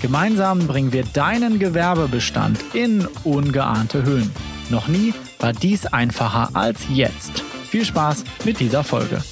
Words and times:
Gemeinsam 0.00 0.66
bringen 0.66 0.92
wir 0.94 1.04
deinen 1.04 1.58
Gewerbebestand 1.58 2.58
in 2.72 3.06
ungeahnte 3.24 4.02
Höhen. 4.02 4.30
Noch 4.70 4.88
nie 4.88 5.12
war 5.38 5.52
dies 5.52 5.84
einfacher 5.84 6.50
als 6.54 6.80
jetzt. 6.88 7.40
Viel 7.68 7.84
Spaß 7.84 8.24
mit 8.46 8.60
dieser 8.60 8.82
Folge. 8.82 9.22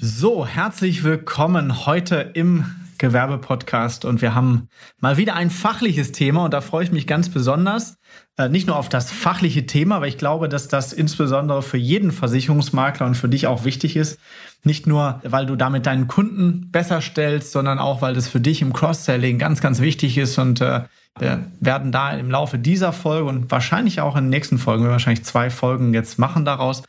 So, 0.00 0.44
herzlich 0.44 1.04
willkommen 1.04 1.86
heute 1.86 2.30
im 2.34 2.64
Gewerbepodcast 3.00 4.04
und 4.04 4.22
wir 4.22 4.34
haben 4.34 4.68
mal 5.00 5.16
wieder 5.16 5.34
ein 5.34 5.50
fachliches 5.50 6.12
Thema 6.12 6.44
und 6.44 6.54
da 6.54 6.60
freue 6.60 6.84
ich 6.84 6.92
mich 6.92 7.06
ganz 7.06 7.30
besonders. 7.30 7.96
Äh, 8.36 8.48
nicht 8.48 8.66
nur 8.66 8.76
auf 8.76 8.88
das 8.88 9.10
fachliche 9.10 9.66
Thema, 9.66 10.00
weil 10.00 10.10
ich 10.10 10.18
glaube, 10.18 10.48
dass 10.48 10.68
das 10.68 10.92
insbesondere 10.92 11.62
für 11.62 11.78
jeden 11.78 12.12
Versicherungsmakler 12.12 13.06
und 13.06 13.16
für 13.16 13.28
dich 13.28 13.46
auch 13.46 13.64
wichtig 13.64 13.96
ist. 13.96 14.20
Nicht 14.62 14.86
nur, 14.86 15.20
weil 15.24 15.46
du 15.46 15.56
damit 15.56 15.86
deinen 15.86 16.08
Kunden 16.08 16.70
besser 16.70 17.00
stellst, 17.00 17.52
sondern 17.52 17.78
auch, 17.78 18.02
weil 18.02 18.14
das 18.14 18.28
für 18.28 18.40
dich 18.40 18.60
im 18.60 18.72
Cross-Selling 18.72 19.38
ganz, 19.38 19.60
ganz 19.60 19.80
wichtig 19.80 20.18
ist. 20.18 20.38
Und 20.38 20.60
äh, 20.60 20.82
wir 21.18 21.44
werden 21.58 21.92
da 21.92 22.12
im 22.12 22.30
Laufe 22.30 22.58
dieser 22.58 22.92
Folge 22.92 23.28
und 23.28 23.50
wahrscheinlich 23.50 24.02
auch 24.02 24.14
in 24.14 24.24
den 24.24 24.30
nächsten 24.30 24.58
Folgen, 24.58 24.84
wir 24.84 24.90
wahrscheinlich 24.90 25.24
zwei 25.24 25.48
Folgen 25.48 25.94
jetzt 25.94 26.18
machen 26.18 26.44
daraus, 26.44 26.82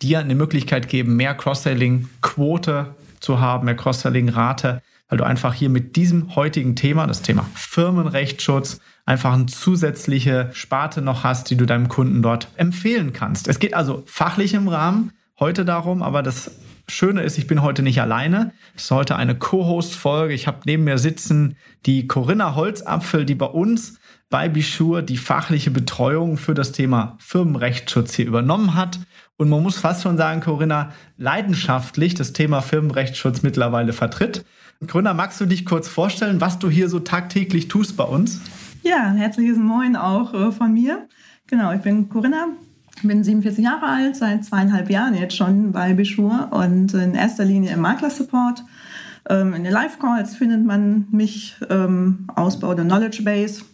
dir 0.00 0.20
eine 0.20 0.36
Möglichkeit 0.36 0.88
geben, 0.88 1.16
mehr 1.16 1.34
Cross-Selling-Quote 1.34 2.94
zu 3.18 3.40
haben, 3.40 3.64
mehr 3.64 3.76
Cross-Selling-Rate, 3.76 4.82
weil 5.08 5.18
du 5.18 5.24
einfach 5.24 5.54
hier 5.54 5.68
mit 5.68 5.96
diesem 5.96 6.36
heutigen 6.36 6.76
Thema, 6.76 7.06
das 7.06 7.22
Thema 7.22 7.46
Firmenrechtsschutz, 7.54 8.80
einfach 9.06 9.32
eine 9.32 9.46
zusätzliche 9.46 10.50
Sparte 10.52 11.00
noch 11.00 11.24
hast, 11.24 11.50
die 11.50 11.56
du 11.56 11.64
deinem 11.64 11.88
Kunden 11.88 12.22
dort 12.22 12.48
empfehlen 12.56 13.12
kannst. 13.12 13.48
Es 13.48 13.58
geht 13.58 13.74
also 13.74 14.02
fachlich 14.06 14.54
im 14.54 14.68
Rahmen 14.68 15.12
heute 15.38 15.64
darum, 15.64 16.02
aber 16.02 16.22
das 16.22 16.50
Schöne 16.90 17.22
ist, 17.22 17.36
ich 17.38 17.46
bin 17.46 17.62
heute 17.62 17.82
nicht 17.82 18.00
alleine. 18.00 18.52
Es 18.74 18.84
ist 18.84 18.90
heute 18.90 19.16
eine 19.16 19.34
Co-Host-Folge. 19.34 20.32
Ich 20.32 20.46
habe 20.46 20.60
neben 20.64 20.84
mir 20.84 20.98
sitzen 20.98 21.56
die 21.84 22.06
Corinna 22.06 22.54
Holzapfel, 22.54 23.24
die 23.26 23.34
bei 23.34 23.46
uns 23.46 23.98
bei 24.30 24.48
Bichur 24.48 25.02
die 25.02 25.16
fachliche 25.16 25.70
Betreuung 25.70 26.36
für 26.36 26.54
das 26.54 26.72
Thema 26.72 27.16
Firmenrechtsschutz 27.18 28.14
hier 28.14 28.26
übernommen 28.26 28.74
hat. 28.74 29.00
Und 29.36 29.48
man 29.48 29.62
muss 29.62 29.78
fast 29.78 30.02
schon 30.02 30.16
sagen, 30.16 30.40
Corinna 30.40 30.92
leidenschaftlich 31.16 32.14
das 32.14 32.32
Thema 32.32 32.60
Firmenrechtsschutz 32.60 33.42
mittlerweile 33.42 33.92
vertritt. 33.92 34.44
Corinna, 34.86 35.12
magst 35.12 35.40
du 35.40 35.46
dich 35.46 35.66
kurz 35.66 35.88
vorstellen, 35.88 36.40
was 36.40 36.60
du 36.60 36.70
hier 36.70 36.88
so 36.88 37.00
tagtäglich 37.00 37.66
tust 37.66 37.96
bei 37.96 38.04
uns? 38.04 38.40
Ja, 38.84 39.10
herzliches 39.10 39.58
Moin 39.58 39.96
auch 39.96 40.32
äh, 40.32 40.52
von 40.52 40.72
mir. 40.72 41.08
Genau, 41.48 41.72
ich 41.72 41.80
bin 41.80 42.08
Corinna, 42.08 42.46
bin 43.02 43.24
47 43.24 43.64
Jahre 43.64 43.86
alt, 43.86 44.14
seit 44.14 44.44
zweieinhalb 44.44 44.88
Jahren 44.88 45.14
jetzt 45.14 45.36
schon 45.36 45.72
bei 45.72 45.94
Bischur 45.94 46.50
und 46.52 46.94
in 46.94 47.14
erster 47.14 47.44
Linie 47.44 47.72
im 47.72 47.80
Makler-Support. 47.80 48.62
Ähm, 49.28 49.52
in 49.54 49.64
den 49.64 49.72
Live-Calls 49.72 50.36
findet 50.36 50.64
man 50.64 51.08
mich, 51.10 51.56
ähm, 51.70 52.28
Ausbau 52.36 52.74
der 52.74 52.84
Knowledge 52.84 53.24
Base 53.24 53.64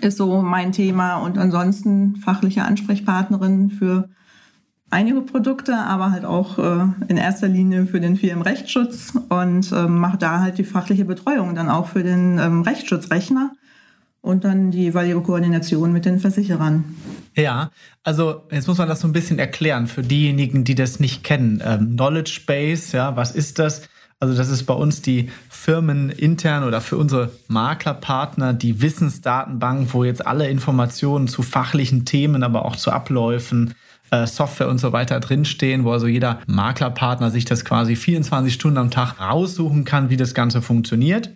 ist 0.00 0.16
so 0.16 0.42
mein 0.42 0.70
Thema 0.70 1.16
und 1.16 1.38
ansonsten 1.38 2.16
fachliche 2.16 2.62
Ansprechpartnerin 2.62 3.70
für 3.70 4.10
einige 4.90 5.20
Produkte, 5.20 5.76
aber 5.76 6.10
halt 6.12 6.24
auch 6.24 6.58
äh, 6.58 6.86
in 7.08 7.16
erster 7.16 7.48
Linie 7.48 7.86
für 7.86 8.00
den 8.00 8.16
Firmenrechtsschutz 8.16 9.14
und 9.28 9.72
ähm, 9.72 9.98
mache 9.98 10.18
da 10.18 10.40
halt 10.40 10.58
die 10.58 10.64
fachliche 10.64 11.04
Betreuung 11.04 11.54
dann 11.54 11.68
auch 11.68 11.88
für 11.88 12.02
den 12.02 12.38
ähm, 12.38 12.62
Rechtsschutzrechner 12.62 13.52
und 14.20 14.44
dann 14.44 14.70
die 14.70 14.84
jeweilige 14.84 15.20
Koordination 15.20 15.92
mit 15.92 16.04
den 16.04 16.18
Versicherern. 16.18 16.84
Ja, 17.36 17.70
also 18.02 18.42
jetzt 18.50 18.66
muss 18.66 18.78
man 18.78 18.88
das 18.88 19.00
so 19.00 19.08
ein 19.08 19.12
bisschen 19.12 19.38
erklären 19.38 19.86
für 19.86 20.02
diejenigen, 20.02 20.64
die 20.64 20.74
das 20.74 21.00
nicht 21.00 21.24
kennen. 21.24 21.62
Ähm, 21.64 21.96
Knowledge 21.96 22.40
Base, 22.46 22.96
ja, 22.96 23.16
was 23.16 23.32
ist 23.32 23.58
das? 23.58 23.82
Also 24.18 24.34
das 24.34 24.48
ist 24.48 24.64
bei 24.64 24.72
uns 24.72 25.02
die 25.02 25.30
Firmen 25.50 26.08
intern 26.08 26.64
oder 26.64 26.80
für 26.80 26.96
unsere 26.96 27.32
Maklerpartner 27.48 28.54
die 28.54 28.80
Wissensdatenbank, 28.80 29.92
wo 29.92 30.04
jetzt 30.04 30.26
alle 30.26 30.48
Informationen 30.48 31.28
zu 31.28 31.42
fachlichen 31.42 32.06
Themen, 32.06 32.42
aber 32.42 32.64
auch 32.64 32.76
zu 32.76 32.92
Abläufen, 32.92 33.72
äh, 33.72 33.85
Software 34.26 34.68
und 34.68 34.78
so 34.78 34.92
weiter 34.92 35.20
drinstehen, 35.20 35.84
wo 35.84 35.92
also 35.92 36.06
jeder 36.06 36.40
Maklerpartner 36.46 37.30
sich 37.30 37.44
das 37.44 37.64
quasi 37.64 37.96
24 37.96 38.52
Stunden 38.52 38.78
am 38.78 38.90
Tag 38.90 39.20
raussuchen 39.20 39.84
kann, 39.84 40.10
wie 40.10 40.16
das 40.16 40.34
Ganze 40.34 40.62
funktioniert. 40.62 41.30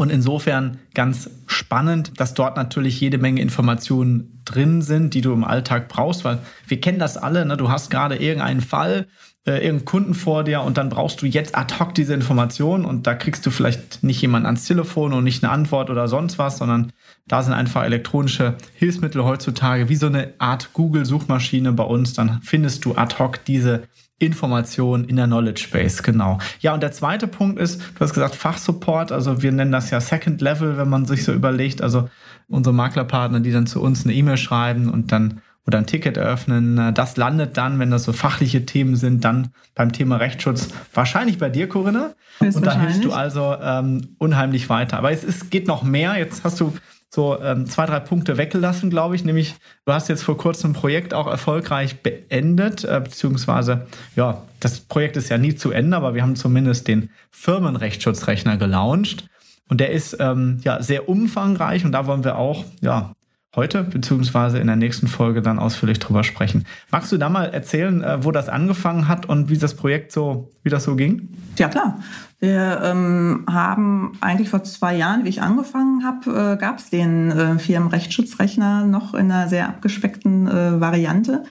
Und 0.00 0.10
insofern 0.10 0.78
ganz 0.94 1.28
spannend, 1.46 2.18
dass 2.18 2.32
dort 2.32 2.56
natürlich 2.56 2.98
jede 2.98 3.18
Menge 3.18 3.42
Informationen 3.42 4.40
drin 4.46 4.80
sind, 4.80 5.12
die 5.12 5.20
du 5.20 5.30
im 5.34 5.44
Alltag 5.44 5.88
brauchst, 5.88 6.24
weil 6.24 6.38
wir 6.66 6.80
kennen 6.80 6.98
das 6.98 7.18
alle, 7.18 7.44
ne? 7.44 7.58
du 7.58 7.70
hast 7.70 7.90
gerade 7.90 8.16
irgendeinen 8.16 8.62
Fall, 8.62 9.08
äh, 9.46 9.52
irgendeinen 9.52 9.84
Kunden 9.86 10.14
vor 10.14 10.44
dir 10.44 10.60
und 10.60 10.76
dann 10.76 10.90
brauchst 10.90 11.22
du 11.22 11.26
jetzt 11.26 11.56
ad 11.56 11.74
hoc 11.78 11.94
diese 11.94 12.12
Informationen 12.12 12.84
und 12.84 13.06
da 13.06 13.14
kriegst 13.14 13.46
du 13.46 13.50
vielleicht 13.50 14.02
nicht 14.02 14.20
jemand 14.20 14.44
ans 14.44 14.66
Telefon 14.66 15.14
und 15.14 15.24
nicht 15.24 15.42
eine 15.42 15.52
Antwort 15.52 15.88
oder 15.88 16.08
sonst 16.08 16.38
was, 16.38 16.58
sondern 16.58 16.92
da 17.26 17.42
sind 17.42 17.54
einfach 17.54 17.84
elektronische 17.84 18.56
Hilfsmittel 18.74 19.24
heutzutage 19.24 19.88
wie 19.88 19.96
so 19.96 20.06
eine 20.06 20.34
Art 20.38 20.74
Google-Suchmaschine 20.74 21.72
bei 21.72 21.84
uns, 21.84 22.12
dann 22.12 22.40
findest 22.42 22.84
du 22.84 22.96
ad 22.96 23.16
hoc 23.18 23.44
diese 23.46 23.84
Information 24.18 25.04
in 25.04 25.16
der 25.16 25.26
Knowledge 25.26 25.68
Base, 25.72 26.02
genau. 26.02 26.38
Ja, 26.60 26.74
und 26.74 26.82
der 26.82 26.92
zweite 26.92 27.26
Punkt 27.26 27.58
ist, 27.58 27.80
du 27.80 28.00
hast 28.00 28.12
gesagt 28.12 28.34
Fachsupport, 28.34 29.10
also 29.12 29.40
wir 29.40 29.50
nennen 29.50 29.72
das 29.72 29.90
ja 29.90 30.02
Second 30.02 30.42
Level, 30.42 30.76
wenn 30.76 30.90
man 30.90 31.06
sich 31.06 31.24
so 31.24 31.32
überlegt, 31.32 31.80
also 31.80 32.10
unsere 32.46 32.74
Maklerpartner, 32.74 33.40
die 33.40 33.52
dann 33.52 33.66
zu 33.66 33.80
uns 33.80 34.04
eine 34.04 34.12
E-Mail 34.12 34.36
schreiben 34.36 34.90
und 34.90 35.10
dann 35.12 35.40
oder 35.66 35.78
ein 35.78 35.86
Ticket 35.86 36.16
eröffnen, 36.16 36.94
das 36.94 37.16
landet 37.16 37.56
dann, 37.56 37.78
wenn 37.78 37.90
das 37.90 38.04
so 38.04 38.12
fachliche 38.12 38.66
Themen 38.66 38.96
sind, 38.96 39.24
dann 39.24 39.48
beim 39.74 39.92
Thema 39.92 40.16
Rechtsschutz 40.16 40.68
wahrscheinlich 40.94 41.38
bei 41.38 41.50
dir, 41.50 41.68
Corinna. 41.68 42.14
Und 42.40 42.64
da 42.64 42.80
hilfst 42.80 43.04
du 43.04 43.12
also 43.12 43.56
ähm, 43.62 44.16
unheimlich 44.18 44.68
weiter. 44.68 44.96
Aber 44.98 45.12
es, 45.12 45.22
es 45.22 45.50
geht 45.50 45.66
noch 45.66 45.82
mehr. 45.82 46.16
Jetzt 46.16 46.42
hast 46.44 46.58
du 46.60 46.72
so 47.12 47.40
ähm, 47.42 47.66
zwei, 47.66 47.86
drei 47.86 48.00
Punkte 48.00 48.38
weggelassen, 48.38 48.88
glaube 48.88 49.16
ich. 49.16 49.24
Nämlich, 49.24 49.56
du 49.84 49.92
hast 49.92 50.08
jetzt 50.08 50.22
vor 50.22 50.38
kurzem 50.38 50.70
ein 50.70 50.74
Projekt 50.74 51.12
auch 51.12 51.26
erfolgreich 51.26 52.02
beendet, 52.02 52.84
äh, 52.84 53.00
beziehungsweise, 53.02 53.86
ja, 54.16 54.42
das 54.60 54.80
Projekt 54.80 55.16
ist 55.16 55.28
ja 55.28 55.36
nie 55.36 55.54
zu 55.54 55.72
Ende, 55.72 55.96
aber 55.96 56.14
wir 56.14 56.22
haben 56.22 56.36
zumindest 56.36 56.88
den 56.88 57.10
Firmenrechtsschutzrechner 57.30 58.56
gelauncht. 58.56 59.26
Und 59.68 59.80
der 59.80 59.90
ist 59.90 60.16
ähm, 60.20 60.58
ja 60.62 60.82
sehr 60.82 61.08
umfangreich 61.08 61.84
und 61.84 61.92
da 61.92 62.06
wollen 62.06 62.24
wir 62.24 62.36
auch 62.36 62.64
ja 62.80 63.12
heute 63.56 63.82
beziehungsweise 63.82 64.58
in 64.58 64.68
der 64.68 64.76
nächsten 64.76 65.08
Folge 65.08 65.42
dann 65.42 65.58
ausführlich 65.58 65.98
drüber 65.98 66.22
sprechen. 66.22 66.66
Magst 66.90 67.10
du 67.10 67.16
da 67.16 67.28
mal 67.28 67.46
erzählen, 67.46 68.02
äh, 68.02 68.24
wo 68.24 68.30
das 68.30 68.48
angefangen 68.48 69.08
hat 69.08 69.26
und 69.26 69.50
wie 69.50 69.58
das 69.58 69.74
Projekt 69.74 70.12
so, 70.12 70.50
wie 70.62 70.70
das 70.70 70.84
so 70.84 70.96
ging? 70.96 71.28
Ja 71.58 71.68
klar. 71.68 72.00
Wir 72.38 72.80
ähm, 72.82 73.44
haben 73.50 74.12
eigentlich 74.20 74.48
vor 74.48 74.62
zwei 74.64 74.96
Jahren, 74.96 75.24
wie 75.24 75.28
ich 75.28 75.42
angefangen 75.42 76.04
habe, 76.04 76.54
äh, 76.54 76.56
gab 76.56 76.78
es 76.78 76.88
den 76.88 77.30
äh, 77.30 77.58
Firmenrechtsschutzrechner 77.58 78.86
noch 78.86 79.14
in 79.14 79.30
einer 79.30 79.48
sehr 79.48 79.68
abgespeckten 79.68 80.46
äh, 80.46 80.80
Variante. 80.80 81.44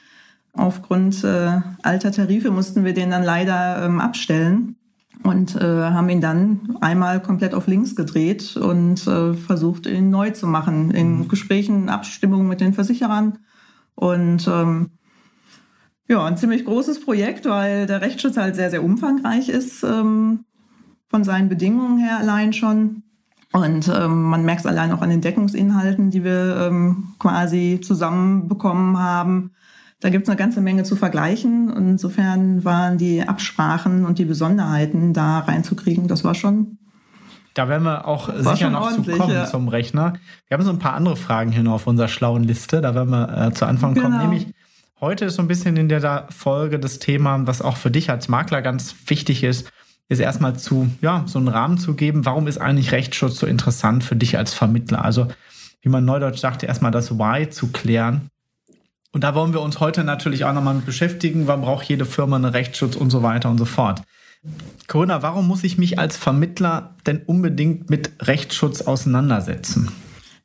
Aufgrund 0.53 1.23
äh, 1.23 1.61
alter 1.83 2.11
Tarife 2.11 2.49
mussten 2.49 2.85
wir 2.85 2.93
den 2.93 3.11
dann 3.11 3.23
leider 3.23 3.85
ähm, 3.85 4.01
abstellen 4.01 4.78
und 5.23 5.55
äh, 5.55 5.59
haben 5.59 6.09
ihn 6.09 6.21
dann 6.21 6.77
einmal 6.81 7.21
komplett 7.21 7.53
auf 7.53 7.67
links 7.67 7.95
gedreht 7.95 8.55
und 8.55 9.05
äh, 9.05 9.33
versucht, 9.33 9.85
ihn 9.85 10.09
neu 10.09 10.31
zu 10.31 10.47
machen 10.47 10.91
in 10.91 11.19
mhm. 11.19 11.27
Gesprächen, 11.27 11.89
Abstimmungen 11.89 12.47
mit 12.47 12.61
den 12.61 12.73
Versicherern. 12.73 13.39
Und 13.95 14.47
ähm, 14.47 14.91
ja, 16.07 16.25
ein 16.25 16.37
ziemlich 16.37 16.65
großes 16.65 17.01
Projekt, 17.01 17.45
weil 17.45 17.85
der 17.85 18.01
Rechtsschutz 18.01 18.37
halt 18.37 18.55
sehr, 18.55 18.69
sehr 18.69 18.83
umfangreich 18.83 19.49
ist 19.49 19.83
ähm, 19.83 20.45
von 21.07 21.23
seinen 21.23 21.49
Bedingungen 21.49 21.99
her 21.99 22.17
allein 22.17 22.53
schon. 22.53 23.03
Und 23.51 23.87
ähm, 23.87 24.23
man 24.23 24.45
merkt 24.45 24.61
es 24.61 24.67
allein 24.67 24.91
auch 24.91 25.01
an 25.01 25.09
den 25.09 25.21
Deckungsinhalten, 25.21 26.11
die 26.11 26.23
wir 26.23 26.67
ähm, 26.67 27.15
quasi 27.19 27.79
zusammenbekommen 27.81 28.97
haben. 28.97 29.51
Da 30.01 30.09
gibt 30.09 30.23
es 30.23 30.29
eine 30.29 30.37
ganze 30.37 30.61
Menge 30.61 30.83
zu 30.83 30.95
vergleichen. 30.95 31.73
Insofern 31.75 32.63
waren 32.63 32.97
die 32.97 33.21
Absprachen 33.21 34.05
und 34.05 34.17
die 34.17 34.25
Besonderheiten 34.25 35.13
da 35.13 35.39
reinzukriegen, 35.39 36.07
das 36.07 36.23
war 36.23 36.35
schon. 36.35 36.77
Da 37.53 37.67
werden 37.67 37.83
wir 37.83 38.07
auch 38.07 38.33
sicher 38.33 38.69
noch 38.69 38.93
zu 38.93 39.03
kommen 39.03 39.33
ja. 39.33 39.45
zum 39.45 39.67
Rechner. 39.67 40.13
Wir 40.47 40.57
haben 40.57 40.63
so 40.63 40.69
ein 40.69 40.79
paar 40.79 40.93
andere 40.93 41.17
Fragen 41.17 41.51
hier 41.51 41.63
noch 41.63 41.73
auf 41.73 41.87
unserer 41.87 42.07
schlauen 42.07 42.43
Liste. 42.43 42.79
Da 42.79 42.95
werden 42.95 43.09
wir 43.09 43.47
äh, 43.47 43.53
zu 43.53 43.65
Anfang 43.65 43.93
genau. 43.93 44.07
kommen. 44.07 44.21
Nämlich, 44.21 44.47
heute 45.01 45.25
ist 45.25 45.35
so 45.35 45.41
ein 45.41 45.49
bisschen 45.49 45.75
in 45.75 45.89
der 45.89 46.27
Folge 46.29 46.79
das 46.79 46.99
Thema, 46.99 47.45
was 47.47 47.61
auch 47.61 47.75
für 47.75 47.91
dich 47.91 48.09
als 48.09 48.29
Makler 48.29 48.61
ganz 48.61 48.95
wichtig 49.07 49.43
ist, 49.43 49.69
ist 50.07 50.19
erstmal 50.19 50.55
zu, 50.57 50.89
ja, 51.01 51.23
so 51.25 51.39
einen 51.39 51.49
Rahmen 51.49 51.77
zu 51.77 51.95
geben. 51.95 52.25
Warum 52.25 52.47
ist 52.47 52.59
eigentlich 52.59 52.91
Rechtsschutz 52.93 53.37
so 53.39 53.45
interessant 53.45 54.03
für 54.03 54.15
dich 54.15 54.37
als 54.37 54.53
Vermittler? 54.53 55.03
Also, 55.03 55.27
wie 55.81 55.89
man 55.89 56.05
neudeutsch 56.05 56.39
sagte, 56.39 56.65
erstmal 56.65 56.91
das 56.91 57.17
Why 57.17 57.49
zu 57.49 57.71
klären. 57.71 58.29
Und 59.11 59.23
da 59.23 59.33
wollen 59.33 59.53
wir 59.53 59.61
uns 59.61 59.79
heute 59.79 60.03
natürlich 60.03 60.45
auch 60.45 60.53
nochmal 60.53 60.75
mit 60.75 60.85
beschäftigen. 60.85 61.47
Wann 61.47 61.61
braucht 61.61 61.85
jede 61.85 62.05
Firma 62.05 62.35
einen 62.35 62.45
Rechtsschutz 62.45 62.95
und 62.95 63.09
so 63.09 63.23
weiter 63.23 63.49
und 63.49 63.57
so 63.57 63.65
fort. 63.65 64.03
Corinna, 64.87 65.21
warum 65.21 65.47
muss 65.47 65.63
ich 65.63 65.77
mich 65.77 65.99
als 65.99 66.15
Vermittler 66.15 66.95
denn 67.05 67.23
unbedingt 67.25 67.89
mit 67.89 68.11
Rechtsschutz 68.21 68.81
auseinandersetzen? 68.81 69.91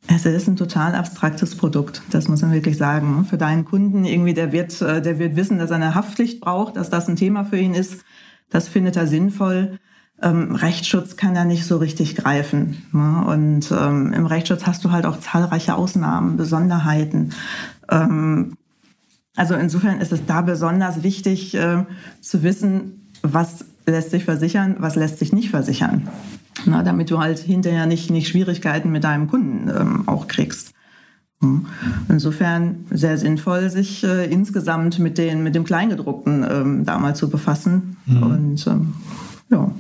Es 0.06 0.26
ist 0.26 0.48
ein 0.48 0.56
total 0.56 0.94
abstraktes 0.94 1.56
Produkt, 1.56 2.02
das 2.10 2.28
muss 2.28 2.42
man 2.42 2.52
wirklich 2.52 2.76
sagen. 2.76 3.24
Für 3.24 3.38
deinen 3.38 3.64
Kunden 3.64 4.04
irgendwie, 4.04 4.34
der 4.34 4.52
wird, 4.52 4.80
äh, 4.82 5.00
der 5.00 5.18
wird 5.18 5.36
wissen, 5.36 5.58
dass 5.58 5.70
er 5.70 5.76
eine 5.76 5.94
Haftpflicht 5.94 6.40
braucht, 6.40 6.76
dass 6.76 6.90
das 6.90 7.08
ein 7.08 7.16
Thema 7.16 7.44
für 7.44 7.58
ihn 7.58 7.72
ist. 7.72 8.04
Das 8.50 8.68
findet 8.68 8.96
er 8.96 9.06
sinnvoll. 9.06 9.78
Ähm, 10.22 10.54
Rechtsschutz 10.54 11.16
kann 11.16 11.36
er 11.36 11.44
nicht 11.44 11.66
so 11.66 11.76
richtig 11.78 12.16
greifen. 12.16 12.86
Ne? 12.92 13.24
Und 13.26 13.70
ähm, 13.72 14.12
im 14.12 14.26
Rechtsschutz 14.26 14.66
hast 14.66 14.84
du 14.84 14.90
halt 14.90 15.06
auch 15.06 15.18
zahlreiche 15.18 15.74
Ausnahmen, 15.74 16.36
Besonderheiten. 16.36 17.30
Ähm, 17.90 18.56
also 19.36 19.54
insofern 19.54 20.00
ist 20.00 20.12
es 20.12 20.24
da 20.26 20.42
besonders 20.42 21.02
wichtig 21.02 21.54
äh, 21.54 21.84
zu 22.20 22.42
wissen, 22.42 23.10
was 23.22 23.64
lässt 23.86 24.10
sich 24.10 24.24
versichern, 24.24 24.76
was 24.78 24.94
lässt 24.94 25.18
sich 25.18 25.32
nicht 25.32 25.50
versichern. 25.50 26.08
Na, 26.66 26.82
damit 26.82 27.10
du 27.10 27.18
halt 27.18 27.40
hinterher 27.40 27.86
nicht, 27.86 28.10
nicht 28.10 28.28
Schwierigkeiten 28.28 28.90
mit 28.90 29.04
deinem 29.04 29.28
Kunden 29.28 29.68
ähm, 29.68 30.08
auch 30.08 30.28
kriegst. 30.28 30.72
Hm. 31.40 31.66
Insofern 32.08 32.86
sehr 32.90 33.18
sinnvoll, 33.18 33.70
sich 33.70 34.04
äh, 34.04 34.24
insgesamt 34.26 34.98
mit, 34.98 35.18
den, 35.18 35.42
mit 35.42 35.54
dem 35.54 35.64
Kleingedruckten 35.64 36.46
ähm, 36.48 36.84
da 36.84 36.98
mal 36.98 37.16
zu 37.16 37.28
befassen. 37.28 37.96
Mhm. 38.06 38.22
Und 38.22 38.66
ähm, 38.68 38.94
ja. 39.50 39.70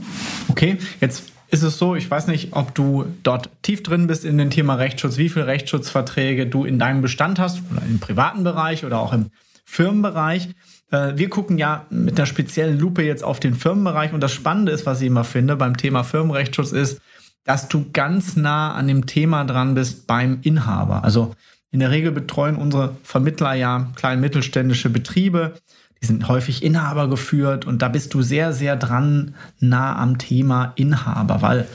Okay, 0.48 0.78
jetzt 1.00 1.32
ist 1.50 1.62
es 1.62 1.78
so, 1.78 1.94
ich 1.94 2.10
weiß 2.10 2.26
nicht, 2.26 2.48
ob 2.52 2.74
du 2.74 3.04
dort 3.22 3.48
tief 3.62 3.82
drin 3.82 4.06
bist 4.06 4.24
in 4.24 4.38
dem 4.38 4.50
Thema 4.50 4.74
Rechtsschutz, 4.74 5.18
wie 5.18 5.28
viele 5.28 5.46
Rechtsschutzverträge 5.46 6.46
du 6.46 6.64
in 6.64 6.78
deinem 6.78 7.00
Bestand 7.00 7.38
hast, 7.38 7.62
oder 7.70 7.82
im 7.82 8.00
privaten 8.00 8.44
Bereich 8.44 8.84
oder 8.84 8.98
auch 8.98 9.12
im 9.12 9.30
Firmenbereich. 9.64 10.48
Äh, 10.90 11.12
wir 11.16 11.28
gucken 11.28 11.58
ja 11.58 11.86
mit 11.90 12.18
einer 12.18 12.26
speziellen 12.26 12.78
Lupe 12.78 13.02
jetzt 13.02 13.24
auf 13.24 13.40
den 13.40 13.54
Firmenbereich 13.54 14.12
und 14.12 14.20
das 14.20 14.32
Spannende 14.32 14.72
ist, 14.72 14.86
was 14.86 15.00
ich 15.00 15.06
immer 15.06 15.24
finde 15.24 15.56
beim 15.56 15.76
Thema 15.76 16.02
Firmenrechtsschutz 16.02 16.72
ist, 16.72 17.00
dass 17.44 17.68
du 17.68 17.86
ganz 17.92 18.36
nah 18.36 18.72
an 18.74 18.88
dem 18.88 19.06
Thema 19.06 19.44
dran 19.44 19.74
bist 19.74 20.06
beim 20.06 20.38
Inhaber. 20.42 21.04
Also 21.04 21.34
in 21.70 21.80
der 21.80 21.90
Regel 21.90 22.12
betreuen 22.12 22.56
unsere 22.56 22.96
Vermittler 23.02 23.54
ja 23.54 23.90
klein 23.96 24.20
mittelständische 24.20 24.90
Betriebe. 24.90 25.54
Die 26.02 26.06
sind 26.06 26.28
häufig 26.28 26.62
Inhaber 26.62 27.08
geführt 27.08 27.64
und 27.64 27.82
da 27.82 27.88
bist 27.88 28.12
du 28.14 28.22
sehr, 28.22 28.52
sehr 28.52 28.76
dran 28.76 29.34
nah 29.60 29.96
am 29.96 30.18
Thema 30.18 30.72
Inhaber, 30.76 31.40
weil 31.42 31.66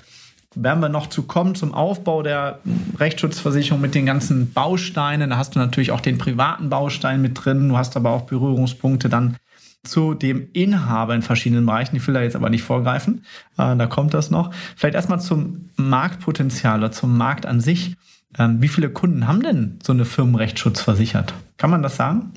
werden 0.55 0.79
wir 0.79 0.89
noch 0.89 1.07
zu 1.07 1.23
kommen 1.23 1.55
zum 1.55 1.73
Aufbau 1.73 2.23
der 2.23 2.59
Rechtsschutzversicherung 2.97 3.81
mit 3.81 3.95
den 3.95 4.05
ganzen 4.05 4.51
Bausteinen. 4.51 5.29
Da 5.29 5.37
hast 5.37 5.55
du 5.55 5.59
natürlich 5.59 5.91
auch 5.91 6.01
den 6.01 6.17
privaten 6.17 6.69
Baustein 6.69 7.21
mit 7.21 7.43
drin. 7.43 7.69
Du 7.69 7.77
hast 7.77 7.95
aber 7.95 8.09
auch 8.11 8.23
Berührungspunkte 8.23 9.09
dann 9.09 9.37
zu 9.83 10.13
dem 10.13 10.49
Inhaber 10.53 11.15
in 11.15 11.21
verschiedenen 11.21 11.65
Bereichen. 11.65 11.95
Ich 11.95 12.05
will 12.07 12.13
da 12.13 12.21
jetzt 12.21 12.35
aber 12.35 12.49
nicht 12.49 12.63
vorgreifen. 12.63 13.23
Äh, 13.57 13.75
da 13.77 13.87
kommt 13.87 14.13
das 14.13 14.29
noch. 14.29 14.51
Vielleicht 14.75 14.95
erstmal 14.95 15.21
zum 15.21 15.69
Marktpotenzial 15.77 16.79
oder 16.79 16.91
zum 16.91 17.17
Markt 17.17 17.45
an 17.45 17.61
sich. 17.61 17.95
Ähm, 18.37 18.61
wie 18.61 18.67
viele 18.67 18.89
Kunden 18.89 19.27
haben 19.27 19.41
denn 19.41 19.79
so 19.81 19.93
eine 19.93 20.05
Firmenrechtsschutz 20.05 20.81
versichert? 20.81 21.33
Kann 21.57 21.69
man 21.69 21.81
das 21.81 21.95
sagen? 21.95 22.31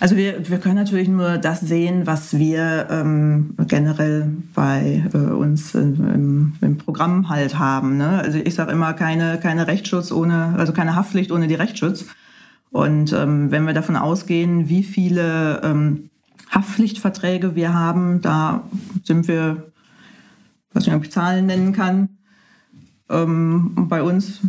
Also 0.00 0.16
wir, 0.16 0.48
wir 0.48 0.58
können 0.58 0.74
natürlich 0.74 1.08
nur 1.08 1.38
das 1.38 1.60
sehen, 1.60 2.06
was 2.06 2.36
wir 2.36 2.88
ähm, 2.90 3.54
generell 3.68 4.32
bei 4.54 5.04
äh, 5.12 5.16
uns 5.16 5.74
im, 5.74 6.54
im, 6.60 6.78
Programm 6.78 7.28
halt 7.28 7.58
haben. 7.58 7.96
Ne? 7.98 8.18
Also 8.18 8.38
ich 8.38 8.54
sage 8.54 8.72
immer 8.72 8.92
keine, 8.94 9.38
keine 9.38 9.66
Rechtsschutz 9.66 10.10
ohne, 10.10 10.54
also 10.56 10.72
keine 10.72 10.96
Haftpflicht 10.96 11.30
ohne 11.30 11.46
die 11.46 11.54
Rechtsschutz. 11.54 12.06
Und 12.70 13.12
ähm, 13.12 13.50
wenn 13.50 13.64
wir 13.64 13.74
davon 13.74 13.96
ausgehen, 13.96 14.68
wie 14.68 14.82
viele 14.82 15.60
ähm, 15.62 16.10
Haftpflichtverträge 16.50 17.54
wir 17.54 17.74
haben, 17.74 18.22
da 18.22 18.64
sind 19.04 19.28
wir, 19.28 19.72
weiß 20.72 20.86
nicht, 20.86 20.96
ob 20.96 21.04
ich 21.04 21.12
Zahlen 21.12 21.46
nennen 21.46 21.72
kann, 21.72 22.08
ähm, 23.08 23.86
bei 23.88 24.02
uns 24.02 24.40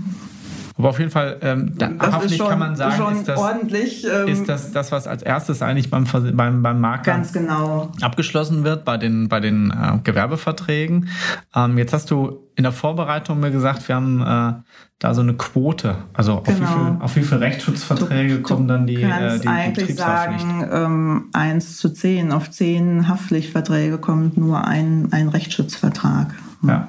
aber 0.76 0.90
auf 0.90 0.98
jeden 0.98 1.12
Fall, 1.12 1.38
ähm, 1.42 1.74
da, 1.78 1.92
hoffentlich 2.02 2.38
schon, 2.38 2.50
kann 2.50 2.60
man 2.60 2.76
sagen, 2.76 3.16
ist 3.16 3.28
das, 3.28 3.38
ordentlich, 3.38 4.06
ähm, 4.06 4.28
ist 4.28 4.50
das 4.50 4.72
das, 4.72 4.92
was 4.92 5.08
als 5.08 5.22
erstes 5.22 5.62
eigentlich 5.62 5.92
beim, 5.92 6.06
beim, 6.34 6.64
beim 6.64 6.82
Makler 6.82 7.22
genau. 7.32 7.92
abgeschlossen 8.02 8.64
wird 8.64 8.84
bei 8.84 8.98
den, 8.98 9.30
bei 9.30 9.40
den 9.40 9.70
äh, 9.70 10.00
Gewerbeverträgen. 10.04 11.10
Ähm, 11.56 11.78
jetzt 11.78 11.94
hast 11.94 12.10
du 12.10 12.48
in 12.56 12.64
der 12.64 12.72
Vorbereitung 12.72 13.40
mir 13.40 13.52
gesagt, 13.52 13.88
wir 13.88 13.96
haben 13.96 14.22
äh, 14.22 14.54
da 14.98 15.14
so 15.14 15.22
eine 15.22 15.36
Quote. 15.36 15.98
Also 16.14 16.34
auf, 16.34 16.48
wie, 16.48 16.54
genau. 16.54 16.68
viel, 16.68 16.98
auf 17.02 17.16
wie 17.16 17.22
viele 17.22 17.42
Rechtsschutzverträge 17.42 18.38
du, 18.38 18.42
kommen 18.42 18.68
dann 18.68 18.88
die, 18.88 19.04
äh, 19.04 19.40
die 19.40 19.48
eigentlich 19.48 19.96
sagen, 19.96 20.68
ähm, 20.72 21.30
1 21.34 21.78
zu 21.78 21.90
10. 21.90 22.32
Auf 22.32 22.50
10 22.50 23.08
Haftpflichtverträge 23.08 24.00
kommt 24.00 24.38
nur 24.38 24.66
ein, 24.66 25.10
ein 25.12 25.30
Rechtsschutzvertrag. 25.30 26.34
Ja. 26.64 26.88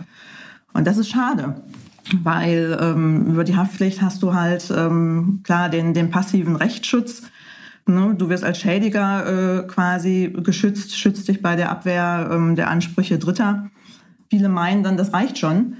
Und 0.72 0.86
das 0.86 0.96
ist 0.96 1.10
schade 1.10 1.56
weil 2.22 2.76
ähm, 2.80 3.26
über 3.26 3.44
die 3.44 3.56
Haftpflicht 3.56 4.02
hast 4.02 4.22
du 4.22 4.34
halt 4.34 4.72
ähm, 4.76 5.40
klar 5.42 5.68
den, 5.68 5.94
den 5.94 6.10
passiven 6.10 6.56
Rechtsschutz. 6.56 7.22
Ne? 7.86 8.14
Du 8.16 8.28
wirst 8.28 8.44
als 8.44 8.58
Schädiger 8.58 9.62
äh, 9.62 9.66
quasi 9.66 10.32
geschützt, 10.42 10.96
schützt 10.96 11.28
dich 11.28 11.42
bei 11.42 11.56
der 11.56 11.70
Abwehr 11.70 12.30
ähm, 12.32 12.56
der 12.56 12.68
Ansprüche 12.70 13.18
Dritter. 13.18 13.70
Viele 14.30 14.48
meinen 14.48 14.82
dann, 14.82 14.96
das 14.96 15.12
reicht 15.12 15.38
schon. 15.38 15.76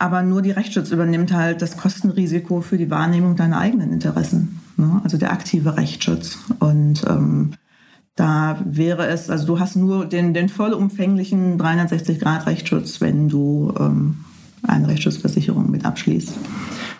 Aber 0.00 0.22
nur 0.22 0.42
die 0.42 0.52
Rechtsschutz 0.52 0.92
übernimmt 0.92 1.32
halt 1.32 1.60
das 1.60 1.76
Kostenrisiko 1.76 2.60
für 2.60 2.78
die 2.78 2.90
Wahrnehmung 2.90 3.34
deiner 3.34 3.58
eigenen 3.58 3.92
Interessen. 3.92 4.60
Ne? 4.76 5.00
Also 5.02 5.16
der 5.18 5.32
aktive 5.32 5.76
Rechtsschutz. 5.76 6.38
Und 6.60 7.04
ähm, 7.08 7.50
da 8.14 8.58
wäre 8.64 9.06
es, 9.08 9.28
also 9.28 9.46
du 9.46 9.60
hast 9.60 9.74
nur 9.74 10.06
den, 10.06 10.34
den 10.34 10.48
vollumfänglichen 10.48 11.58
360-Grad-Rechtsschutz, 11.60 13.00
wenn 13.00 13.28
du 13.28 13.74
ähm, 13.78 14.24
eine 14.62 14.88
Rechtsschutzversicherung 14.88 15.70
mit 15.70 15.84
abschließt. 15.84 16.34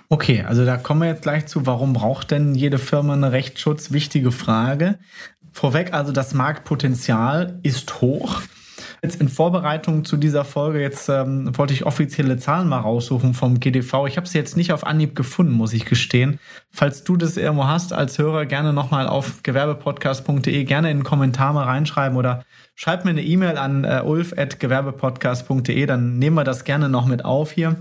Okay, 0.09 0.43
also 0.43 0.65
da 0.65 0.77
kommen 0.77 1.03
wir 1.03 1.09
jetzt 1.09 1.23
gleich 1.23 1.47
zu, 1.47 1.67
warum 1.67 1.93
braucht 1.93 2.31
denn 2.31 2.55
jede 2.55 2.79
Firma 2.79 3.13
einen 3.13 3.25
Rechtsschutz? 3.25 3.93
Wichtige 3.93 4.33
Frage. 4.33 4.99
Vorweg, 5.53 5.93
also 5.93 6.13
das 6.13 6.35
Marktpotenzial 6.35 7.59
ist 7.63 8.01
hoch. 8.01 8.41
Jetzt 9.03 9.21
in 9.21 9.29
Vorbereitung 9.29 10.05
zu 10.05 10.17
dieser 10.17 10.45
Folge, 10.45 10.81
jetzt 10.81 11.09
ähm, 11.09 11.57
wollte 11.57 11.73
ich 11.73 11.87
offizielle 11.87 12.37
Zahlen 12.37 12.69
mal 12.69 12.81
raussuchen 12.81 13.35
vom 13.35 13.61
GDV. 13.61 14.07
Ich 14.07 14.17
habe 14.17 14.27
sie 14.27 14.39
jetzt 14.39 14.57
nicht 14.57 14.73
auf 14.73 14.85
Anhieb 14.85 15.15
gefunden, 15.15 15.53
muss 15.53 15.73
ich 15.73 15.85
gestehen. 15.85 16.41
Falls 16.71 17.05
du 17.05 17.17
das 17.17 17.37
irgendwo 17.37 17.67
hast 17.67 17.93
als 17.93 18.19
Hörer, 18.19 18.47
gerne 18.47 18.73
nochmal 18.73 19.07
auf 19.07 19.43
gewerbepodcast.de, 19.43 20.65
gerne 20.65 20.91
in 20.91 20.99
den 20.99 21.05
Kommentar 21.05 21.53
mal 21.53 21.65
reinschreiben 21.65 22.17
oder 22.17 22.45
schreib 22.79 23.05
mir 23.05 23.11
eine 23.11 23.25
E-Mail 23.25 23.59
an 23.59 23.83
äh, 23.83 24.03
ulf.gewerbepodcast.de, 24.05 25.85
dann 25.87 26.19
nehmen 26.21 26.37
wir 26.37 26.45
das 26.45 26.63
gerne 26.63 26.89
noch 26.89 27.07
mit 27.07 27.25
auf 27.25 27.51
hier. 27.51 27.77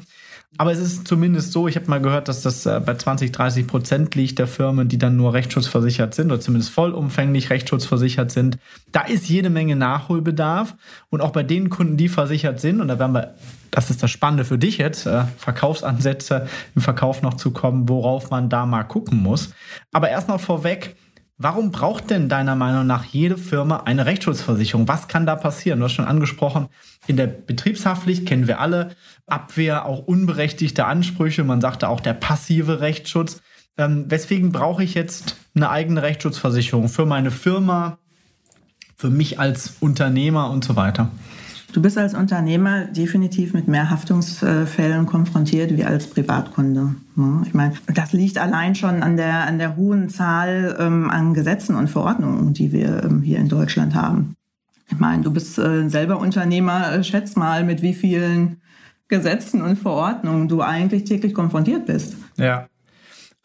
Aber 0.58 0.72
es 0.72 0.80
ist 0.80 1.08
zumindest 1.08 1.52
so, 1.52 1.68
ich 1.68 1.76
habe 1.76 1.88
mal 1.88 2.02
gehört, 2.02 2.28
dass 2.28 2.42
das 2.42 2.66
äh, 2.66 2.82
bei 2.84 2.96
20, 2.96 3.32
30 3.32 3.68
Prozent 3.68 4.16
liegt 4.16 4.40
der 4.40 4.48
Firmen, 4.48 4.88
die 4.88 4.98
dann 4.98 5.16
nur 5.16 5.36
rechtsschutzversichert 5.36 6.16
sind 6.16 6.32
oder 6.32 6.40
zumindest 6.40 6.72
vollumfänglich 6.72 7.52
rechtsschutzversichert 7.52 8.32
sind. 8.32 8.58
Da 8.92 9.02
ist 9.02 9.30
jede 9.30 9.52
Menge 9.52 9.76
Nachholbedarf. 9.76 10.74
Und 11.10 11.22
auch 11.22 11.32
bei 11.32 11.44
den 11.44 11.70
Kunden, 11.70 11.96
die 11.98 12.10
versichert 12.10 12.60
sind, 12.60 12.82
und 12.82 12.88
da 12.88 12.98
werden 12.98 13.12
wir, 13.12 13.36
das 13.70 13.92
ist 13.92 14.02
das 14.02 14.10
Spannende 14.10 14.46
für 14.46 14.58
dich 14.58 14.80
jetzt, 14.80 15.06
äh, 15.06 15.26
Verkaufsansätze 15.38 16.48
im 16.74 16.82
Verkauf 16.82 17.22
noch 17.22 17.36
zu 17.36 17.52
kommen, 17.52 17.88
worauf 17.88 18.32
man 18.32 18.50
da 18.50 18.66
mal 18.66 18.84
gucken 18.84 19.22
muss. 19.22 19.54
Aber 19.92 20.10
erstmal 20.10 20.40
vorweg, 20.40 20.96
Warum 21.40 21.70
braucht 21.70 22.10
denn 22.10 22.30
deiner 22.30 22.56
Meinung 22.56 22.88
nach 22.88 23.04
jede 23.04 23.38
Firma 23.38 23.84
eine 23.86 24.08
Rechtsschutzversicherung? 24.08 24.88
Was 24.88 25.08
kann 25.08 25.28
da 25.28 25.36
passieren? 25.36 25.78
Du 25.78 25.86
hast 25.86 25.94
schon 25.94 26.06
angesprochen, 26.06 26.68
in 27.06 27.16
der 27.16 27.28
Betriebshaftpflicht 27.28 28.26
kennen 28.26 28.48
wir 28.48 28.60
alle 28.60 28.96
Abwehr, 29.28 29.86
auch 29.86 30.00
unberechtigte 30.00 30.86
Ansprüche. 30.86 31.44
Man 31.44 31.62
sagte 31.62 31.90
auch 31.90 32.00
der 32.00 32.14
passive 32.14 32.82
Rechtsschutz. 32.82 33.44
Ähm, 33.78 34.06
weswegen 34.10 34.52
brauche 34.52 34.84
ich 34.84 34.96
jetzt 34.96 35.36
eine 35.54 35.70
eigene 35.70 36.02
Rechtsschutzversicherung 36.02 36.90
für 36.90 37.06
meine 37.06 37.30
Firma, 37.30 38.00
für 38.96 39.12
mich 39.12 39.40
als 39.40 39.76
Unternehmer 39.80 40.50
und 40.50 40.66
so 40.66 40.76
weiter? 40.76 41.12
Du 41.74 41.82
bist 41.82 41.98
als 41.98 42.14
Unternehmer 42.14 42.86
definitiv 42.86 43.54
mit 43.54 43.68
mehr 43.68 43.90
Haftungsfällen 43.90 45.06
konfrontiert 45.06 45.76
wie 45.76 45.84
als 45.84 46.10
Privatkunde. 46.10 46.96
Ne? 47.16 47.44
Ich 47.46 47.54
meine, 47.54 47.74
das 47.94 48.14
liegt 48.14 48.38
allein 48.38 48.74
schon 48.74 49.04
an 49.04 49.18
der, 49.18 49.46
an 49.46 49.60
der 49.60 49.76
hohen 49.76 50.10
Zahl 50.10 50.78
ähm, 50.80 51.10
an 51.10 51.34
Gesetzen 51.34 51.76
und 51.76 51.90
Verordnungen, 51.90 52.54
die 52.54 52.72
wir 52.72 53.04
ähm, 53.04 53.22
hier 53.22 53.40
in 53.40 53.50
Deutschland 53.50 53.96
haben. 53.96 54.36
Ich 54.90 54.98
meine, 54.98 55.24
du 55.24 55.32
bist 55.32 55.58
äh, 55.60 55.90
selber 55.90 56.20
Unternehmer, 56.20 56.94
äh, 56.94 57.04
schätz 57.04 57.36
mal, 57.36 57.66
mit 57.66 57.82
wie 57.82 57.94
vielen 57.94 58.62
Gesetzen 59.10 59.62
und 59.62 59.78
Verordnungen 59.78 60.48
du 60.48 60.62
eigentlich 60.62 61.04
täglich 61.04 61.34
konfrontiert 61.34 61.86
bist. 61.86 62.16
Ja. 62.38 62.68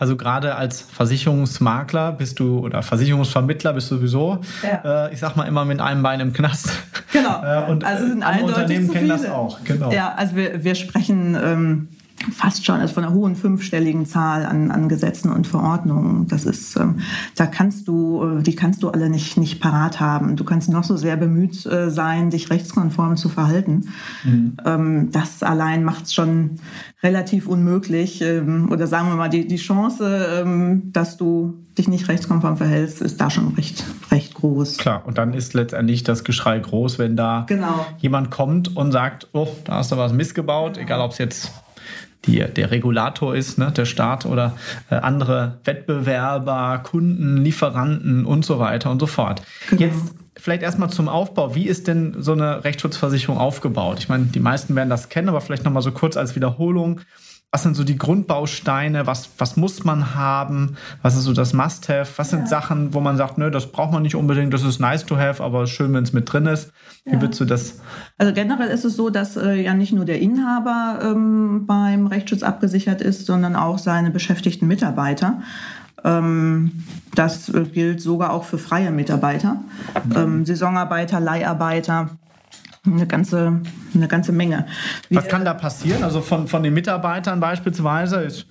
Also 0.03 0.17
gerade 0.17 0.57
als 0.57 0.81
Versicherungsmakler 0.81 2.11
bist 2.11 2.41
du 2.41 2.59
oder 2.59 2.83
Versicherungsvermittler 2.83 3.73
bist 3.73 3.89
du 3.89 3.99
sowieso, 3.99 4.41
ja. 4.65 5.07
äh, 5.07 5.15
ich 5.15 5.21
sag 5.21 5.37
mal 5.37 5.45
immer 5.45 5.65
mit 5.65 5.81
einem 5.81 6.03
Bein 6.03 6.19
im 6.19 6.33
Knast. 6.33 6.73
Genau. 7.13 7.41
Äh, 7.43 7.71
und 7.71 7.85
also 7.85 8.07
sind 8.07 8.23
andere 8.25 8.47
Unternehmen 8.47 8.91
kennen 8.91 9.09
das 9.09 9.29
auch. 9.29 9.63
Genau. 9.65 9.93
Ja, 9.93 10.15
also 10.17 10.35
wir, 10.35 10.65
wir 10.65 10.75
sprechen 10.75 11.37
ähm, 11.41 11.89
fast 12.31 12.65
schon, 12.65 12.81
also 12.81 12.95
von 12.95 13.05
einer 13.05 13.15
hohen 13.15 13.37
fünfstelligen 13.37 14.07
Zahl 14.07 14.47
an, 14.47 14.71
an 14.71 14.89
Gesetzen 14.89 15.31
und 15.31 15.47
Verordnungen. 15.47 16.27
Das 16.29 16.45
ist, 16.45 16.77
ähm, 16.77 17.01
da 17.35 17.47
kannst 17.47 17.89
du, 17.89 18.39
äh, 18.39 18.43
die 18.43 18.55
kannst 18.55 18.83
du 18.83 18.91
alle 18.91 19.11
nicht, 19.11 19.37
nicht 19.37 19.61
parat 19.61 20.01
haben. 20.01 20.37
Du 20.37 20.45
kannst 20.45 20.69
noch 20.71 20.85
so 20.85 20.97
sehr 20.97 21.17
bemüht 21.17 21.67
äh, 21.67 21.91
sein, 21.91 22.31
dich 22.31 22.51
rechtskonform 22.51 23.17
zu 23.17 23.29
verhalten. 23.29 23.89
Mhm. 24.25 24.57
Ähm, 24.65 25.11
das 25.11 25.43
allein 25.43 25.85
macht 25.85 26.05
es 26.05 26.15
schon 26.15 26.59
relativ 27.03 27.47
unmöglich. 27.49 28.23
Ähm, 28.23 28.71
oder 28.71 28.87
sagen 28.87 29.09
wir 29.09 29.17
mal, 29.17 29.29
die, 29.29 29.47
die 29.47 29.57
Chance, 29.57 30.43
ähm, 30.43 30.93
dass 30.93 31.17
du 31.17 31.63
dich 31.77 31.89
nicht 31.89 32.09
rechtskonform 32.09 32.57
verhältst, 32.57 33.01
ist 33.01 33.21
da 33.21 33.31
schon 33.31 33.55
recht, 33.55 33.85
recht 34.11 34.35
groß. 34.35 34.77
Klar, 34.77 35.03
und 35.07 35.19
dann 35.19 35.33
ist 35.33 35.55
letztendlich 35.55 36.03
das 36.03 36.25
Geschrei 36.25 36.59
groß, 36.59 36.99
wenn 36.99 37.17
da 37.17 37.45
genau. 37.49 37.87
jemand 37.99 38.31
kommt 38.31 38.77
und 38.77 38.93
sagt, 38.93 39.29
oh, 39.33 39.49
da 39.65 39.77
hast 39.77 39.93
du 39.93 39.97
was 39.97 40.13
missgebaut, 40.13 40.75
genau. 40.75 40.87
egal 40.87 41.01
ob 41.01 41.13
es 41.13 41.19
jetzt 41.19 41.51
die, 42.27 42.39
der 42.39 42.71
Regulator 42.71 43.35
ist, 43.35 43.59
ne, 43.59 43.73
der 43.73 43.85
Staat 43.85 44.27
oder 44.27 44.57
äh, 44.91 44.97
andere 44.97 45.59
Wettbewerber, 45.65 46.81
Kunden, 46.85 47.39
Lieferanten 47.39 48.25
und 48.25 48.45
so 48.45 48.59
weiter 48.59 48.91
und 48.91 49.01
so 49.01 49.07
fort. 49.07 49.43
Genau. 49.71 49.83
Jetzt 49.83 50.15
vielleicht 50.37 50.63
erstmal 50.63 50.91
zum 50.91 51.09
Aufbau. 51.09 51.55
Wie 51.55 51.67
ist 51.67 51.89
denn 51.89 52.17
so 52.19 52.33
eine 52.33 52.65
Rechtsschutzversicherung 52.65 53.39
aufgebaut? 53.39 53.99
Ich 53.99 54.09
meine, 54.09 54.25
die 54.27 54.41
meisten 54.41 54.75
werden 54.77 54.91
das 54.91 55.09
kennen, 55.09 55.29
aber 55.29 55.41
vielleicht 55.41 55.65
nochmal 55.65 55.83
so 55.83 55.93
kurz 55.93 56.17
als 56.17 56.35
Wiederholung 56.35 57.01
was 57.55 57.63
sind 57.63 57.75
so 57.75 57.85
die 57.85 57.99
Grundbausteine, 57.99 59.07
was, 59.07 59.29
was 59.37 59.59
muss 59.59 59.85
man 59.85 60.15
haben, 60.15 60.79
was 61.03 61.17
ist 61.17 61.25
so 61.25 61.35
das 61.35 61.53
Must-Have, 61.53 62.11
was 62.17 62.31
sind 62.31 62.41
ja. 62.41 62.47
Sachen, 62.47 62.95
wo 62.95 63.01
man 63.01 63.19
sagt, 63.19 63.37
nö, 63.37 63.51
das 63.51 63.71
braucht 63.71 63.93
man 63.93 64.03
nicht 64.03 64.17
unbedingt, 64.17 64.55
das 64.55 64.63
ist 64.63 64.81
nice 64.81 65.05
to 65.05 65.19
have, 65.19 65.45
aber 65.45 65.67
schön, 65.67 65.93
wenn 65.93 66.03
es 66.03 66.15
mit 66.15 66.33
drin 66.33 66.47
ist. 66.47 66.73
Wie 67.05 67.13
ja. 67.13 67.21
würdest 67.21 67.41
du 67.41 67.45
das? 67.45 67.81
Also 68.17 68.33
generell 68.33 68.69
ist 68.69 68.87
es 68.87 68.97
so, 68.97 69.11
dass 69.11 69.37
äh, 69.37 69.61
ja 69.61 69.75
nicht 69.75 69.93
nur 69.93 70.07
der 70.07 70.19
Inhaber 70.21 71.01
ähm, 71.03 71.67
beim 71.67 72.07
Rechtsschutz 72.07 72.43
abgesichert 72.43 73.03
ist, 73.03 73.27
sondern 73.27 73.55
auch 73.55 73.77
seine 73.77 74.11
beschäftigten 74.11 74.67
Mitarbeiter. 74.67 75.43
Ähm, 76.05 76.85
das 77.15 77.51
äh, 77.51 77.65
gilt 77.65 78.01
sogar 78.01 78.33
auch 78.33 78.45
für 78.45 78.57
freie 78.57 78.91
Mitarbeiter, 78.91 79.63
mhm. 80.07 80.17
ähm, 80.17 80.45
Saisonarbeiter, 80.47 81.21
Leiharbeiter 81.21 82.09
eine 82.85 83.07
ganze, 83.07 83.61
eine 83.95 84.09
ganze 84.09 84.33
Menge. 84.33 84.67
Wir, 85.09 85.19
Was 85.19 85.29
kann 85.29 85.45
da 85.45 85.55
passieren? 85.55 86.03
Also 86.03 86.21
von, 86.21 86.49
von 86.49 86.63
den 86.63 86.75
Mitarbeitern 86.75 87.41
beispielsweise 87.41 88.17
ist, 88.23 88.47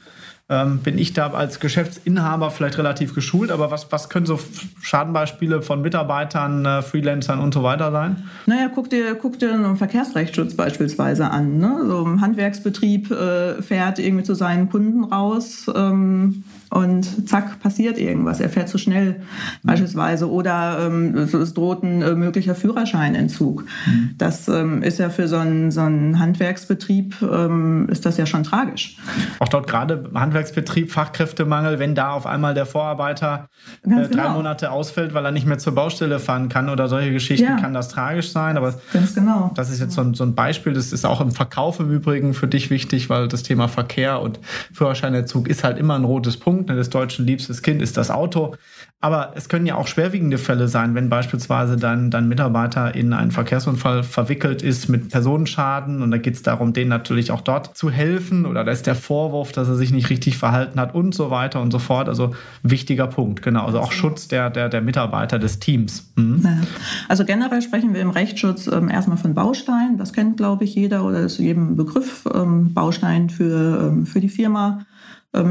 ähm, 0.52 0.80
bin 0.80 0.98
ich 0.98 1.14
da 1.14 1.32
als 1.32 1.60
Geschäftsinhaber 1.60 2.52
vielleicht 2.52 2.78
relativ 2.78 3.16
geschult, 3.16 3.52
aber 3.52 3.72
was, 3.72 3.92
was 3.92 4.10
können 4.10 4.26
so 4.26 4.40
Schadenbeispiele 4.82 5.62
von 5.62 5.82
Mitarbeitern, 5.82 6.66
äh, 6.66 6.82
Freelancern 6.82 7.40
und 7.40 7.54
so 7.54 7.64
weiter 7.64 7.92
sein? 7.92 8.24
Naja, 8.46 8.70
guck 8.74 8.90
dir, 8.90 9.16
guck 9.16 9.40
dir 9.40 9.54
einen 9.54 9.78
Verkehrsrechtsschutz 9.78 10.56
beispielsweise 10.56 11.30
an. 11.30 11.58
Ne? 11.58 11.86
So 11.88 12.06
ein 12.06 12.20
Handwerksbetrieb 12.20 13.12
äh, 13.12 13.62
fährt 13.62 14.00
irgendwie 14.00 14.24
zu 14.24 14.34
seinen 14.34 14.70
Kunden 14.70 15.06
raus. 15.06 15.72
Ähm, 15.74 16.44
und 16.72 17.28
zack, 17.28 17.60
passiert 17.60 17.98
irgendwas. 17.98 18.40
Er 18.40 18.50
fährt 18.50 18.70
zu 18.70 18.78
schnell 18.78 19.12
mhm. 19.12 19.68
beispielsweise 19.68 20.32
oder 20.32 20.88
ähm, 20.88 21.16
es 21.18 21.54
droht 21.54 21.84
ein 21.84 22.02
äh, 22.02 22.16
möglicher 22.16 22.56
Führerscheinentzug. 22.56 23.66
Mhm. 23.86 24.12
Das 24.18 24.48
ähm, 24.48 24.82
ist 24.82 24.98
ja 24.98 25.10
für 25.10 25.28
so 25.28 25.36
einen, 25.36 25.72
so 25.72 25.82
einen 25.82 26.18
Handwerksbetrieb, 26.18 27.22
ähm, 27.22 27.90
ist 27.90 28.06
das 28.06 28.16
ja 28.16 28.26
schon 28.26 28.44
tragisch. 28.44 28.98
Auch 29.40 29.50
dort 29.50 29.68
gerade 29.68 30.10
Handwerksbetrieb, 30.14 30.94
Fachkräftemangel, 30.94 31.78
wenn 31.78 31.94
da 31.94 32.12
auf 32.12 32.26
einmal 32.26 32.54
der 32.54 32.66
Vorarbeiter 32.66 33.50
äh, 33.84 33.90
drei 33.90 34.08
genau. 34.08 34.34
Monate 34.36 34.72
ausfällt, 34.72 35.14
weil 35.14 35.26
er 35.26 35.32
nicht 35.32 35.46
mehr 35.46 35.58
zur 35.58 35.76
Baustelle 35.76 36.20
fahren 36.20 36.48
kann 36.48 36.70
oder 36.70 36.88
solche 36.88 37.12
Geschichten, 37.12 37.48
ja. 37.48 37.58
kann 37.58 37.74
das 37.74 37.90
tragisch 37.90 38.32
sein. 38.32 38.56
Aber 38.56 38.76
Ganz 38.94 39.14
genau. 39.14 39.52
das 39.56 39.70
ist 39.72 39.82
jetzt 39.82 39.94
so 39.94 40.02
ein, 40.02 40.14
so 40.14 40.24
ein 40.24 40.36
Beispiel, 40.36 40.72
das 40.72 40.94
ist 40.94 41.06
auch 41.06 41.20
im 41.20 41.32
Verkauf 41.32 41.82
im 41.82 41.92
Übrigen 41.92 42.34
für 42.34 42.48
dich 42.48 42.70
wichtig, 42.70 43.10
weil 43.10 43.28
das 43.28 43.44
Thema 43.44 43.68
Verkehr 43.68 44.22
und 44.22 44.40
Führerscheinentzug 44.72 45.50
ist 45.50 45.66
halt 45.66 45.78
immer 45.78 45.96
ein 45.96 46.06
rotes 46.06 46.38
Punkt. 46.38 46.61
Punkt 46.62 46.70
ne, 46.70 46.76
des 46.76 46.90
Deutschen 46.90 47.26
liebstes 47.26 47.62
Kind 47.62 47.82
ist 47.82 47.98
das 47.98 48.12
Auto. 48.12 48.56
Aber 49.04 49.34
es 49.36 49.50
können 49.50 49.66
ja 49.66 49.76
auch 49.76 49.88
schwerwiegende 49.88 50.38
Fälle 50.38 50.68
sein, 50.68 50.94
wenn 50.94 51.10
beispielsweise 51.10 51.76
dein, 51.76 52.12
dein 52.12 52.28
Mitarbeiter 52.28 52.94
in 52.94 53.14
einen 53.14 53.32
Verkehrsunfall 53.32 54.04
verwickelt 54.04 54.62
ist 54.62 54.90
mit 54.90 55.10
Personenschaden 55.10 56.04
und 56.04 56.12
da 56.12 56.18
geht 56.18 56.36
es 56.36 56.44
darum, 56.44 56.72
denen 56.72 56.90
natürlich 56.90 57.32
auch 57.32 57.42
dort 57.42 57.76
zu 57.76 57.90
helfen 57.90 58.46
oder 58.46 58.64
da 58.64 58.72
ist 58.72 58.86
der 58.86 58.94
Vorwurf, 58.94 59.54
dass 59.54 59.68
er 59.68 59.76
sich 59.76 59.92
nicht 59.92 60.12
richtig 60.12 60.38
verhalten 60.38 60.80
hat 60.80 60.94
und 60.94 61.16
so 61.16 61.32
weiter 61.32 61.62
und 61.62 61.72
so 61.72 61.80
fort. 61.80 62.10
Also 62.10 62.36
wichtiger 62.62 63.08
Punkt, 63.08 63.42
genau. 63.42 63.66
Also 63.66 63.80
auch 63.80 63.92
Schutz 63.92 64.28
der, 64.28 64.52
der, 64.52 64.70
der 64.70 64.82
Mitarbeiter 64.82 65.40
des 65.40 65.58
Teams. 65.58 66.12
Mhm. 66.16 66.62
Also 67.08 67.26
generell 67.26 67.64
sprechen 67.64 67.96
wir 67.96 68.02
im 68.02 68.12
Rechtsschutz 68.12 68.68
ähm, 68.68 68.88
erstmal 68.88 69.18
von 69.18 69.34
Bausteinen. 69.34 69.98
Das 69.98 70.14
kennt, 70.14 70.38
glaube 70.38 70.64
ich, 70.64 70.76
jeder 70.76 71.04
oder 71.04 71.22
ist 71.22 71.40
jedem 71.40 71.76
Begriff. 71.76 72.28
Ähm, 72.32 72.72
Baustein 72.76 73.32
für, 73.32 73.88
ähm, 73.88 74.06
für 74.06 74.20
die 74.20 74.30
Firma, 74.30 74.86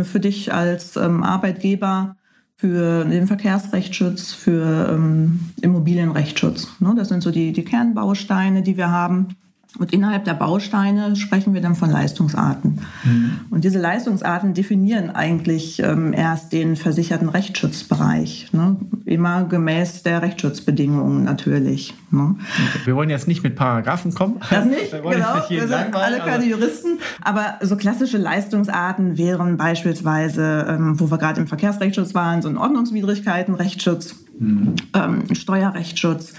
für 0.05 0.21
dich 0.21 0.53
als 0.53 0.97
ähm, 0.97 1.23
Arbeitgeber, 1.23 2.17
für 2.57 3.05
den 3.07 3.27
Verkehrsrechtsschutz, 3.27 4.33
für 4.33 4.91
ähm, 4.91 5.41
Immobilienrechtsschutz. 5.63 6.69
Ne? 6.81 6.95
Das 6.97 7.09
sind 7.09 7.23
so 7.23 7.31
die, 7.31 7.53
die 7.53 7.65
Kernbausteine, 7.65 8.63
die 8.63 8.77
wir 8.77 8.91
haben. 8.91 9.37
Und 9.79 9.93
innerhalb 9.93 10.25
der 10.25 10.35
Bausteine 10.35 11.17
sprechen 11.17 11.55
wir 11.55 11.61
dann 11.61 11.75
von 11.75 11.91
Leistungsarten. 11.91 12.81
Mhm. 13.05 13.41
Und 13.50 13.65
diese 13.65 13.79
Leistungsarten 13.79 14.53
definieren 14.53 15.11
eigentlich 15.11 15.81
ähm, 15.83 16.12
erst 16.12 16.53
den 16.53 16.77
versicherten 16.77 17.29
Rechtsschutzbereich. 17.29 18.53
Ne? 18.53 18.77
Immer 19.05 19.45
gemäß 19.45 20.03
der 20.03 20.23
Rechtsschutzbedingungen 20.23 21.25
natürlich. 21.25 21.95
Ne? 22.11 22.37
Wir 22.85 22.97
wollen 22.97 23.11
jetzt 23.11 23.29
nicht 23.29 23.43
mit 23.43 23.57
Paragraphen 23.57 24.12
kommen. 24.12 24.41
Das 24.50 24.65
nicht, 24.65 24.93
wir 24.93 25.00
genau. 25.00 25.37
Nicht 25.37 25.50
wir 25.50 25.69
sind 25.69 25.95
alle 25.95 26.19
keine 26.19 26.45
Juristen. 26.45 26.99
Aber 27.23 27.59
so 27.62 27.77
klassische 27.77 28.19
Leistungsarten 28.19 29.17
wären 29.17 29.57
beispielsweise, 29.57 30.67
ähm, 30.69 30.99
wo 30.99 31.11
wir 31.11 31.19
gerade 31.19 31.41
im 31.41 31.47
Verkehrsrechtsschutz 31.47 32.15
waren, 32.15 32.43
so 32.43 32.49
ein 32.49 32.59
Ordnungswidrigkeitenrechtsschutz, 32.59 34.17
mhm. 34.39 34.75
ähm, 34.95 35.35
Steuerrechtsschutz 35.35 36.35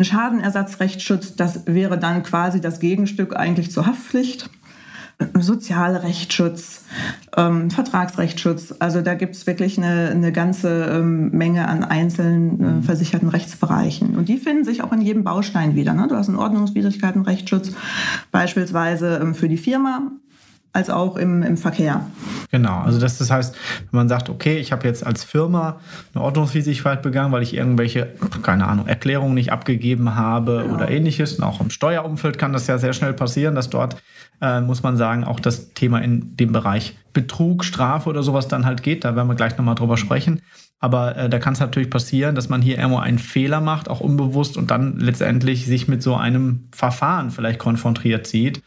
ein 0.00 0.04
Schadenersatzrechtsschutz, 0.04 1.36
das 1.36 1.66
wäre 1.66 1.98
dann 1.98 2.22
quasi 2.22 2.60
das 2.60 2.80
Gegenstück 2.80 3.36
eigentlich 3.36 3.70
zur 3.70 3.86
Haftpflicht. 3.86 4.50
Sozialrechtsschutz, 5.38 6.86
ähm, 7.36 7.70
Vertragsrechtsschutz. 7.70 8.74
Also 8.78 9.02
da 9.02 9.12
gibt 9.12 9.34
es 9.34 9.46
wirklich 9.46 9.76
eine, 9.76 10.08
eine 10.08 10.32
ganze 10.32 10.86
ähm, 10.86 11.28
Menge 11.32 11.68
an 11.68 11.84
einzelnen 11.84 12.80
äh, 12.80 12.82
versicherten 12.82 13.28
Rechtsbereichen. 13.28 14.16
Und 14.16 14.30
die 14.30 14.38
finden 14.38 14.64
sich 14.64 14.82
auch 14.82 14.92
in 14.92 15.02
jedem 15.02 15.22
Baustein 15.22 15.74
wieder. 15.74 15.92
Ne? 15.92 16.08
Du 16.08 16.16
hast 16.16 16.28
einen 16.28 16.38
Ordnungswidrigkeitenrechtsschutz 16.38 17.72
beispielsweise 18.32 19.20
ähm, 19.22 19.34
für 19.34 19.50
die 19.50 19.58
Firma 19.58 20.10
als 20.72 20.88
auch 20.88 21.16
im, 21.16 21.42
im 21.42 21.56
Verkehr. 21.56 22.06
Genau, 22.52 22.78
also 22.80 23.00
das, 23.00 23.18
das 23.18 23.30
heißt, 23.30 23.54
wenn 23.90 23.98
man 23.98 24.08
sagt, 24.08 24.28
okay, 24.28 24.58
ich 24.58 24.70
habe 24.70 24.86
jetzt 24.86 25.04
als 25.04 25.24
Firma 25.24 25.80
eine 26.14 26.22
Ordnungswidrigkeit 26.22 27.02
begangen, 27.02 27.32
weil 27.32 27.42
ich 27.42 27.54
irgendwelche, 27.54 28.08
keine 28.42 28.68
Ahnung, 28.68 28.86
Erklärungen 28.86 29.34
nicht 29.34 29.52
abgegeben 29.52 30.14
habe 30.14 30.60
genau. 30.62 30.74
oder 30.74 30.90
ähnliches. 30.90 31.34
Und 31.34 31.44
auch 31.44 31.60
im 31.60 31.70
Steuerumfeld 31.70 32.38
kann 32.38 32.52
das 32.52 32.66
ja 32.68 32.78
sehr 32.78 32.92
schnell 32.92 33.12
passieren, 33.12 33.54
dass 33.54 33.68
dort, 33.68 33.96
äh, 34.40 34.60
muss 34.60 34.82
man 34.82 34.96
sagen, 34.96 35.24
auch 35.24 35.40
das 35.40 35.74
Thema 35.74 35.98
in 35.98 36.36
dem 36.36 36.52
Bereich 36.52 36.96
Betrug, 37.12 37.64
Strafe 37.64 38.08
oder 38.08 38.22
sowas 38.22 38.46
dann 38.46 38.64
halt 38.64 38.84
geht. 38.84 39.04
Da 39.04 39.16
werden 39.16 39.26
wir 39.26 39.34
gleich 39.34 39.58
nochmal 39.58 39.74
drüber 39.74 39.96
sprechen. 39.96 40.40
Aber 40.80 41.14
äh, 41.16 41.28
da 41.28 41.38
kann 41.38 41.52
es 41.52 41.60
natürlich 41.60 41.90
passieren, 41.90 42.34
dass 42.34 42.48
man 42.48 42.62
hier 42.62 42.78
irgendwo 42.78 42.98
einen 42.98 43.18
Fehler 43.18 43.60
macht, 43.60 43.90
auch 43.90 44.00
unbewusst, 44.00 44.56
und 44.56 44.70
dann 44.70 44.98
letztendlich 44.98 45.66
sich 45.66 45.88
mit 45.88 46.02
so 46.02 46.16
einem 46.16 46.68
Verfahren 46.72 47.30
vielleicht 47.30 47.58
konfrontiert 47.58 48.26
sieht. 48.26 48.62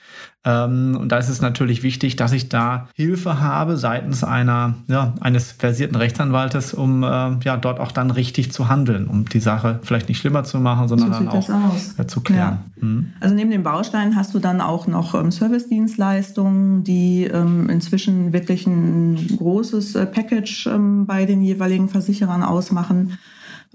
Ähm, 0.45 0.97
und 0.99 1.11
da 1.11 1.17
ist 1.17 1.29
es 1.29 1.41
natürlich 1.41 1.83
wichtig, 1.83 2.15
dass 2.15 2.33
ich 2.33 2.49
da 2.49 2.89
Hilfe 2.95 3.39
habe 3.39 3.77
seitens 3.77 4.23
einer, 4.23 4.75
ja, 4.87 5.13
eines 5.21 5.53
versierten 5.53 5.95
Rechtsanwaltes, 5.95 6.73
um 6.73 7.03
äh, 7.03 7.07
ja, 7.43 7.57
dort 7.57 7.79
auch 7.79 7.91
dann 7.91 8.11
richtig 8.11 8.51
zu 8.51 8.67
handeln, 8.67 9.07
um 9.07 9.25
die 9.25 9.39
Sache 9.39 9.79
vielleicht 9.83 10.09
nicht 10.09 10.19
schlimmer 10.19 10.43
zu 10.43 10.59
machen, 10.59 10.87
sondern 10.89 11.13
so 11.13 11.19
dann 11.19 11.27
auch 11.29 11.49
äh, 11.97 12.07
zu 12.07 12.21
klären. 12.21 12.59
Ja. 12.75 12.83
Mhm. 12.87 13.13
Also 13.21 13.35
neben 13.35 13.51
den 13.51 13.63
Bausteinen 13.63 14.15
hast 14.15 14.33
du 14.33 14.39
dann 14.39 14.59
auch 14.59 14.87
noch 14.87 15.15
ähm, 15.15 15.31
Servicedienstleistungen, 15.31 16.83
die 16.83 17.23
ähm, 17.23 17.69
inzwischen 17.69 18.33
wirklich 18.33 18.67
ein 18.67 19.37
großes 19.37 19.95
äh, 19.95 20.05
Package 20.05 20.67
ähm, 20.67 21.05
bei 21.05 21.25
den 21.25 21.41
jeweiligen 21.41 21.87
Versicherern 21.87 22.43
ausmachen. 22.43 23.17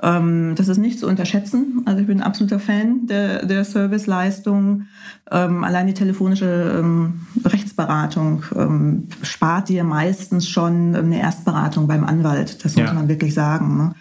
Ähm, 0.02 0.54
das 0.54 0.68
ist 0.68 0.78
nicht 0.78 0.98
zu 0.98 1.06
unterschätzen. 1.06 1.82
Also 1.84 2.00
ich 2.00 2.06
bin 2.06 2.18
ein 2.20 2.26
absoluter 2.26 2.60
Fan 2.60 3.06
der, 3.06 3.44
der 3.46 3.64
Serviceleistung. 3.64 4.84
Ähm, 5.30 5.64
allein 5.64 5.86
die 5.86 5.94
telefonische 5.94 6.78
ähm, 6.78 7.26
Rechtsberatung 7.44 8.44
ähm, 8.54 9.08
spart 9.22 9.68
dir 9.68 9.82
meistens 9.84 10.48
schon 10.48 10.94
eine 10.94 11.20
Erstberatung 11.20 11.88
beim 11.88 12.04
Anwalt. 12.04 12.64
Das 12.64 12.76
ja. 12.76 12.84
muss 12.84 12.94
man 12.94 13.08
wirklich 13.08 13.34
sagen. 13.34 13.76
Ne? 13.76 13.94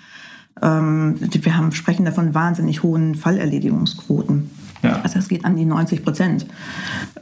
Ähm, 0.61 1.15
wir 1.19 1.57
haben, 1.57 1.71
sprechen 1.71 2.05
davon 2.05 2.33
wahnsinnig 2.33 2.83
hohen 2.83 3.15
Fallerledigungsquoten. 3.15 4.51
Ja. 4.83 4.99
Also 5.03 5.19
es 5.19 5.27
geht 5.27 5.45
an 5.45 5.55
die 5.55 5.65
90 5.65 6.03
Prozent 6.03 6.45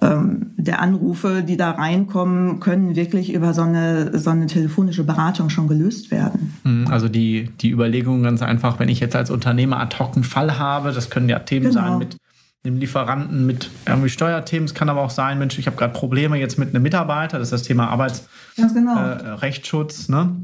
ähm, 0.02 0.52
der 0.58 0.82
Anrufe, 0.82 1.44
die 1.44 1.58
da 1.58 1.72
reinkommen, 1.72 2.60
können 2.60 2.96
wirklich 2.96 3.34
über 3.34 3.54
so 3.54 3.62
eine, 3.62 4.18
so 4.18 4.30
eine 4.30 4.48
telefonische 4.48 5.04
Beratung 5.04 5.50
schon 5.50 5.68
gelöst 5.68 6.12
werden. 6.12 6.54
Mhm, 6.64 6.88
also 6.90 7.08
die, 7.08 7.50
die 7.62 7.72
Überlegung 7.72 8.24
ganz 8.24 8.42
einfach, 8.42 8.80
wenn 8.80 8.90
ich 8.90 9.00
jetzt 9.00 9.16
als 9.16 9.30
Unternehmer 9.30 9.80
ad 9.80 9.98
hoc 10.00 10.16
einen 10.16 10.24
Fall 10.24 10.58
habe, 10.58 10.92
das 10.92 11.10
können 11.10 11.30
ja 11.30 11.40
Themen 11.40 11.70
genau. 11.70 11.82
sein 11.82 11.98
mit 11.98 12.18
dem 12.66 12.78
Lieferanten 12.78 13.46
mit 13.46 13.70
irgendwie 13.86 14.10
Steuerthemen. 14.10 14.66
Es 14.66 14.74
kann 14.74 14.90
aber 14.90 15.02
auch 15.02 15.12
sein, 15.12 15.38
Mensch, 15.38 15.60
ich 15.60 15.68
habe 15.68 15.78
gerade 15.78 15.94
Probleme 15.94 16.38
jetzt 16.38 16.58
mit 16.58 16.70
einem 16.70 16.82
Mitarbeiter, 16.82 17.38
das 17.38 17.48
ist 17.48 17.54
das 17.54 17.64
Thema 17.64 17.90
Arbeitsrechtsschutz. 17.90 20.08
Genau. 20.08 20.22
Äh, 20.22 20.26
ne? 20.26 20.36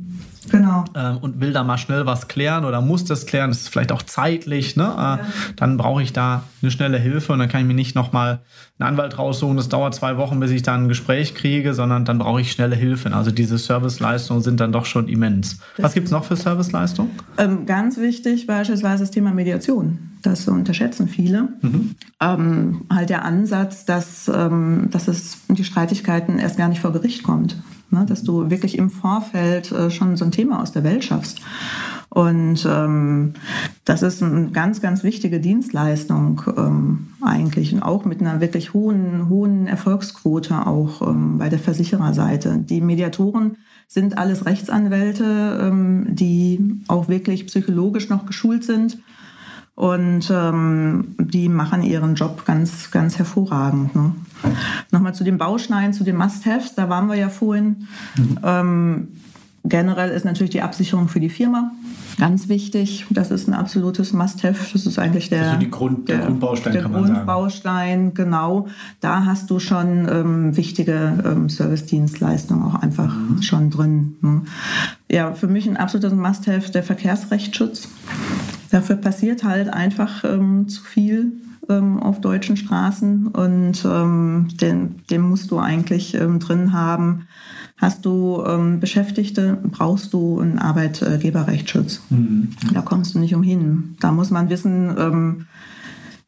Genau. 0.49 0.85
Ähm, 0.95 1.17
und 1.17 1.39
will 1.39 1.53
da 1.53 1.63
mal 1.63 1.77
schnell 1.77 2.05
was 2.05 2.27
klären 2.27 2.65
oder 2.65 2.81
muss 2.81 3.05
das 3.05 3.25
klären, 3.25 3.51
das 3.51 3.61
ist 3.61 3.69
vielleicht 3.69 3.91
auch 3.91 4.01
zeitlich, 4.01 4.75
ne? 4.75 4.83
Äh, 4.83 4.97
ja. 4.97 5.19
dann 5.55 5.77
brauche 5.77 6.01
ich 6.01 6.13
da 6.13 6.43
eine 6.61 6.71
schnelle 6.71 6.97
Hilfe 6.97 7.33
und 7.33 7.39
dann 7.39 7.49
kann 7.49 7.61
ich 7.61 7.67
mir 7.67 7.73
nicht 7.75 7.95
nochmal 7.95 8.39
einen 8.79 8.89
Anwalt 8.89 9.19
raussuchen, 9.19 9.57
das 9.57 9.69
dauert 9.69 9.93
zwei 9.93 10.17
Wochen, 10.17 10.39
bis 10.39 10.51
ich 10.51 10.63
da 10.63 10.73
ein 10.73 10.87
Gespräch 10.87 11.35
kriege, 11.35 11.73
sondern 11.73 12.05
dann 12.05 12.17
brauche 12.17 12.41
ich 12.41 12.51
schnelle 12.51 12.75
Hilfe. 12.75 13.13
Also 13.13 13.29
diese 13.31 13.57
Serviceleistungen 13.57 14.41
sind 14.41 14.59
dann 14.59 14.71
doch 14.71 14.85
schon 14.85 15.07
immens. 15.07 15.59
Das 15.77 15.85
was 15.85 15.93
gibt 15.93 16.07
es 16.07 16.11
noch 16.11 16.23
für 16.23 16.35
Serviceleistungen? 16.35 17.11
Ähm, 17.37 17.65
ganz 17.65 17.97
wichtig 17.97 18.47
beispielsweise 18.47 19.03
das 19.03 19.11
Thema 19.11 19.31
Mediation. 19.31 20.11
Das 20.23 20.47
unterschätzen 20.47 21.07
viele. 21.07 21.49
Mhm. 21.61 21.95
Ähm, 22.19 22.81
halt 22.91 23.09
der 23.09 23.25
Ansatz, 23.25 23.85
dass, 23.85 24.27
ähm, 24.33 24.87
dass 24.91 25.07
es 25.07 25.37
die 25.49 25.63
Streitigkeiten 25.63 26.39
erst 26.39 26.57
gar 26.57 26.67
nicht 26.67 26.79
vor 26.79 26.93
Gericht 26.93 27.23
kommt. 27.23 27.57
Ne? 27.91 28.05
Dass 28.07 28.23
du 28.23 28.49
wirklich 28.49 28.77
im 28.77 28.89
Vorfeld 28.89 29.71
äh, 29.71 29.89
schon 29.89 30.15
so 30.15 30.25
ein 30.25 30.31
Thema 30.31 30.61
aus 30.61 30.71
der 30.71 30.83
Welt 30.83 31.03
schaffst. 31.03 31.41
Und 32.09 32.67
ähm, 32.69 33.33
das 33.85 34.01
ist 34.01 34.21
eine 34.21 34.51
ganz, 34.51 34.81
ganz 34.81 35.03
wichtige 35.03 35.39
Dienstleistung 35.39 36.41
ähm, 36.57 37.07
eigentlich 37.21 37.73
und 37.73 37.83
auch 37.83 38.03
mit 38.03 38.19
einer 38.19 38.41
wirklich 38.41 38.73
hohen, 38.73 39.29
hohen 39.29 39.65
Erfolgsquote 39.65 40.67
auch 40.67 41.01
ähm, 41.07 41.37
bei 41.37 41.47
der 41.47 41.59
Versichererseite. 41.59 42.57
Die 42.57 42.81
Mediatoren 42.81 43.55
sind 43.87 44.17
alles 44.17 44.45
Rechtsanwälte, 44.45 45.59
ähm, 45.61 46.07
die 46.09 46.81
auch 46.89 47.07
wirklich 47.07 47.47
psychologisch 47.47 48.09
noch 48.09 48.25
geschult 48.25 48.65
sind 48.65 48.97
und 49.81 50.29
ähm, 50.29 51.15
die 51.17 51.49
machen 51.49 51.81
ihren 51.81 52.13
Job 52.13 52.45
ganz, 52.45 52.91
ganz 52.91 53.17
hervorragend. 53.17 53.95
Ne? 53.95 54.13
Nochmal 54.91 55.15
zu 55.15 55.23
den 55.23 55.39
Bausteinen, 55.39 55.91
zu 55.91 56.03
den 56.03 56.17
Must-Haves, 56.17 56.75
da 56.75 56.87
waren 56.87 57.07
wir 57.07 57.15
ja 57.15 57.29
vorhin. 57.29 57.87
Mhm. 58.15 58.39
Ähm, 58.43 59.07
generell 59.63 60.11
ist 60.11 60.23
natürlich 60.23 60.51
die 60.51 60.61
Absicherung 60.61 61.07
für 61.07 61.19
die 61.19 61.31
Firma 61.31 61.71
ganz 62.19 62.47
wichtig. 62.47 63.07
Das 63.09 63.31
ist 63.31 63.47
ein 63.47 63.55
absolutes 63.55 64.13
Must-Have. 64.13 64.71
Das 64.71 64.85
ist 64.85 64.99
eigentlich 64.99 65.29
der, 65.29 65.53
also 65.53 65.67
Grund, 65.69 66.07
der, 66.09 66.17
der, 66.17 66.25
Grundbaustein, 66.27 66.73
der 66.73 66.81
kann 66.83 66.91
man 66.91 67.05
Grundbaustein, 67.05 68.13
genau. 68.13 68.67
Da 68.99 69.25
hast 69.25 69.49
du 69.49 69.57
schon 69.57 70.07
ähm, 70.07 70.55
wichtige 70.55 71.23
ähm, 71.25 71.49
Service-Dienstleistungen 71.49 72.61
auch 72.61 72.75
einfach 72.75 73.11
mhm. 73.15 73.41
schon 73.41 73.71
drin. 73.71 74.15
Ne? 74.21 74.41
Ja, 75.09 75.33
für 75.33 75.47
mich 75.47 75.67
ein 75.67 75.77
absolutes 75.77 76.15
Must-Have 76.15 76.71
der 76.71 76.83
Verkehrsrechtsschutz. 76.83 77.87
Dafür 78.71 78.95
passiert 78.95 79.43
halt 79.43 79.71
einfach 79.71 80.23
ähm, 80.23 80.67
zu 80.67 80.81
viel 80.83 81.33
ähm, 81.69 81.99
auf 81.99 82.21
deutschen 82.21 82.57
Straßen 82.57 83.27
und 83.27 83.85
ähm, 83.85 84.47
den, 84.59 84.95
den 85.09 85.21
musst 85.21 85.51
du 85.51 85.59
eigentlich 85.59 86.15
ähm, 86.15 86.39
drin 86.39 86.73
haben. 86.73 87.27
Hast 87.77 88.05
du 88.05 88.43
ähm, 88.45 88.79
Beschäftigte, 88.79 89.57
brauchst 89.63 90.13
du 90.13 90.39
einen 90.39 90.59
Arbeitgeberrechtsschutz. 90.59 92.01
Mhm. 92.09 92.49
Da 92.73 92.81
kommst 92.81 93.15
du 93.15 93.19
nicht 93.19 93.35
umhin. 93.35 93.95
Da 93.99 94.11
muss 94.11 94.29
man 94.29 94.49
wissen, 94.49 95.47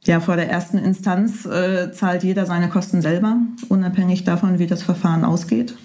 ja, 0.06 0.20
vor 0.20 0.36
der 0.36 0.50
ersten 0.50 0.78
Instanz 0.78 1.46
äh, 1.46 1.92
zahlt 1.92 2.24
jeder 2.24 2.46
seine 2.46 2.70
Kosten 2.70 3.02
selber, 3.02 3.38
unabhängig 3.70 4.24
davon, 4.24 4.60
wie 4.60 4.68
das 4.68 4.84
Verfahren 4.84 5.24
ausgeht. 5.24 5.76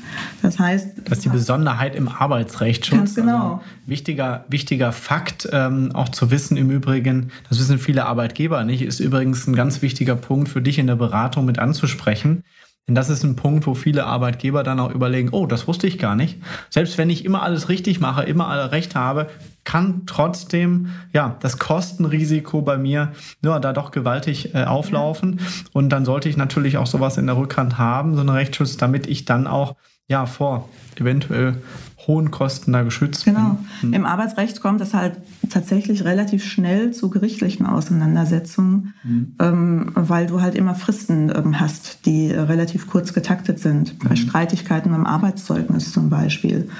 Das 0.42 0.58
heißt. 0.58 1.02
Das 1.04 1.18
ist 1.18 1.24
die 1.24 1.28
Besonderheit 1.28 1.94
im 1.94 2.08
Arbeitsrechtsschutz. 2.08 2.98
Ganz 2.98 3.14
genau. 3.14 3.52
Also 3.54 3.60
wichtiger, 3.86 4.44
wichtiger 4.48 4.92
Fakt, 4.92 5.48
ähm, 5.52 5.90
auch 5.94 6.08
zu 6.08 6.30
wissen 6.30 6.56
im 6.56 6.70
Übrigen, 6.70 7.30
das 7.48 7.60
wissen 7.60 7.78
viele 7.78 8.06
Arbeitgeber 8.06 8.64
nicht, 8.64 8.82
ist 8.82 9.00
übrigens 9.00 9.46
ein 9.46 9.54
ganz 9.54 9.82
wichtiger 9.82 10.16
Punkt 10.16 10.48
für 10.48 10.62
dich 10.62 10.78
in 10.78 10.88
der 10.88 10.96
Beratung 10.96 11.44
mit 11.44 11.58
anzusprechen. 11.58 12.42
Denn 12.88 12.94
das 12.94 13.10
ist 13.10 13.22
ein 13.22 13.36
Punkt, 13.36 13.66
wo 13.66 13.74
viele 13.74 14.06
Arbeitgeber 14.06 14.62
dann 14.62 14.80
auch 14.80 14.90
überlegen, 14.90 15.28
oh, 15.32 15.46
das 15.46 15.68
wusste 15.68 15.86
ich 15.86 15.98
gar 15.98 16.16
nicht. 16.16 16.38
Selbst 16.70 16.96
wenn 16.96 17.10
ich 17.10 17.24
immer 17.24 17.42
alles 17.42 17.68
richtig 17.68 18.00
mache, 18.00 18.22
immer 18.22 18.48
alle 18.48 18.72
Recht 18.72 18.94
habe, 18.94 19.28
kann 19.68 20.04
trotzdem 20.06 20.88
ja 21.12 21.36
das 21.40 21.58
Kostenrisiko 21.58 22.62
bei 22.62 22.78
mir 22.78 23.12
ja, 23.44 23.58
da 23.58 23.74
doch 23.74 23.90
gewaltig 23.90 24.54
äh, 24.54 24.64
auflaufen. 24.64 25.40
Und 25.74 25.90
dann 25.90 26.06
sollte 26.06 26.30
ich 26.30 26.38
natürlich 26.38 26.78
auch 26.78 26.86
sowas 26.86 27.18
in 27.18 27.26
der 27.26 27.36
Rückhand 27.36 27.76
haben, 27.76 28.14
so 28.14 28.20
einen 28.20 28.30
Rechtsschutz, 28.30 28.78
damit 28.78 29.06
ich 29.06 29.26
dann 29.26 29.46
auch 29.46 29.76
ja 30.06 30.24
vor 30.24 30.70
eventuell 30.98 31.60
hohen 32.08 32.30
Kosten 32.30 32.72
da 32.72 32.82
geschützt 32.82 33.26
genau. 33.26 33.58
bin. 33.80 33.92
Genau. 33.92 33.96
Im 33.96 34.06
Arbeitsrecht 34.06 34.62
kommt 34.62 34.80
es 34.80 34.94
halt 34.94 35.18
tatsächlich 35.50 36.04
relativ 36.04 36.42
schnell 36.42 36.90
zu 36.90 37.10
gerichtlichen 37.10 37.66
Auseinandersetzungen, 37.66 38.94
mhm. 39.04 39.34
ähm, 39.38 39.90
weil 39.94 40.26
du 40.26 40.40
halt 40.40 40.54
immer 40.54 40.74
Fristen 40.74 41.30
ähm, 41.30 41.60
hast, 41.60 42.06
die 42.06 42.30
relativ 42.30 42.86
kurz 42.86 43.12
getaktet 43.12 43.58
sind. 43.58 44.02
Mhm. 44.02 44.08
Bei 44.08 44.16
Streitigkeiten 44.16 44.90
beim 44.90 45.04
Arbeitszeugnis 45.04 45.92
zum 45.92 46.08
Beispiel 46.08 46.70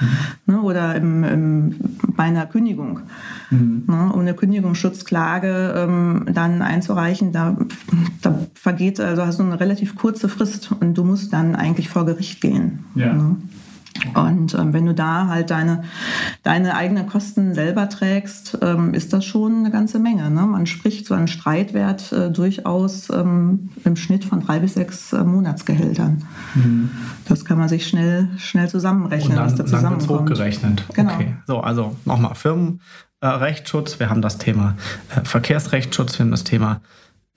mhm. 0.47 0.53
ne, 0.53 0.61
oder 0.61 0.95
im, 0.95 1.23
im, 1.23 1.75
bei 2.17 2.23
einer 2.23 2.47
Kündigung. 2.47 3.01
Mhm. 3.51 3.83
Ne, 3.85 4.11
um 4.11 4.21
eine 4.21 4.33
Kündigungsschutzklage 4.33 5.75
ähm, 5.77 6.25
dann 6.33 6.63
einzureichen, 6.63 7.31
da, 7.31 7.55
da 8.23 8.47
vergeht, 8.55 8.99
also 8.99 9.23
hast 9.27 9.39
du 9.39 9.43
eine 9.43 9.59
relativ 9.59 9.95
kurze 9.95 10.27
Frist 10.27 10.71
und 10.79 10.95
du 10.95 11.03
musst 11.03 11.33
dann 11.33 11.55
eigentlich 11.55 11.87
vor 11.87 12.07
Gericht 12.07 12.41
gehen. 12.41 12.79
Ja. 12.95 13.13
Ne? 13.13 13.35
Und 14.13 14.53
ähm, 14.53 14.73
wenn 14.73 14.85
du 14.85 14.93
da 14.93 15.27
halt 15.27 15.49
deine, 15.51 15.83
deine 16.43 16.75
eigenen 16.75 17.07
Kosten 17.07 17.53
selber 17.53 17.89
trägst, 17.89 18.57
ähm, 18.61 18.93
ist 18.93 19.13
das 19.13 19.25
schon 19.25 19.59
eine 19.59 19.71
ganze 19.71 19.99
Menge. 19.99 20.29
Ne? 20.29 20.41
Man 20.41 20.65
spricht 20.65 21.05
so 21.05 21.13
einen 21.13 21.27
Streitwert 21.27 22.11
äh, 22.11 22.31
durchaus 22.31 23.09
ähm, 23.09 23.69
im 23.83 23.95
Schnitt 23.95 24.25
von 24.25 24.41
drei 24.41 24.59
bis 24.59 24.75
sechs 24.75 25.13
äh, 25.13 25.23
Monatsgehältern. 25.23 26.23
Mhm. 26.55 26.91
Das 27.27 27.45
kann 27.45 27.57
man 27.57 27.69
sich 27.69 27.87
schnell, 27.87 28.29
schnell 28.37 28.69
zusammenrechnen, 28.69 29.35
dann, 29.35 29.45
was 29.45 29.55
da 29.55 29.65
zusammenkommt. 29.65 30.09
Dann 30.09 30.19
hochgerechnet. 30.19 30.85
Genau. 30.93 31.13
Okay. 31.13 31.35
So, 31.47 31.59
also 31.59 31.95
nochmal 32.05 32.35
Firmenrechtsschutz, 32.35 33.99
wir 33.99 34.09
haben 34.09 34.21
das 34.21 34.37
Thema 34.37 34.75
äh, 35.15 35.23
Verkehrsrechtsschutz, 35.23 36.17
wir 36.17 36.25
haben 36.25 36.31
das 36.31 36.43
Thema 36.43 36.81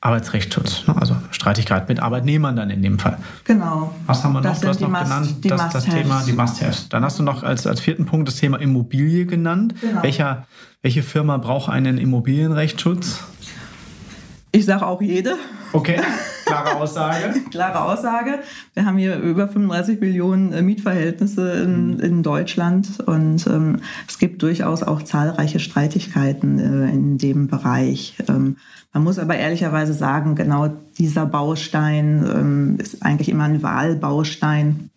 Arbeitsrechtsschutz, 0.02 0.88
ne? 0.88 0.96
also 1.00 1.16
Streitigkeit 1.30 1.88
mit 1.88 2.00
Arbeitnehmern 2.00 2.56
dann 2.56 2.70
in 2.70 2.82
dem 2.82 2.98
Fall. 2.98 3.18
Genau. 3.44 3.94
Was 4.06 4.24
haben 4.24 4.32
wir 4.32 4.40
noch? 4.40 4.50
Das 4.50 4.60
du 4.60 4.68
hast 4.68 4.80
noch 4.80 4.88
Must, 4.88 5.04
genannt, 5.04 5.36
das, 5.44 5.72
das 5.72 5.84
Thema, 5.84 6.24
die 6.26 6.32
Must-Haves. 6.32 6.88
Dann 6.88 7.04
hast 7.04 7.20
du 7.20 7.22
noch 7.22 7.44
als, 7.44 7.68
als 7.68 7.80
vierten 7.80 8.04
Punkt 8.04 8.26
das 8.26 8.34
Thema 8.34 8.60
Immobilie 8.60 9.26
genannt. 9.26 9.76
Genau. 9.80 10.02
Welcher, 10.02 10.44
welche 10.82 11.04
Firma 11.04 11.36
braucht 11.36 11.70
einen 11.70 11.98
Immobilienrechtsschutz? 11.98 13.20
Ich 14.54 14.66
sage 14.66 14.86
auch 14.86 15.00
jede. 15.00 15.36
Okay, 15.72 15.98
klare 16.44 16.76
Aussage. 16.76 17.40
klare 17.50 17.80
Aussage. 17.84 18.40
Wir 18.74 18.84
haben 18.84 18.98
hier 18.98 19.16
über 19.16 19.48
35 19.48 19.98
Millionen 19.98 20.52
äh, 20.52 20.60
Mietverhältnisse 20.60 21.62
in, 21.62 21.94
mhm. 21.94 22.00
in 22.00 22.22
Deutschland 22.22 23.00
und 23.06 23.46
ähm, 23.46 23.80
es 24.06 24.18
gibt 24.18 24.42
durchaus 24.42 24.82
auch 24.82 25.02
zahlreiche 25.02 25.58
Streitigkeiten 25.58 26.58
äh, 26.58 26.90
in 26.90 27.16
dem 27.16 27.48
Bereich. 27.48 28.18
Ähm, 28.28 28.58
man 28.92 29.04
muss 29.04 29.18
aber 29.18 29.36
ehrlicherweise 29.36 29.94
sagen, 29.94 30.34
genau 30.34 30.68
dieser 30.98 31.24
Baustein 31.24 32.22
ähm, 32.30 32.76
ist 32.78 33.02
eigentlich 33.02 33.30
immer 33.30 33.44
ein 33.44 33.62
Wahlbaustein. 33.62 34.90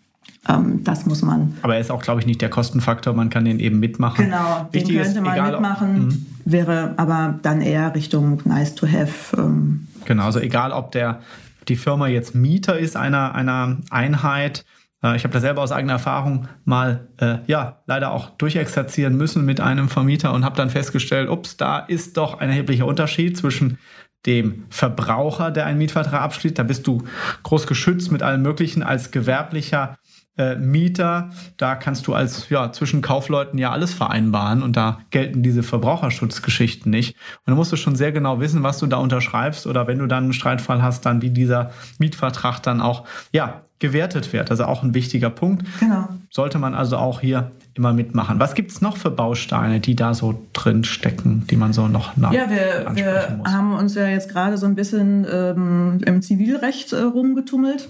Ähm, 0.48 0.84
das 0.84 1.06
muss 1.06 1.22
man. 1.22 1.58
Aber 1.62 1.76
er 1.76 1.82
ist 1.82 1.92
auch, 1.92 2.02
glaube 2.02 2.20
ich, 2.20 2.26
nicht 2.26 2.42
der 2.42 2.50
Kostenfaktor. 2.50 3.14
Man 3.14 3.30
kann 3.30 3.46
den 3.46 3.60
eben 3.60 3.80
mitmachen. 3.80 4.26
Genau, 4.26 4.68
Wichtig 4.72 4.96
den 4.96 5.04
könnte 5.04 5.20
ist, 5.20 5.26
man 5.26 5.52
mitmachen, 5.52 5.96
ob, 5.96 6.12
mhm. 6.12 6.26
wäre 6.46 6.94
aber 6.98 7.40
dann 7.42 7.62
eher 7.62 7.94
Richtung 7.96 8.42
nice 8.46 8.76
to 8.76 8.88
have. 8.88 9.36
Ähm. 9.38 9.88
Genau, 10.06 10.26
also 10.26 10.40
egal, 10.40 10.72
ob 10.72 10.92
der 10.92 11.22
die 11.68 11.76
Firma 11.76 12.08
jetzt 12.08 12.36
Mieter 12.36 12.78
ist 12.78 12.96
einer, 12.96 13.34
einer 13.34 13.78
Einheit 13.90 14.66
äh, 15.06 15.16
ich 15.16 15.24
habe 15.24 15.34
da 15.34 15.40
selber 15.40 15.62
aus 15.62 15.72
eigener 15.72 15.94
Erfahrung 15.94 16.48
mal, 16.64 17.08
äh, 17.18 17.38
ja, 17.48 17.80
leider 17.86 18.12
auch 18.12 18.32
durchexerzieren 18.32 19.16
müssen 19.16 19.46
mit 19.46 19.60
einem 19.62 19.90
Vermieter 19.90 20.34
und 20.34 20.44
habe 20.44 20.56
dann 20.58 20.70
festgestellt, 20.70 21.30
ups, 21.30 21.58
da 21.58 21.80
ist 21.80 22.18
doch 22.18 22.40
ein 22.40 22.50
erheblicher 22.50 22.86
Unterschied 22.86 23.38
zwischen 23.38 23.78
dem 24.26 24.66
Verbraucher, 24.70 25.52
der 25.52 25.68
einen 25.68 25.78
Mietvertrag 25.78 26.22
abschließt. 26.22 26.58
Da 26.58 26.64
bist 26.64 26.88
du 26.88 27.04
groß 27.44 27.68
geschützt 27.68 28.12
mit 28.12 28.24
allem 28.24 28.42
Möglichen 28.42 28.82
als 28.82 29.12
gewerblicher 29.12 29.98
äh, 30.38 30.56
Mieter. 30.56 31.30
Da 31.58 31.76
kannst 31.76 32.08
du 32.08 32.14
als 32.14 32.50
ja 32.50 32.72
zwischen 32.72 33.02
Kaufleuten 33.02 33.58
ja 33.58 33.72
alles 33.72 33.94
vereinbaren 33.94 34.64
und 34.64 34.76
da 34.76 35.00
gelten 35.12 35.44
diese 35.44 35.64
Verbraucherschutzgeschichten 35.64 36.92
nicht. 36.92 37.16
Und 37.46 37.52
da 37.52 37.56
musst 37.56 37.72
du 37.72 37.78
schon 37.78 37.96
sehr 37.96 38.12
genau 38.12 38.40
wissen, 38.40 38.64
was 38.64 38.80
du 38.80 38.88
da 38.88 38.98
unterschreibst 38.98 39.68
oder 39.68 39.88
wenn 39.88 40.00
du 40.00 40.08
dann 40.08 40.26
einen 40.26 40.34
Streitfall 40.34 40.82
hast, 40.82 41.06
dann 41.06 41.22
wie 41.22 41.30
dieser 41.30 41.72
Mietvertrag 42.00 42.60
dann 42.62 42.82
auch 42.82 43.06
ja 43.32 43.62
gewertet 43.80 44.32
wird. 44.34 44.52
Also 44.52 44.66
auch 44.66 44.84
ein 44.84 44.94
wichtiger 44.94 45.30
Punkt. 45.30 45.66
Genau. 45.80 46.08
Sollte 46.30 46.60
man 46.60 46.74
also 46.74 46.98
auch 46.98 47.20
hier 47.20 47.52
immer 47.74 47.92
mitmachen. 47.92 48.40
Was 48.40 48.54
gibt 48.54 48.72
es 48.72 48.82
noch 48.82 48.96
für 48.96 49.12
Bausteine, 49.12 49.82
die 49.82 49.96
da 49.96 50.14
so 50.14 50.42
drin 50.54 50.86
stecken, 50.86 51.46
die 51.50 51.58
man 51.58 51.74
so 51.74 51.88
noch 51.88 52.16
nach 52.16 52.32
Ja, 52.32 52.50
wir, 52.50 52.96
wir 52.96 53.40
haben 53.46 53.74
uns 53.74 53.96
ja 53.96 54.08
jetzt 54.08 54.30
gerade 54.30 54.58
so 54.58 54.66
ein 54.66 54.76
bisschen 54.76 55.28
ähm, 55.30 56.00
im 56.06 56.22
Zivilrecht 56.22 56.94
äh, 56.94 57.02
rumgetummelt. 57.02 57.90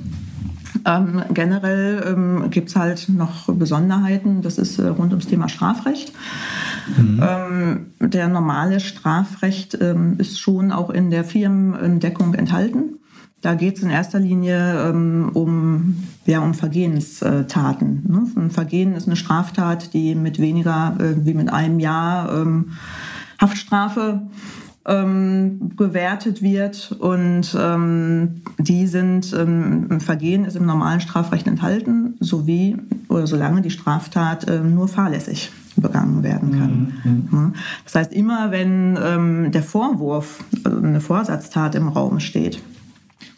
Ähm, 0.86 1.24
generell 1.34 2.04
ähm, 2.08 2.50
gibt 2.52 2.70
es 2.70 2.76
halt 2.76 3.10
noch 3.10 3.48
Besonderheiten, 3.48 4.42
das 4.42 4.58
ist 4.60 4.78
äh, 4.78 4.88
rund 4.88 5.12
ums 5.12 5.28
Thema 5.28 5.50
Strafrecht. 5.50 6.14
Mhm. 6.98 7.24
Ähm, 7.24 7.86
der 8.00 8.28
normale 8.28 8.80
Strafrecht 8.80 9.78
ähm, 9.82 10.16
ist 10.20 10.40
schon 10.40 10.72
auch 10.72 10.92
in 10.92 11.10
der 11.10 11.24
Firmendeckung 11.24 12.36
enthalten. 12.36 13.00
Da 13.42 13.54
geht 13.54 13.78
es 13.78 13.84
in 13.84 13.90
erster 13.90 14.20
Linie 14.20 14.90
ähm, 14.90 15.30
um, 15.34 16.04
ja, 16.26 16.40
um 16.40 16.54
Vergehenstaten. 16.54 18.04
Ne? 18.08 18.28
Ein 18.36 18.52
Vergehen 18.52 18.94
ist 18.94 19.08
eine 19.08 19.16
Straftat, 19.16 19.94
die 19.94 20.16
mit 20.16 20.40
weniger 20.40 20.96
äh, 21.00 21.26
wie 21.26 21.34
mit 21.34 21.52
einem 21.52 21.80
Jahr 21.80 22.42
ähm, 22.42 22.72
Haftstrafe 23.40 24.22
ähm, 24.88 25.72
gewertet 25.76 26.42
wird 26.42 26.92
und 27.00 27.56
ähm, 27.60 28.42
die 28.58 28.88
sind 28.88 29.34
ähm, 29.34 30.00
Vergehen 30.00 30.46
ist 30.46 30.56
im 30.56 30.66
normalen 30.66 31.02
Strafrecht 31.02 31.48
enthalten, 31.48 32.16
sowie 32.20 32.78
oder 33.10 33.26
solange 33.28 33.62
die 33.62 33.72
Straftat 33.72 34.48
äh, 34.48 34.60
nur 34.60 34.88
fahrlässig 34.88 35.52
begangen 35.76 36.24
werden 36.24 36.52
kann. 36.52 36.94
Mhm. 37.04 37.28
mhm. 37.32 37.54
Das 37.84 37.96
heißt, 37.96 38.14
immer 38.14 38.52
wenn 38.52 38.98
ähm, 39.02 39.52
der 39.52 39.64
Vorwurf, 39.64 40.44
also 40.64 40.78
eine 40.78 41.02
Vorsatztat 41.02 41.76
im 41.76 41.88
Raum 41.90 42.20
steht, 42.20 42.62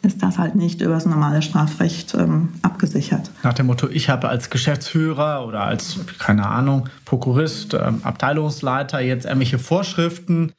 ist 0.03 0.21
das 0.21 0.38
halt 0.38 0.55
nicht 0.55 0.81
über 0.81 0.93
das 0.93 1.05
normale 1.05 1.41
Strafrecht 1.41 2.13
ähm, 2.13 2.49
abgesichert. 2.62 3.31
Nach 3.43 3.53
dem 3.53 3.65
Motto, 3.65 3.88
ich 3.89 4.10
habe 4.10 4.29
als 4.29 4.49
Geschäftsführer 4.49 5.45
oder 5.47 5.62
als, 5.62 5.99
keine 6.19 6.47
Ahnung, 6.47 6.89
Prokurist, 7.05 7.73
ähm, 7.73 8.01
Abteilungsleiter 8.03 8.99
jetzt 8.99 9.25
irgendwelche 9.25 9.60
Vorschriften 9.60 10.53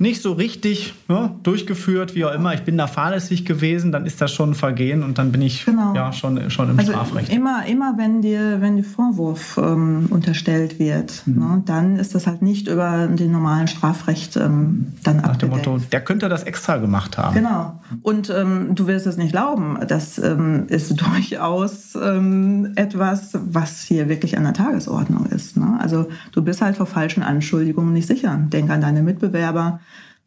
nicht 0.00 0.22
so 0.22 0.32
richtig 0.32 0.94
ne, 1.08 1.34
durchgeführt, 1.42 2.14
wie 2.14 2.24
auch 2.24 2.32
immer. 2.32 2.54
Ich 2.54 2.62
bin 2.62 2.78
da 2.78 2.86
fahrlässig 2.86 3.44
gewesen, 3.44 3.92
dann 3.92 4.06
ist 4.06 4.18
das 4.22 4.32
schon 4.32 4.52
ein 4.52 4.54
Vergehen 4.54 5.02
und 5.02 5.18
dann 5.18 5.30
bin 5.30 5.42
ich 5.42 5.66
genau. 5.66 5.94
ja 5.94 6.10
schon, 6.14 6.50
schon 6.50 6.70
im 6.70 6.78
also 6.78 6.92
Strafrecht. 6.92 7.30
Immer, 7.30 7.66
immer 7.66 7.98
wenn 7.98 8.22
dir, 8.22 8.62
wenn 8.62 8.76
dir 8.76 8.82
Vorwurf 8.82 9.60
ähm, 9.62 10.06
unterstellt 10.08 10.78
wird, 10.78 11.22
mhm. 11.26 11.38
ne, 11.38 11.62
dann 11.66 11.96
ist 11.96 12.14
das 12.14 12.26
halt 12.26 12.40
nicht 12.40 12.66
über 12.66 13.08
den 13.08 13.30
normalen 13.30 13.68
Strafrecht 13.68 14.38
ähm, 14.38 14.94
dann 15.02 15.18
Nach 15.18 15.24
abgedeckt. 15.24 15.66
dem 15.66 15.72
Motto, 15.72 15.84
der 15.92 16.00
könnte 16.00 16.30
das 16.30 16.44
extra 16.44 16.78
gemacht 16.78 17.18
haben. 17.18 17.34
Genau. 17.34 17.78
Und 18.00 18.30
ähm, 18.30 18.74
du 18.74 18.86
wirst 18.86 19.06
es 19.06 19.18
nicht 19.18 19.32
glauben, 19.32 19.78
das 19.86 20.18
ähm, 20.18 20.64
ist 20.68 20.98
durchaus 21.14 21.94
ähm, 21.94 22.72
etwas, 22.74 23.32
was 23.34 23.82
hier 23.82 24.08
wirklich 24.08 24.38
an 24.38 24.44
der 24.44 24.54
Tagesordnung 24.54 25.26
ist. 25.26 25.58
Ne? 25.58 25.76
Also 25.78 26.08
du 26.32 26.40
bist 26.40 26.62
halt 26.62 26.78
vor 26.78 26.86
falschen 26.86 27.22
Anschuldigungen 27.22 27.92
nicht 27.92 28.06
sicher. 28.06 28.38
Denk 28.50 28.70
an 28.70 28.80
deine 28.80 29.02
Mitbewerber 29.02 29.80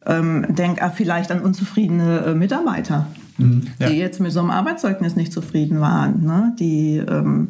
ähm, 0.06 0.46
denk 0.48 0.80
vielleicht 0.94 1.30
an 1.30 1.40
unzufriedene 1.40 2.26
äh, 2.26 2.34
Mitarbeiter, 2.34 3.06
mhm, 3.38 3.68
ja. 3.78 3.88
die 3.88 3.96
jetzt 3.96 4.20
mit 4.20 4.32
so 4.32 4.40
einem 4.40 4.50
Arbeitszeugnis 4.50 5.16
nicht 5.16 5.32
zufrieden 5.32 5.80
waren. 5.80 6.24
Ne? 6.24 6.54
Die 6.58 6.96
ähm, 6.96 7.48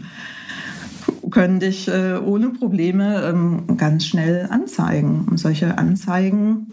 können 1.31 1.61
dich 1.61 1.89
äh, 1.89 2.15
ohne 2.15 2.51
Probleme 2.51 3.23
ähm, 3.25 3.77
ganz 3.77 4.07
schnell 4.07 4.49
anzeigen. 4.51 5.27
Und 5.31 5.39
solche 5.39 5.79
Anzeigen 5.79 6.73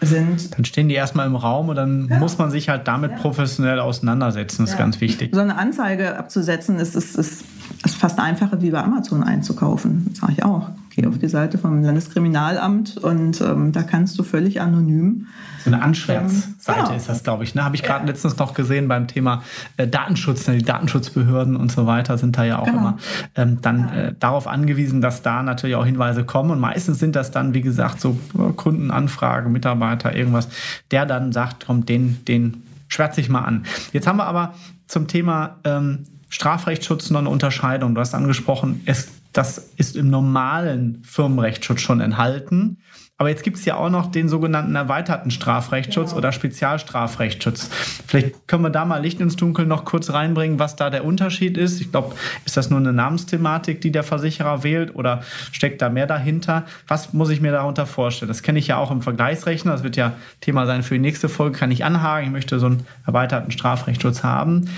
sind. 0.00 0.56
Dann 0.56 0.64
stehen 0.64 0.88
die 0.88 0.94
erstmal 0.94 1.26
im 1.26 1.36
Raum 1.36 1.68
und 1.68 1.76
dann 1.76 2.08
ja. 2.08 2.18
muss 2.18 2.38
man 2.38 2.50
sich 2.50 2.68
halt 2.68 2.88
damit 2.88 3.12
ja. 3.12 3.16
professionell 3.18 3.80
auseinandersetzen. 3.80 4.62
Das 4.62 4.72
ist 4.72 4.78
ganz 4.78 5.00
wichtig. 5.00 5.30
So 5.34 5.40
eine 5.40 5.56
Anzeige 5.56 6.16
abzusetzen 6.16 6.78
ist, 6.78 6.96
ist, 6.96 7.16
ist, 7.16 7.44
ist 7.84 7.96
fast 7.96 8.18
einfacher 8.18 8.60
wie 8.62 8.70
bei 8.70 8.82
Amazon 8.82 9.22
einzukaufen. 9.22 10.06
Das 10.08 10.18
sage 10.18 10.32
ich 10.36 10.44
auch. 10.44 10.70
Geh 10.90 11.06
auf 11.06 11.18
die 11.18 11.28
Seite 11.28 11.56
vom 11.56 11.82
Landeskriminalamt 11.82 12.96
und 12.96 13.40
ähm, 13.40 13.70
da 13.70 13.82
kannst 13.82 14.18
du 14.18 14.24
völlig 14.24 14.60
anonym. 14.60 15.28
So 15.64 15.70
eine 15.70 15.82
Anschwärzseite 15.82 16.80
genau. 16.80 16.96
ist 16.96 17.08
das, 17.08 17.22
glaube 17.22 17.44
ich. 17.44 17.54
Ne? 17.54 17.64
Habe 17.64 17.76
ich 17.76 17.82
gerade 17.82 18.04
ja. 18.04 18.10
letztens 18.10 18.36
noch 18.38 18.54
gesehen 18.54 18.88
beim 18.88 19.06
Thema 19.06 19.42
äh, 19.76 19.86
Datenschutz. 19.86 20.48
Ne? 20.48 20.58
Die 20.58 20.64
Datenschutzbehörden 20.64 21.54
und 21.54 21.70
so 21.70 21.86
weiter 21.86 22.18
sind 22.18 22.36
da 22.36 22.44
ja 22.44 22.58
auch 22.58 22.66
genau. 22.66 22.78
immer 22.78 22.98
ähm, 23.36 23.58
dann 23.62 23.88
äh, 23.90 24.14
darauf 24.18 24.48
angewiesen, 24.48 25.00
dass 25.00 25.22
da 25.22 25.42
natürlich 25.42 25.76
auch 25.76 25.86
Hinweise 25.86 26.24
kommen. 26.24 26.50
Und 26.50 26.58
meistens 26.58 26.98
sind 26.98 27.14
das 27.14 27.30
dann, 27.30 27.54
wie 27.54 27.60
gesagt, 27.60 28.00
so 28.00 28.18
äh, 28.34 28.52
Kundenanfragen, 28.52 29.52
Mitarbeiter, 29.52 30.16
irgendwas, 30.16 30.48
der 30.90 31.06
dann 31.06 31.30
sagt, 31.30 31.66
komm, 31.66 31.86
den, 31.86 32.24
den 32.26 32.62
schwärze 32.88 33.20
ich 33.20 33.28
mal 33.28 33.42
an. 33.42 33.64
Jetzt 33.92 34.08
haben 34.08 34.16
wir 34.16 34.26
aber 34.26 34.54
zum 34.88 35.06
Thema 35.06 35.56
ähm, 35.62 36.04
Strafrechtsschutz 36.30 37.10
noch 37.10 37.20
eine 37.20 37.28
Unterscheidung. 37.28 37.94
Du 37.94 38.00
hast 38.00 38.14
angesprochen, 38.14 38.80
es 38.86 39.08
das 39.32 39.58
ist 39.76 39.96
im 39.96 40.10
normalen 40.10 41.02
Firmenrechtsschutz 41.04 41.80
schon 41.80 42.00
enthalten. 42.00 42.78
Aber 43.20 43.28
jetzt 43.28 43.42
gibt 43.42 43.58
es 43.58 43.66
ja 43.66 43.76
auch 43.76 43.90
noch 43.90 44.10
den 44.10 44.30
sogenannten 44.30 44.74
erweiterten 44.74 45.30
Strafrechtsschutz 45.30 46.08
genau. 46.08 46.20
oder 46.20 46.32
Spezialstrafrechtsschutz. 46.32 47.68
Vielleicht 48.06 48.48
können 48.48 48.62
wir 48.62 48.70
da 48.70 48.86
mal 48.86 48.96
Licht 48.96 49.20
ins 49.20 49.36
Dunkel 49.36 49.66
noch 49.66 49.84
kurz 49.84 50.10
reinbringen, 50.10 50.58
was 50.58 50.74
da 50.74 50.88
der 50.88 51.04
Unterschied 51.04 51.58
ist. 51.58 51.82
Ich 51.82 51.90
glaube, 51.90 52.14
ist 52.46 52.56
das 52.56 52.70
nur 52.70 52.78
eine 52.78 52.94
Namensthematik, 52.94 53.82
die 53.82 53.92
der 53.92 54.04
Versicherer 54.04 54.62
wählt 54.62 54.94
oder 54.94 55.22
steckt 55.52 55.82
da 55.82 55.90
mehr 55.90 56.06
dahinter? 56.06 56.64
Was 56.88 57.12
muss 57.12 57.28
ich 57.28 57.42
mir 57.42 57.52
darunter 57.52 57.84
vorstellen? 57.84 58.28
Das 58.30 58.42
kenne 58.42 58.58
ich 58.58 58.68
ja 58.68 58.78
auch 58.78 58.90
im 58.90 59.02
Vergleichsrechner. 59.02 59.72
Das 59.72 59.82
wird 59.82 59.96
ja 59.96 60.14
Thema 60.40 60.64
sein 60.64 60.82
für 60.82 60.94
die 60.94 61.00
nächste 61.00 61.28
Folge. 61.28 61.58
Kann 61.58 61.70
ich 61.70 61.84
anhaken. 61.84 62.24
Ich 62.24 62.32
möchte 62.32 62.58
so 62.58 62.64
einen 62.64 62.86
erweiterten 63.06 63.50
Strafrechtsschutz 63.50 64.24
haben. 64.24 64.70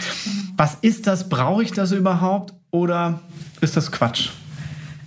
Was 0.56 0.74
ist 0.82 1.06
das? 1.06 1.28
Brauche 1.28 1.62
ich 1.62 1.70
das 1.70 1.92
überhaupt 1.92 2.54
oder 2.72 3.20
ist 3.60 3.76
das 3.76 3.92
Quatsch? 3.92 4.30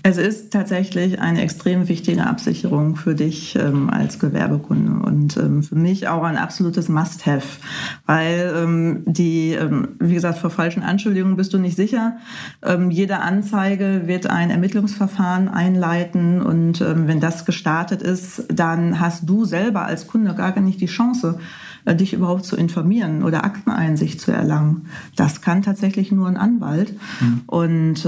Es 0.08 0.18
ist 0.18 0.52
tatsächlich 0.54 1.20
eine 1.20 1.42
extrem 1.42 1.88
wichtige 1.88 2.28
Absicherung 2.28 2.96
für 2.96 3.16
dich 3.16 3.56
ähm, 3.56 3.90
als 3.90 4.20
Gewerbekunde 4.20 5.04
und 5.04 5.36
ähm, 5.36 5.64
für 5.64 5.74
mich 5.74 6.08
auch 6.08 6.22
ein 6.22 6.38
absolutes 6.38 6.90
Must-Have, 6.90 7.58
weil 8.06 8.54
ähm, 8.56 9.02
die, 9.08 9.54
ähm, 9.54 9.96
wie 10.00 10.14
gesagt, 10.14 10.38
vor 10.38 10.52
falschen 10.52 10.84
Anschuldigungen 10.84 11.38
bist 11.38 11.56
du 11.56 11.58
nicht 11.58 11.76
sicher. 11.76 12.18
Ähm, 12.62 12.92
jede 12.92 13.22
Anzeige 13.22 14.04
wird 14.06 14.28
ein 14.28 14.52
Ermittlungsverfahren 14.52 15.48
einleiten 15.48 16.40
und 16.44 16.82
ähm, 16.82 17.08
wenn 17.08 17.20
das 17.20 17.44
gestartet 17.44 18.04
ist, 18.04 18.44
dann 18.54 19.00
hast 19.00 19.28
du 19.28 19.44
selber 19.44 19.86
als 19.88 20.06
Kunde 20.06 20.36
gar 20.36 20.60
nicht 20.60 20.82
die 20.82 20.86
Chance, 20.86 21.40
äh, 21.86 21.96
dich 21.96 22.14
überhaupt 22.14 22.46
zu 22.46 22.56
informieren 22.56 23.24
oder 23.24 23.44
Akteneinsicht 23.44 24.22
zu 24.22 24.32
erlangen. 24.32 24.86
Das 25.16 25.42
kann 25.42 25.64
tatsächlich 25.64 26.12
nur 26.12 26.28
ein 26.28 26.38
Anwalt. 26.38 26.94
Mhm. 27.22 27.42
Und 27.48 28.06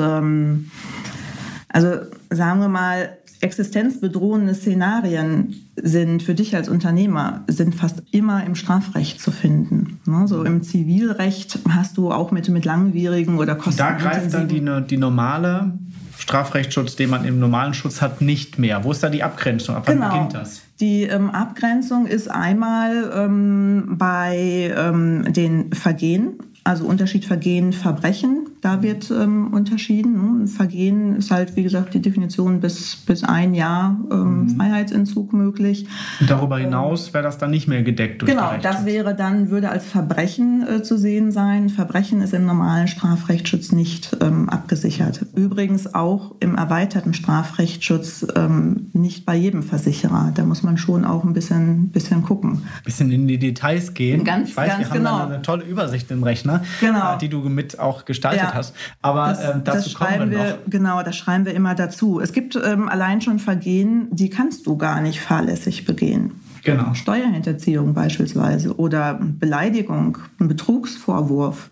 also 1.70 1.90
sagen 2.30 2.60
wir 2.60 2.70
mal, 2.70 3.18
existenzbedrohende 3.40 4.56
Szenarien 4.56 5.56
sind 5.76 6.24
für 6.24 6.34
dich 6.34 6.56
als 6.56 6.70
Unternehmer 6.70 7.44
sind 7.48 7.76
fast 7.76 8.02
immer 8.12 8.44
im 8.46 8.56
Strafrecht 8.56 9.22
zu 9.22 9.32
finden. 9.32 10.00
Ne? 10.06 10.28
So 10.28 10.44
im 10.44 10.64
Zivilrecht 10.64 11.60
hast 11.70 11.98
du 11.98 12.12
auch 12.12 12.32
mit, 12.32 12.50
mit 12.50 12.66
langwierigen 12.66 13.38
oder 13.38 13.56
kosten. 13.56 13.78
Da 13.78 13.92
greift 13.92 14.34
dann 14.34 14.48
die, 14.48 14.64
die 14.88 14.98
normale 14.98 15.74
Strafrechtsschutz, 16.18 16.96
den 16.96 17.10
man 17.10 17.26
im 17.26 17.40
normalen 17.40 17.74
Schutz 17.74 18.02
hat, 18.02 18.22
nicht 18.22 18.58
mehr. 18.58 18.84
Wo 18.84 18.92
ist 18.92 19.04
da 19.04 19.10
die 19.10 19.24
Abgrenzung? 19.24 19.76
Ab 19.76 19.84
wann 19.86 19.98
genau. 19.98 20.10
beginnt 20.12 20.34
das? 20.34 20.62
Die 20.80 21.04
ähm, 21.04 21.30
Abgrenzung 21.30 22.06
ist 22.06 22.30
einmal 22.30 23.12
ähm, 23.16 23.96
bei 23.98 24.74
ähm, 24.76 25.32
den 25.32 25.74
Vergehen, 25.74 26.34
also 26.64 26.86
Unterschied 26.86 27.26
Vergehen, 27.26 27.72
Verbrechen. 27.72 28.48
Da 28.62 28.82
wird 28.82 29.12
ähm, 29.12 29.54
unterschieden. 29.54 30.40
Ne? 30.42 30.48
Vergehen 30.48 31.16
ist 31.18 31.32
halt, 31.32 31.56
wie 31.56 31.64
gesagt, 31.64 31.94
die 31.94 32.02
Definition 32.02 32.60
bis, 32.60 32.96
bis 32.96 33.24
ein 33.24 33.54
Jahr 33.54 33.98
ähm, 34.12 34.44
mhm. 34.44 34.50
Freiheitsentzug 34.58 35.34
möglich. 35.34 35.86
Und 36.20 36.30
darüber 36.30 36.58
hinaus 36.58 37.14
wäre 37.14 37.24
das 37.24 37.38
dann 37.38 37.52
nicht 37.52 37.68
mehr 37.68 37.84
gedeckt 37.84 38.22
durch 38.22 38.32
Genau, 38.32 38.52
das 38.62 38.86
wäre 38.86 39.16
dann, 39.16 39.50
würde 39.50 39.70
als 39.70 39.86
Verbrechen 39.86 40.66
äh, 40.68 40.84
zu 40.84 40.98
sehen 40.98 41.32
sein. 41.32 41.70
Verbrechen 41.70 42.22
ist 42.22 42.34
im 42.34 42.46
normalen 42.46 42.88
Strafrechtsschutz 42.88 43.72
nicht 43.72 44.18
ähm, 44.22 44.50
abgesichert. 44.50 45.26
Übrigens 45.36 45.94
auch 45.94 46.36
im 46.40 46.56
erweiterten 46.56 47.14
Strafrechtsschutz 47.14 48.26
ähm, 48.36 48.90
nicht 48.94 49.26
bei 49.26 49.36
jedem 49.36 49.62
Versicherer. 49.62 50.32
Da 50.34 50.44
muss 50.44 50.64
man 50.64 50.78
schon 50.78 51.06
auch 51.06 51.24
ein 51.24 51.34
bisschen, 51.34 51.90
bisschen 51.90 52.24
gucken. 52.24 52.64
Ein 52.64 52.84
bisschen 52.84 53.12
in 53.12 53.28
die 53.28 53.38
Details 53.38 53.94
gehen. 53.94 54.24
Ganz, 54.24 54.50
ich 54.50 54.58
weiß, 54.58 54.70
ganz 54.70 54.80
wir 54.80 54.90
haben 54.90 54.98
genau. 54.98 55.26
eine 55.26 55.42
tolle 55.42 55.64
Übersicht 55.64 56.10
im 56.12 56.24
Rechner, 56.24 56.64
genau. 56.80 57.16
Äh, 57.16 57.18
die 57.20 57.30
du 57.30 57.40
mit 57.42 57.80
auch 57.80 58.06
gestaltet 58.06 58.42
ja. 58.42 58.54
hast. 58.54 58.57
Aber 59.02 59.30
das, 59.30 59.44
ähm, 59.44 59.62
dazu 59.64 59.90
das 59.90 59.94
kommen 59.94 60.32
wir, 60.32 60.38
noch. 60.38 60.58
Genau, 60.68 61.04
das 61.04 61.16
schreiben 61.16 61.46
wir 61.46 61.54
immer 61.54 61.76
dazu. 61.76 62.20
Es 62.20 62.34
gibt 62.34 62.56
ähm, 62.56 62.90
allein 62.90 63.22
schon 63.22 63.40
Vergehen, 63.40 64.08
die 64.12 64.30
kannst 64.30 64.68
du 64.68 64.78
gar 64.78 65.02
nicht 65.02 65.22
fahrlässig 65.22 65.86
begehen. 65.86 66.32
Genau. 66.64 66.94
Steuerhinterziehung 66.94 67.94
beispielsweise 67.94 68.76
oder 68.78 69.20
Beleidigung, 69.22 70.18
ein 70.40 70.48
Betrugsvorwurf. 70.48 71.70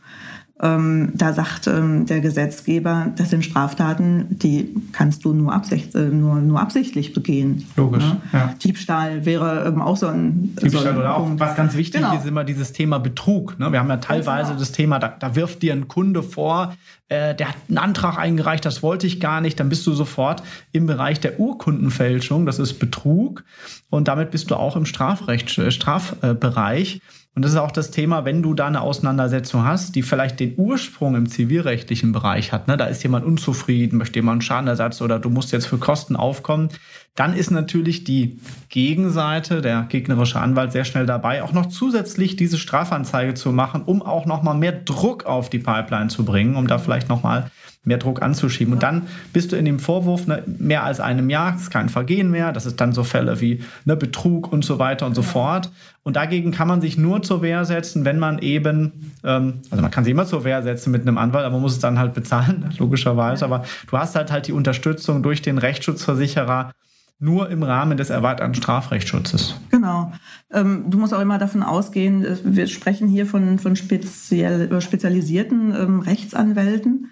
Ähm, 0.62 1.12
da 1.14 1.34
sagt 1.34 1.68
ähm, 1.68 2.06
der 2.06 2.22
Gesetzgeber, 2.22 3.08
das 3.18 3.30
sind 3.30 3.44
Straftaten, 3.44 4.40
die 4.40 4.74
kannst 4.94 5.26
du 5.26 5.34
nur, 5.34 5.52
absicht, 5.52 5.94
äh, 5.96 6.06
nur, 6.06 6.36
nur 6.36 6.62
absichtlich 6.62 7.14
begehen. 7.14 7.66
Logisch. 7.76 8.06
Ne? 8.06 8.22
Ja. 8.32 8.54
Diebstahl 8.64 9.26
wäre 9.26 9.66
ähm, 9.68 9.82
auch 9.82 9.98
so 9.98 10.08
ein. 10.08 10.56
Diebstahl 10.56 10.84
so 10.84 10.90
ein 10.90 10.98
oder 10.98 11.14
Punkt. 11.16 11.42
auch, 11.42 11.46
was 11.46 11.58
ganz 11.58 11.76
wichtig 11.76 12.00
genau. 12.00 12.16
ist, 12.16 12.26
immer 12.26 12.46
dieses 12.46 12.72
Thema 12.72 13.00
Betrug. 13.00 13.60
Ne? 13.60 13.70
Wir 13.74 13.80
haben 13.80 13.90
ja 13.90 13.98
teilweise 13.98 14.52
genau. 14.52 14.60
das 14.60 14.72
Thema, 14.72 14.98
da, 15.00 15.10
da, 15.10 15.36
wirft 15.36 15.62
dir 15.62 15.74
ein 15.74 15.90
Kunde 15.90 16.24
vor, 16.24 16.74
äh, 17.10 17.36
der 17.36 17.50
hat 17.50 17.58
einen 17.68 17.78
Antrag 17.78 18.18
eingereicht, 18.18 18.64
das 18.64 18.82
wollte 18.82 19.08
ich 19.08 19.20
gar 19.20 19.42
nicht, 19.42 19.60
dann 19.60 19.68
bist 19.68 19.86
du 19.86 19.92
sofort 19.92 20.42
im 20.72 20.86
Bereich 20.86 21.20
der 21.20 21.38
Urkundenfälschung, 21.38 22.46
das 22.46 22.60
ist 22.60 22.80
Betrug. 22.80 23.44
Und 23.90 24.08
damit 24.08 24.32
bist 24.32 24.50
du 24.52 24.56
auch 24.56 24.78
im 24.78 24.86
Strafrecht, 24.86 25.58
äh, 25.58 25.70
Strafbereich. 25.70 27.02
Und 27.36 27.44
das 27.44 27.52
ist 27.52 27.58
auch 27.58 27.72
das 27.72 27.92
Thema, 27.92 28.24
wenn 28.24 28.42
du 28.42 28.54
da 28.54 28.68
eine 28.68 28.80
Auseinandersetzung 28.80 29.66
hast, 29.66 29.96
die 29.96 30.04
vielleicht 30.04 30.40
den 30.40 30.54
Ursprung 30.56 31.16
im 31.16 31.28
zivilrechtlichen 31.28 32.14
Bereich 32.14 32.54
hat. 32.54 32.70
Ne? 32.70 32.78
Da 32.78 32.86
ist 32.86 33.04
jemand 33.04 33.26
unzufrieden, 33.26 33.98
möchte 33.98 34.20
jemand 34.20 34.36
einen 34.36 34.42
Schadenersatz 34.42 35.02
oder 35.02 35.20
du 35.20 35.30
musst 35.30 35.52
jetzt 35.52 35.68
für 35.68 35.78
Kosten 35.78 36.16
aufkommen. 36.16 36.70
Dann 37.14 37.34
ist 37.34 37.52
natürlich 37.52 38.06
die 38.06 38.40
Gegenseite, 38.70 39.62
der 39.62 39.84
gegnerische 39.90 40.40
Anwalt, 40.40 40.72
sehr 40.72 40.86
schnell 40.86 41.06
dabei, 41.06 41.44
auch 41.44 41.52
noch 41.52 41.66
zusätzlich 41.66 42.38
diese 42.38 42.58
Strafanzeige 42.58 43.34
zu 43.34 43.52
machen, 43.52 43.84
um 43.84 44.02
auch 44.02 44.26
noch 44.26 44.42
mal 44.42 44.54
mehr 44.54 44.72
Druck 44.72 45.26
auf 45.26 45.50
die 45.50 45.60
Pipeline 45.60 46.08
zu 46.08 46.24
bringen, 46.24 46.56
um 46.56 46.68
da 46.68 46.78
vielleicht 46.78 47.10
noch 47.10 47.22
mal 47.22 47.52
mehr 47.86 47.98
Druck 47.98 48.22
anzuschieben. 48.22 48.74
Und 48.74 48.84
dann 48.84 49.04
bist 49.32 49.52
du 49.52 49.56
in 49.56 49.66
dem 49.66 49.80
Vorwurf 49.80 50.28
ne, 50.28 50.44
mehr 50.46 50.84
als 50.84 51.00
einem 51.00 51.30
Jahr, 51.30 51.54
das 51.54 51.64
ist 51.64 51.72
kein 51.72 51.90
Vergehen 51.90 52.32
mehr, 52.32 52.52
das 52.52 52.66
ist 52.66 52.82
dann 52.82 52.92
so 52.92 53.04
Fälle 53.04 53.40
wie 53.40 53.64
ne, 53.86 53.96
Betrug 53.96 54.52
und 54.52 54.66
so 54.66 54.80
weiter 54.80 55.06
und 55.06 55.16
so 55.16 55.22
fort. 55.22 55.72
Und 56.04 56.18
dagegen 56.18 56.52
kann 56.52 56.68
man 56.68 56.82
sich 56.82 56.98
nur 56.98 57.24
zur 57.24 57.42
Wehr 57.42 57.66
setzen, 57.66 58.06
wenn 58.06 58.20
man 58.20 58.40
eben, 58.40 59.14
ähm, 59.24 59.62
also 59.72 59.82
man 59.82 59.92
kann 59.92 60.04
sich 60.04 60.12
immer 60.12 60.26
zur 60.26 60.44
Wehr 60.44 60.62
setzen 60.62 60.92
mit 60.92 61.02
einem 61.02 61.18
Anwalt, 61.18 61.46
aber 61.46 61.54
man 61.54 61.62
muss 61.62 61.74
es 61.74 61.80
dann 61.80 61.98
halt 61.98 62.14
bezahlen, 62.14 62.70
logischerweise. 62.78 63.46
Aber 63.46 63.64
du 63.90 63.98
hast 63.98 64.16
halt 64.16 64.32
halt 64.32 64.48
die 64.48 64.54
Unterstützung 64.54 65.24
durch 65.24 65.42
den 65.42 65.58
Rechtsschutzversicherer 65.58 66.72
nur 67.20 67.50
im 67.50 67.64
Rahmen 67.64 67.98
des 67.98 68.10
erweiterten 68.10 68.56
Strafrechtsschutzes. 68.56 69.56
Genau. 69.72 70.12
Ähm, 70.52 70.86
du 70.90 70.98
musst 70.98 71.14
auch 71.14 71.22
immer 71.22 71.38
davon 71.38 71.64
ausgehen, 71.64 72.26
wir 72.44 72.68
sprechen 72.68 73.08
hier 73.08 73.26
von, 73.26 73.58
von 73.58 73.76
speziell, 73.76 74.82
spezialisierten 74.82 75.74
ähm, 75.74 76.00
Rechtsanwälten 76.02 77.10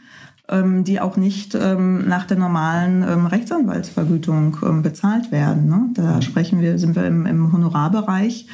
die 0.84 1.00
auch 1.00 1.18
nicht 1.18 1.56
ähm, 1.56 2.08
nach 2.08 2.26
der 2.26 2.38
normalen 2.38 3.04
ähm, 3.04 3.26
Rechtsanwaltsvergütung 3.26 4.58
ähm, 4.64 4.82
bezahlt 4.82 5.32
werden. 5.32 5.68
Ne? 5.68 5.90
Da 5.94 6.16
mhm. 6.18 6.22
sprechen 6.22 6.62
wir, 6.62 6.78
sind 6.78 6.96
wir 6.96 7.06
im, 7.06 7.26
im 7.26 7.52
Honorarbereich. 7.52 8.48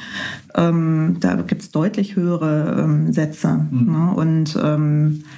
Ähm, 0.54 1.18
da 1.20 1.34
gibt 1.36 1.62
es 1.62 1.70
deutlich 1.70 2.16
höhere 2.16 2.82
ähm, 2.82 3.12
Sätze. 3.12 3.66
Mhm. 3.70 3.92
Ne? 3.92 4.12
Und 4.14 4.58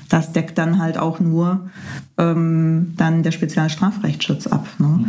das 0.09 0.33
deckt 0.33 0.59
dann 0.59 0.79
halt 0.79 0.99
auch 0.99 1.21
nur 1.21 1.71
dann 2.17 3.23
der 3.23 3.33
Spezialstrafrechtsschutz 3.33 4.47
ab. 4.47 4.69
Ne? 4.79 5.05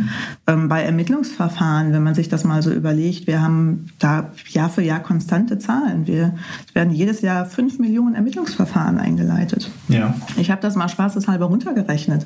Mhm. 0.47 0.69
bei 0.69 0.81
Ermittlungsverfahren, 0.81 1.93
wenn 1.93 2.01
man 2.01 2.15
sich 2.15 2.27
das 2.27 2.43
mal 2.43 2.63
so 2.63 2.71
überlegt, 2.71 3.27
wir 3.27 3.41
haben 3.41 3.87
da 3.99 4.31
Jahr 4.49 4.69
für 4.69 4.81
Jahr 4.81 5.01
konstante 5.01 5.59
Zahlen. 5.59 6.07
Wir 6.07 6.33
es 6.67 6.73
werden 6.73 6.93
jedes 6.93 7.21
Jahr 7.21 7.45
fünf 7.45 7.77
Millionen 7.77 8.15
Ermittlungsverfahren 8.15 8.97
eingeleitet. 8.97 9.69
Ja. 9.89 10.15
Ich 10.37 10.49
habe 10.49 10.61
das 10.61 10.75
mal 10.75 10.89
spaßeshalber 10.89 11.42
halber 11.43 11.45
runtergerechnet. 11.45 12.25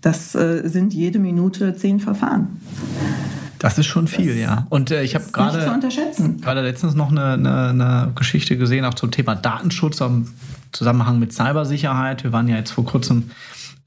Das 0.00 0.34
äh, 0.34 0.62
sind 0.68 0.94
jede 0.94 1.18
Minute 1.18 1.76
zehn 1.76 2.00
Verfahren. 2.00 2.60
Das 3.58 3.76
ist 3.76 3.86
schon 3.86 4.06
viel, 4.08 4.30
das 4.30 4.40
ja. 4.40 4.66
Und 4.70 4.90
äh, 4.90 5.02
ich 5.02 5.14
habe 5.14 5.26
gerade 5.32 5.58
gerade 6.40 6.62
letztens 6.62 6.94
noch 6.94 7.10
eine, 7.10 7.34
eine, 7.34 7.68
eine, 7.68 8.12
Geschichte 8.14 8.56
gesehen, 8.56 8.84
auch 8.84 8.94
zum 8.94 9.10
Thema 9.10 9.34
Datenschutz 9.34 10.00
im 10.00 10.28
Zusammenhang 10.72 11.18
mit 11.18 11.32
Cybersicherheit. 11.32 12.24
Wir 12.24 12.32
waren 12.32 12.48
ja 12.48 12.56
jetzt 12.56 12.70
vor 12.70 12.86
kurzem 12.86 13.30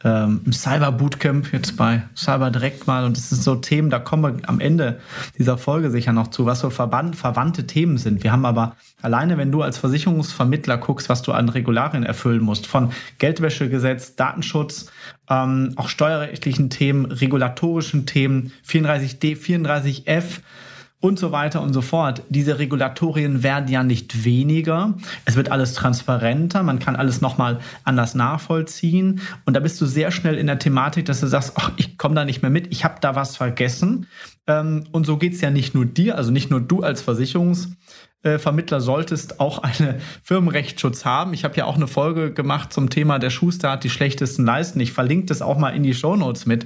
ähm, 0.04 0.42
im 0.46 0.54
Cyber 0.54 0.92
Bootcamp 0.92 1.54
jetzt 1.54 1.78
bei 1.78 2.04
Cyber 2.16 2.52
direkt 2.52 2.88
mal 2.88 3.06
und 3.06 3.18
es 3.18 3.30
sind 3.30 3.42
so 3.42 3.56
Themen, 3.56 3.90
da 3.90 4.00
kommen 4.00 4.42
wir 4.42 4.50
am 4.50 4.60
Ende 4.60 5.00
dieser 5.38 5.58
Folge 5.58 5.92
sicher 5.92 6.12
noch 6.12 6.28
zu, 6.28 6.46
was 6.46 6.60
so 6.60 6.70
verband, 6.70 7.16
verwandte 7.16 7.66
Themen 7.68 7.98
sind. 7.98 8.24
Wir 8.24 8.32
haben 8.32 8.46
aber 8.46 8.76
alleine, 9.02 9.38
wenn 9.38 9.52
du 9.52 9.62
als 9.62 9.78
Versicherungsvermittler 9.78 10.78
guckst, 10.78 11.10
was 11.10 11.22
du 11.22 11.32
an 11.32 11.50
Regularien 11.50 12.04
erfüllen 12.04 12.42
musst, 12.42 12.68
von 12.68 12.92
Geldwäschegesetz, 13.18 14.16
Datenschutz, 14.16 14.92
ähm, 15.30 15.74
auch 15.78 15.88
steuerrechtlichen 15.88 16.70
Themen, 16.70 17.06
regulatorischen 17.06 18.06
Themen, 18.06 18.52
34D, 18.68 19.38
34F, 19.38 20.42
und 21.04 21.20
so 21.20 21.34
weiter 21.34 21.62
und 21.62 21.74
so 21.74 21.82
fort. 21.82 22.24
Diese 22.30 22.60
Regulatorien 22.60 23.44
werden 23.44 23.68
ja 23.68 23.84
nicht 23.84 24.24
weniger. 24.24 24.94
Es 25.26 25.36
wird 25.36 25.52
alles 25.52 25.74
transparenter, 25.74 26.64
man 26.64 26.80
kann 26.80 26.96
alles 26.96 27.20
nochmal 27.20 27.60
anders 27.84 28.16
nachvollziehen. 28.16 29.20
Und 29.44 29.54
da 29.54 29.60
bist 29.60 29.82
du 29.82 29.86
sehr 29.86 30.12
schnell 30.12 30.38
in 30.38 30.48
der 30.48 30.60
Thematik, 30.60 31.04
dass 31.06 31.20
du 31.20 31.28
sagst, 31.28 31.54
ach, 31.56 31.74
ich 31.76 31.98
komme 31.98 32.16
da 32.16 32.24
nicht 32.24 32.42
mehr 32.42 32.52
mit, 32.52 32.72
ich 32.72 32.86
habe 32.86 32.96
da 33.02 33.16
was 33.16 33.36
vergessen. 33.36 34.08
Ähm, 34.48 34.86
und 34.94 35.06
so 35.06 35.18
geht's 35.18 35.42
ja 35.42 35.52
nicht 35.52 35.76
nur 35.76 35.86
dir, 35.86 36.18
also 36.18 36.32
nicht 36.32 36.50
nur 36.50 36.62
du 36.62 36.84
als 36.84 37.02
Versicherungsvermittler 37.02 38.80
solltest 38.80 39.42
auch 39.42 39.58
eine 39.58 40.00
Firmenrechtsschutz 40.24 41.04
haben. 41.04 41.34
Ich 41.34 41.44
habe 41.44 41.58
ja 41.58 41.66
auch 41.66 41.76
eine 41.76 41.88
Folge 41.88 42.32
gemacht 42.32 42.72
zum 42.72 42.90
Thema 42.90 43.20
der 43.20 43.30
Schuster 43.30 43.72
hat 43.72 43.84
die 43.84 43.90
schlechtesten 43.90 44.46
Leisten. 44.46 44.80
Ich 44.80 44.94
verlinke 44.94 45.26
das 45.26 45.42
auch 45.42 45.58
mal 45.58 45.72
in 45.72 45.84
die 45.84 45.94
Show 45.94 46.16
Notes 46.16 46.46
mit 46.46 46.66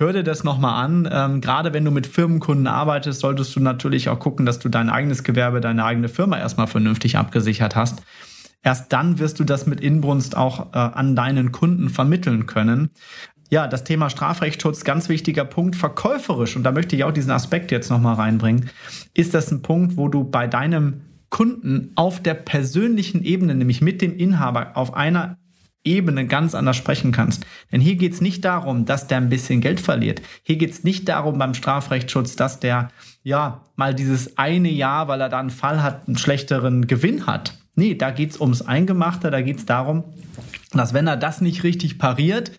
hör 0.00 0.12
dir 0.12 0.24
das 0.24 0.42
nochmal 0.42 0.84
an. 0.84 1.08
Ähm, 1.12 1.40
gerade 1.40 1.72
wenn 1.72 1.84
du 1.84 1.90
mit 1.90 2.06
Firmenkunden 2.06 2.66
arbeitest, 2.66 3.20
solltest 3.20 3.54
du 3.54 3.60
natürlich 3.60 4.08
auch 4.08 4.18
gucken, 4.18 4.46
dass 4.46 4.58
du 4.58 4.68
dein 4.68 4.88
eigenes 4.88 5.22
Gewerbe, 5.22 5.60
deine 5.60 5.84
eigene 5.84 6.08
Firma 6.08 6.38
erstmal 6.38 6.66
vernünftig 6.66 7.18
abgesichert 7.18 7.76
hast. 7.76 8.02
Erst 8.62 8.92
dann 8.92 9.18
wirst 9.18 9.38
du 9.38 9.44
das 9.44 9.66
mit 9.66 9.80
Inbrunst 9.80 10.36
auch 10.36 10.72
äh, 10.72 10.78
an 10.78 11.14
deinen 11.14 11.52
Kunden 11.52 11.88
vermitteln 11.90 12.46
können. 12.46 12.90
Ja, 13.50 13.66
das 13.66 13.84
Thema 13.84 14.10
Strafrechtsschutz, 14.10 14.84
ganz 14.84 15.08
wichtiger 15.08 15.44
Punkt, 15.44 15.76
verkäuferisch, 15.76 16.56
und 16.56 16.62
da 16.62 16.72
möchte 16.72 16.94
ich 16.94 17.04
auch 17.04 17.12
diesen 17.12 17.32
Aspekt 17.32 17.72
jetzt 17.72 17.90
nochmal 17.90 18.14
reinbringen, 18.14 18.70
ist 19.12 19.34
das 19.34 19.50
ein 19.50 19.62
Punkt, 19.62 19.96
wo 19.96 20.08
du 20.08 20.24
bei 20.24 20.46
deinem 20.46 21.00
Kunden 21.30 21.92
auf 21.96 22.22
der 22.22 22.34
persönlichen 22.34 23.24
Ebene, 23.24 23.54
nämlich 23.54 23.80
mit 23.80 24.02
dem 24.02 24.16
Inhaber, 24.16 24.76
auf 24.76 24.94
einer 24.94 25.36
Ebene 25.84 26.26
ganz 26.26 26.54
anders 26.54 26.76
sprechen 26.76 27.12
kannst. 27.12 27.46
Denn 27.72 27.80
hier 27.80 27.96
geht 27.96 28.12
es 28.12 28.20
nicht 28.20 28.44
darum, 28.44 28.84
dass 28.84 29.06
der 29.06 29.18
ein 29.18 29.28
bisschen 29.28 29.60
Geld 29.60 29.80
verliert. 29.80 30.20
Hier 30.42 30.56
geht 30.56 30.72
es 30.72 30.84
nicht 30.84 31.08
darum 31.08 31.38
beim 31.38 31.54
Strafrechtsschutz, 31.54 32.36
dass 32.36 32.60
der 32.60 32.88
ja 33.22 33.64
mal 33.76 33.94
dieses 33.94 34.36
eine 34.36 34.68
Jahr, 34.68 35.08
weil 35.08 35.20
er 35.20 35.28
da 35.28 35.40
einen 35.40 35.50
Fall 35.50 35.82
hat, 35.82 36.06
einen 36.06 36.18
schlechteren 36.18 36.86
Gewinn 36.86 37.26
hat. 37.26 37.58
Nee, 37.74 37.94
da 37.94 38.10
geht 38.10 38.32
es 38.32 38.40
ums 38.40 38.62
Eingemachte, 38.62 39.30
da 39.30 39.40
geht 39.40 39.58
es 39.58 39.66
darum, 39.66 40.04
dass 40.72 40.92
wenn 40.92 41.06
er 41.06 41.16
das 41.16 41.40
nicht 41.40 41.62
richtig 41.62 41.98
pariert, 41.98 42.52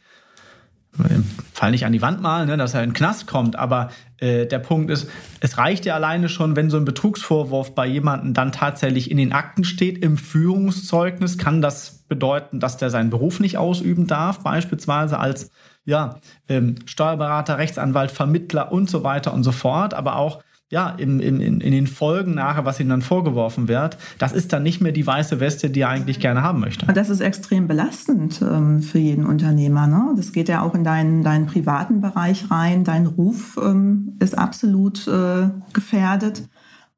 Fall 1.54 1.71
nicht 1.71 1.86
an 1.86 1.93
die 1.93 2.01
Wand 2.01 2.21
malen, 2.21 2.47
ne, 2.47 2.58
dass 2.58 2.73
er 2.73 2.84
in 2.84 2.89
den 2.89 2.95
Knast 2.95 3.27
kommt, 3.27 3.56
aber 3.56 3.91
äh, 4.17 4.45
der 4.45 4.60
Punkt 4.60 4.91
ist, 4.91 5.08
es 5.39 5.58
reicht 5.58 5.86
ja 5.86 5.95
alleine 5.95 6.27
schon, 6.27 6.56
wenn 6.56 6.69
so 6.69 6.77
ein 6.77 6.86
Betrugsvorwurf 6.86 7.75
bei 7.75 7.86
jemandem 7.86 8.34
dann 8.34 8.51
tatsächlich 8.51 9.10
in 9.10 9.17
den 9.17 9.32
Akten 9.32 9.63
steht, 9.63 9.99
im 9.99 10.17
Führungszeugnis. 10.17 11.38
Kann 11.38 11.62
das 11.62 12.04
bedeuten, 12.08 12.60
dass 12.60 12.77
der 12.77 12.89
seinen 12.89 13.10
Beruf 13.10 13.39
nicht 13.39 13.58
ausüben 13.58 14.08
darf, 14.08 14.39
beispielsweise 14.39 15.19
als 15.19 15.51
ja, 15.86 16.19
ähm, 16.47 16.75
Steuerberater, 16.86 17.58
Rechtsanwalt, 17.58 18.12
Vermittler 18.12 18.71
und 18.71 18.89
so 18.89 19.04
weiter 19.04 19.34
und 19.34 19.43
so 19.43 19.51
fort, 19.51 19.93
aber 19.93 20.17
auch 20.17 20.43
ja, 20.71 20.89
in, 20.89 21.19
in, 21.19 21.41
in 21.41 21.71
den 21.71 21.86
Folgen 21.86 22.34
nachher, 22.34 22.63
was 22.63 22.79
ihm 22.79 22.88
dann 22.88 23.01
vorgeworfen 23.01 23.67
wird, 23.67 23.97
das 24.17 24.31
ist 24.31 24.53
dann 24.53 24.63
nicht 24.63 24.79
mehr 24.79 24.93
die 24.93 25.05
weiße 25.05 25.41
Weste, 25.41 25.69
die 25.69 25.81
er 25.81 25.89
eigentlich 25.89 26.21
gerne 26.21 26.43
haben 26.43 26.62
möchte. 26.62 26.86
Das 26.93 27.10
ist 27.10 27.19
extrem 27.19 27.67
belastend 27.67 28.41
ähm, 28.41 28.81
für 28.81 28.97
jeden 28.97 29.25
Unternehmer. 29.25 29.86
Ne? 29.86 30.13
Das 30.15 30.31
geht 30.31 30.47
ja 30.47 30.62
auch 30.62 30.73
in 30.73 30.86
deinen, 30.86 31.23
deinen 31.23 31.45
privaten 31.45 31.99
Bereich 31.99 32.49
rein. 32.49 32.86
Dein 32.86 33.05
Ruf 33.05 33.60
ähm, 33.62 34.13
ist 34.19 34.38
absolut 34.38 35.05
äh, 35.10 35.49
gefährdet. 35.73 36.43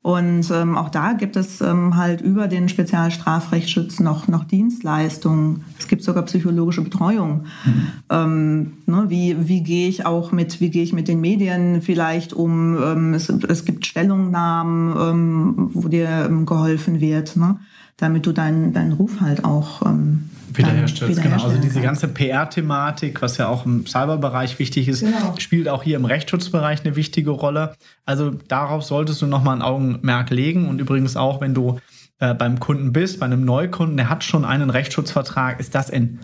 Und 0.03 0.51
ähm, 0.51 0.75
auch 0.77 0.89
da 0.89 1.13
gibt 1.13 1.37
es 1.37 1.61
ähm, 1.61 1.95
halt 1.95 2.19
über 2.19 2.49
den 2.49 2.67
Spezialstrafrechtsschutz 2.67 4.01
noch, 4.01 4.27
noch 4.27 4.43
Dienstleistungen. 4.43 5.63
Es 5.79 5.87
gibt 5.87 6.03
sogar 6.03 6.23
psychologische 6.23 6.81
Betreuung. 6.81 7.45
Mhm. 7.63 7.87
Ähm, 8.09 8.71
ne, 8.85 9.05
wie, 9.07 9.47
wie 9.47 9.63
gehe 9.63 9.87
ich 9.87 10.05
auch 10.05 10.33
mit, 10.33 10.59
wie 10.59 10.71
gehe 10.71 10.83
ich 10.83 10.91
mit 10.91 11.07
den 11.07 11.21
Medien 11.21 11.81
vielleicht 11.81 12.33
um? 12.33 12.75
Ähm, 12.83 13.13
es, 13.13 13.29
es 13.29 13.63
gibt 13.63 13.85
Stellungnahmen, 13.85 14.93
ähm, 14.99 15.69
wo 15.73 15.87
dir 15.87 16.25
ähm, 16.25 16.45
geholfen 16.45 16.99
wird, 16.99 17.37
ne, 17.37 17.59
damit 17.95 18.25
du 18.25 18.33
deinen 18.33 18.73
deinen 18.73 18.91
Ruf 18.91 19.21
halt 19.21 19.45
auch 19.45 19.85
ähm, 19.85 20.29
wiederherstellst. 20.57 21.21
Genau, 21.21 21.43
also 21.43 21.57
diese 21.57 21.81
ganze 21.81 22.07
PR-Thematik, 22.07 23.21
was 23.21 23.37
ja 23.37 23.47
auch 23.47 23.65
im 23.65 23.85
Cyberbereich 23.85 24.59
wichtig 24.59 24.87
ist, 24.87 25.01
genau. 25.01 25.35
spielt 25.37 25.69
auch 25.69 25.83
hier 25.83 25.97
im 25.97 26.05
Rechtsschutzbereich 26.05 26.85
eine 26.85 26.95
wichtige 26.95 27.31
Rolle. 27.31 27.75
Also 28.05 28.31
darauf 28.31 28.83
solltest 28.83 29.21
du 29.21 29.27
nochmal 29.27 29.57
ein 29.57 29.61
Augenmerk 29.61 30.29
legen 30.29 30.67
und 30.67 30.79
übrigens 30.79 31.15
auch, 31.15 31.41
wenn 31.41 31.53
du 31.53 31.79
äh, 32.19 32.33
beim 32.33 32.59
Kunden 32.59 32.93
bist, 32.93 33.19
bei 33.19 33.25
einem 33.25 33.45
Neukunden, 33.45 33.97
der 33.97 34.09
hat 34.09 34.23
schon 34.23 34.45
einen 34.45 34.69
Rechtsschutzvertrag, 34.69 35.59
ist 35.59 35.75
das 35.75 35.89
in 35.89 36.19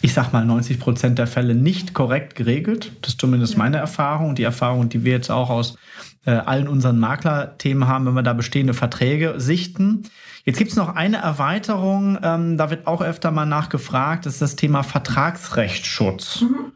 ich 0.00 0.14
sag 0.14 0.32
mal, 0.32 0.44
90 0.44 0.78
Prozent 0.78 1.18
der 1.18 1.26
Fälle 1.26 1.54
nicht 1.54 1.92
korrekt 1.92 2.36
geregelt. 2.36 2.92
Das 3.02 3.14
ist 3.14 3.20
zumindest 3.20 3.54
ja. 3.54 3.58
meine 3.58 3.78
Erfahrung. 3.78 4.34
Die 4.34 4.44
Erfahrung, 4.44 4.88
die 4.88 5.04
wir 5.04 5.12
jetzt 5.12 5.30
auch 5.30 5.50
aus 5.50 5.76
äh, 6.24 6.30
allen 6.30 6.68
unseren 6.68 6.98
Maklerthemen 7.00 7.88
haben, 7.88 8.06
wenn 8.06 8.14
wir 8.14 8.22
da 8.22 8.32
bestehende 8.32 8.74
Verträge 8.74 9.34
sichten. 9.38 10.04
Jetzt 10.48 10.56
gibt 10.56 10.70
es 10.70 10.78
noch 10.78 10.96
eine 10.96 11.18
Erweiterung, 11.18 12.16
ähm, 12.22 12.56
da 12.56 12.70
wird 12.70 12.86
auch 12.86 13.02
öfter 13.02 13.30
mal 13.30 13.44
nachgefragt, 13.44 14.24
das 14.24 14.32
ist 14.32 14.40
das 14.40 14.56
Thema 14.56 14.82
Vertragsrechtsschutz. 14.82 16.40
Mhm. 16.40 16.72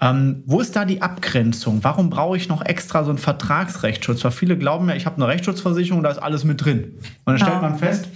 Ähm, 0.00 0.42
wo 0.46 0.60
ist 0.60 0.74
da 0.74 0.84
die 0.84 1.00
Abgrenzung? 1.00 1.84
Warum 1.84 2.10
brauche 2.10 2.36
ich 2.36 2.48
noch 2.48 2.60
extra 2.60 3.04
so 3.04 3.10
einen 3.10 3.20
Vertragsrechtsschutz? 3.20 4.24
Weil 4.24 4.32
viele 4.32 4.58
glauben 4.58 4.88
ja, 4.88 4.96
ich 4.96 5.06
habe 5.06 5.14
eine 5.14 5.28
Rechtsschutzversicherung, 5.28 6.02
da 6.02 6.10
ist 6.10 6.18
alles 6.18 6.42
mit 6.42 6.64
drin. 6.64 6.94
Und 7.24 7.26
dann 7.26 7.38
stellt 7.38 7.62
man 7.62 7.78
fest, 7.78 8.08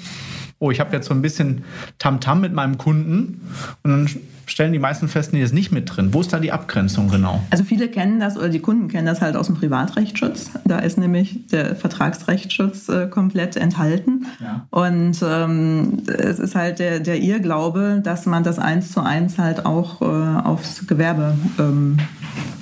oh, 0.58 0.70
ich 0.70 0.80
habe 0.80 0.94
jetzt 0.94 1.06
so 1.06 1.14
ein 1.14 1.22
bisschen 1.22 1.64
Tamtam 1.98 2.38
-Tam 2.38 2.40
mit 2.40 2.52
meinem 2.52 2.78
Kunden 2.78 3.40
und 3.82 3.90
dann 3.90 4.08
stellen 4.50 4.72
die 4.72 4.78
meisten 4.78 5.08
fest, 5.08 5.32
nee, 5.32 5.42
ist 5.42 5.54
nicht 5.54 5.72
mit 5.72 5.94
drin. 5.94 6.12
Wo 6.12 6.20
ist 6.20 6.32
da 6.32 6.38
die 6.38 6.52
Abgrenzung 6.52 7.08
genau? 7.08 7.42
Also 7.50 7.64
viele 7.64 7.88
kennen 7.88 8.20
das 8.20 8.36
oder 8.36 8.48
die 8.48 8.60
Kunden 8.60 8.88
kennen 8.88 9.06
das 9.06 9.20
halt 9.20 9.36
aus 9.36 9.46
dem 9.46 9.56
Privatrechtsschutz. 9.56 10.50
Da 10.64 10.78
ist 10.78 10.98
nämlich 10.98 11.46
der 11.48 11.76
Vertragsrechtsschutz 11.76 12.88
äh, 12.88 13.06
komplett 13.08 13.56
enthalten. 13.56 14.26
Ja. 14.40 14.66
Und 14.70 15.18
ähm, 15.22 16.02
es 16.06 16.38
ist 16.38 16.54
halt 16.54 16.78
der, 16.78 17.00
der 17.00 17.20
Irrglaube, 17.20 18.00
dass 18.02 18.26
man 18.26 18.42
das 18.42 18.58
eins 18.58 18.92
zu 18.92 19.02
eins 19.02 19.38
halt 19.38 19.66
auch 19.66 20.02
äh, 20.02 20.04
aufs 20.04 20.86
Gewerbe 20.86 21.34
ähm, 21.58 21.98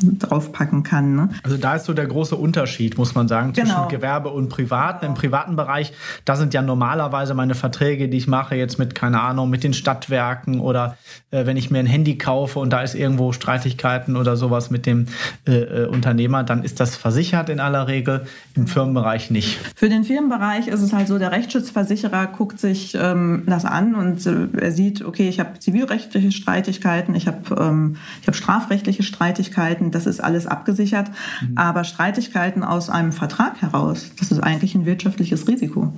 draufpacken 0.03 0.83
kann. 0.83 1.17
Ne? 1.17 1.29
Also 1.43 1.57
da 1.57 1.77
ist 1.77 1.87
so 1.87 1.95
der 1.95 2.07
große 2.07 2.37
Unterschied, 2.37 2.99
muss 2.99 3.15
man 3.15 3.29
sagen, 3.29 3.55
zwischen 3.55 3.69
genau. 3.69 3.89
Gewerbe 3.89 4.31
und 4.31 4.49
Privat. 4.49 5.03
Im 5.03 5.15
privaten 5.15 5.57
Bereich, 5.57 5.93
da 6.25 6.37
sind 6.37 6.55
ja 6.55 6.63
normalerweise 6.63 7.35
meine 7.35 7.55
Verträge, 7.55 8.09
die 8.09 8.17
ich 8.17 8.27
mache, 8.27 8.57
jetzt 8.57 8.79
mit, 8.79 8.95
keine 8.95 9.21
Ahnung, 9.21 9.51
mit 9.51 9.65
den 9.65 9.75
Stadtwerken 9.75 10.61
oder 10.61 10.97
äh, 11.31 11.47
wenn 11.47 11.57
ich 11.57 11.71
mir 11.71 11.79
ein 11.79 11.87
Handy 11.87 12.19
kaufe 12.19 12.59
und 12.59 12.71
da 12.71 12.83
ist 12.83 12.95
irgendwo 12.95 13.33
Streitigkeiten 13.33 14.17
oder 14.17 14.37
sowas 14.37 14.71
mit 14.71 14.87
dem 14.87 15.07
äh, 15.47 15.53
äh, 15.53 15.87
Unternehmer, 15.87 16.45
dann 16.45 16.63
ist 16.63 16.81
das 16.81 16.97
versichert 16.97 17.49
in 17.49 17.61
aller 17.61 17.89
Regel, 17.89 18.27
im 18.55 18.67
Firmenbereich 18.67 19.31
nicht. 19.31 19.59
Für 19.75 19.89
den 19.89 20.05
Firmenbereich 20.05 20.69
ist 20.69 20.83
es 20.83 20.93
halt 20.93 21.09
so, 21.09 21.19
der 21.19 21.33
Rechtsschutzversicherer 21.33 22.27
guckt 22.27 22.59
sich 22.59 22.97
ähm, 23.01 23.45
das 23.47 23.65
an 23.65 23.95
und 23.95 24.27
äh, 24.27 24.49
er 24.61 24.73
sieht, 24.73 25.05
okay, 25.05 25.29
ich 25.29 25.41
habe 25.41 25.59
zivilrechtliche 25.59 26.33
Streitigkeiten, 26.33 27.15
ich 27.15 27.27
habe 27.27 27.55
ähm, 27.59 27.97
hab 28.27 28.35
strafrechtliche 28.35 29.03
Streitigkeiten, 29.03 29.86
das 29.91 30.07
ist 30.07 30.23
alles 30.23 30.47
abgesichert. 30.47 31.11
Mhm. 31.41 31.59
Aber 31.59 31.85
Streitigkeiten 31.85 32.63
aus 32.63 32.91
einem 32.91 33.13
Vertrag 33.13 33.61
heraus, 33.63 34.11
das 34.19 34.33
ist 34.33 34.41
eigentlich 34.41 34.75
ein 34.75 34.87
wirtschaftliches 34.87 35.49
Risiko. 35.49 35.93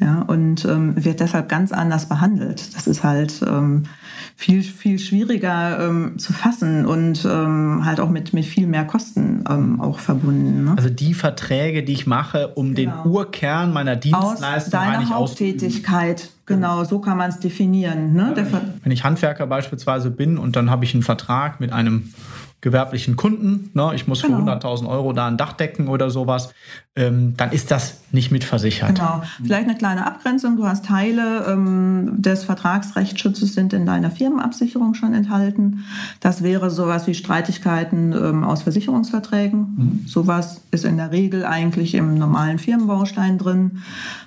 Ja, 0.00 0.22
und 0.22 0.64
ähm, 0.64 1.04
wird 1.04 1.20
deshalb 1.20 1.48
ganz 1.48 1.70
anders 1.70 2.08
behandelt. 2.08 2.74
Das 2.74 2.88
ist 2.88 3.04
halt 3.04 3.40
ähm, 3.46 3.84
viel, 4.34 4.62
viel 4.62 4.98
schwieriger 4.98 5.88
ähm, 5.88 6.18
zu 6.18 6.32
fassen 6.32 6.84
und 6.84 7.24
ähm, 7.24 7.84
halt 7.84 8.00
auch 8.00 8.10
mit, 8.10 8.32
mit 8.32 8.44
viel 8.44 8.66
mehr 8.66 8.84
Kosten 8.84 9.44
ähm, 9.48 9.80
auch 9.80 10.00
verbunden. 10.00 10.64
Ne? 10.64 10.74
Also 10.76 10.90
die 10.90 11.14
Verträge, 11.14 11.84
die 11.84 11.92
ich 11.92 12.06
mache, 12.08 12.48
um 12.48 12.74
genau. 12.74 13.04
den 13.04 13.12
Urkern 13.12 13.72
meiner 13.72 13.94
Dienstleistung 13.94 14.54
Aus 14.54 14.70
deiner 14.70 15.08
Haupttätigkeit. 15.10 16.30
Genau, 16.46 16.84
so 16.84 16.98
kann 16.98 17.16
man 17.16 17.30
es 17.30 17.38
definieren. 17.38 18.12
Ne? 18.12 18.34
Ja, 18.36 18.60
wenn 18.82 18.92
ich 18.92 19.04
Handwerker 19.04 19.46
beispielsweise 19.46 20.10
bin 20.10 20.36
und 20.36 20.56
dann 20.56 20.70
habe 20.70 20.84
ich 20.84 20.92
einen 20.92 21.04
Vertrag 21.04 21.60
mit 21.60 21.72
einem 21.72 22.12
gewerblichen 22.64 23.14
Kunden, 23.14 23.70
ne, 23.74 23.92
ich 23.94 24.08
muss 24.08 24.22
genau. 24.22 24.38
für 24.38 24.50
100.000 24.50 24.88
Euro 24.88 25.12
da 25.12 25.26
ein 25.28 25.36
Dach 25.36 25.52
decken 25.52 25.86
oder 25.86 26.08
sowas, 26.08 26.54
ähm, 26.96 27.34
dann 27.36 27.52
ist 27.52 27.70
das 27.70 28.00
nicht 28.10 28.30
mitversichert. 28.30 28.94
Genau. 28.94 29.22
Vielleicht 29.42 29.68
eine 29.68 29.76
kleine 29.76 30.06
Abgrenzung. 30.06 30.56
Du 30.56 30.66
hast 30.66 30.86
Teile 30.86 31.44
ähm, 31.46 32.14
des 32.16 32.44
Vertragsrechtsschutzes 32.44 33.52
sind 33.52 33.74
in 33.74 33.84
deiner 33.84 34.10
Firmenabsicherung 34.10 34.94
schon 34.94 35.12
enthalten. 35.12 35.84
Das 36.20 36.42
wäre 36.42 36.70
sowas 36.70 37.06
wie 37.06 37.12
Streitigkeiten 37.12 38.12
ähm, 38.12 38.44
aus 38.44 38.62
Versicherungsverträgen. 38.62 39.60
Mhm. 39.60 40.04
Sowas 40.06 40.62
ist 40.70 40.86
in 40.86 40.96
der 40.96 41.12
Regel 41.12 41.44
eigentlich 41.44 41.94
im 41.94 42.14
normalen 42.14 42.58
Firmenbaustein 42.58 43.36
drin. 43.36 43.82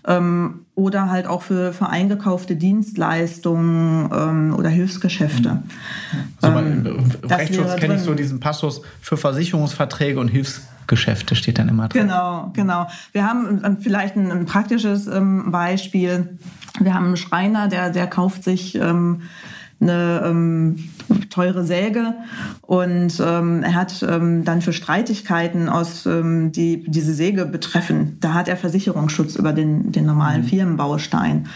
Ähm, 0.06 0.67
oder 0.78 1.10
halt 1.10 1.26
auch 1.26 1.42
für, 1.42 1.74
für 1.74 1.90
eingekaufte 1.90 2.56
Dienstleistungen 2.56 4.12
ähm, 4.14 4.56
oder 4.56 4.70
Hilfsgeschäfte. 4.70 5.64
Also 6.40 6.60
ähm, 6.60 6.86
Im 6.86 7.28
Rechtsschutz 7.28 7.78
kenne 7.78 7.96
ich 7.96 8.02
so 8.02 8.14
diesen 8.14 8.40
Passus 8.40 8.84
für 9.02 9.18
Versicherungsverträge 9.18 10.20
und 10.20 10.28
Hilfsgeschäfte 10.28 11.36
steht 11.36 11.58
dann 11.58 11.68
immer 11.68 11.88
drin. 11.88 12.04
Genau, 12.04 12.52
genau. 12.54 12.88
Wir 13.12 13.28
haben 13.28 13.60
ähm, 13.66 13.78
vielleicht 13.82 14.18
ein, 14.18 14.32
ein 14.32 14.46
praktisches 14.46 15.08
ähm, 15.08 15.52
Beispiel. 15.52 16.38
Wir 16.80 16.94
haben 16.94 17.08
einen 17.08 17.18
Schreiner, 17.18 17.70
der, 17.70 17.90
der 17.90 18.06
kauft 18.06 18.44
sich 18.44 18.76
ähm, 18.76 19.24
eine 19.80 20.24
ähm, 20.26 20.90
teure 21.30 21.64
Säge 21.64 22.16
und 22.62 23.22
ähm, 23.24 23.64
er 23.64 23.76
hat 23.76 24.04
ähm, 24.08 24.44
dann 24.44 24.62
für 24.62 24.74
Streitigkeiten 24.74 25.70
aus 25.70 26.06
ähm, 26.06 26.52
die 26.52 26.84
diese 26.88 27.14
Säge 27.14 27.46
betreffen, 27.46 28.18
da 28.20 28.34
hat 28.34 28.48
er 28.48 28.58
Versicherungsschutz 28.58 29.36
über 29.36 29.54
den, 29.54 29.92
den 29.92 30.06
normalen 30.06 30.42
mhm. 30.42 30.48
Firmenbaustein. 30.48 31.48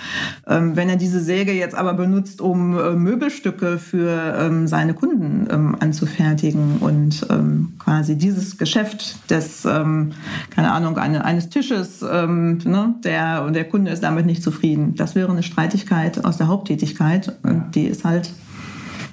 Ähm, 0.48 0.76
wenn 0.76 0.90
er 0.90 0.98
diese 0.98 1.20
Säge 1.20 1.52
jetzt 1.52 1.76
aber 1.76 1.94
benutzt, 1.94 2.42
um 2.42 2.78
äh, 2.78 2.92
Möbelstücke 2.92 3.80
für 3.80 4.36
ähm, 4.38 4.68
seine 4.68 4.94
Kunden 4.94 5.48
ähm, 5.52 5.76
anzufertigen 5.80 6.78
und 6.80 7.26
ähm, 7.30 7.74
quasi 7.80 8.18
dieses 8.18 8.58
Geschäft 8.58 9.32
des, 9.32 9.66
ähm, 9.66 10.12
keine 10.50 10.72
Ahnung, 10.72 10.98
eine, 10.98 11.26
eines 11.26 11.50
Tisches, 11.50 12.06
ähm, 12.10 12.60
ne, 12.64 12.96
der, 13.04 13.50
der 13.50 13.66
Kunde 13.66 13.92
ist 13.92 14.04
damit 14.04 14.26
nicht 14.26 14.44
zufrieden. 14.44 14.96
Das 14.96 15.16
wäre 15.16 15.32
eine 15.32 15.44
Streitigkeit 15.44 16.24
aus 16.24 16.38
der 16.38 16.48
Haupttätigkeit 16.48 17.38
und 17.44 17.72
die 17.76 17.86
ist 17.86 18.06
halt 18.06 18.11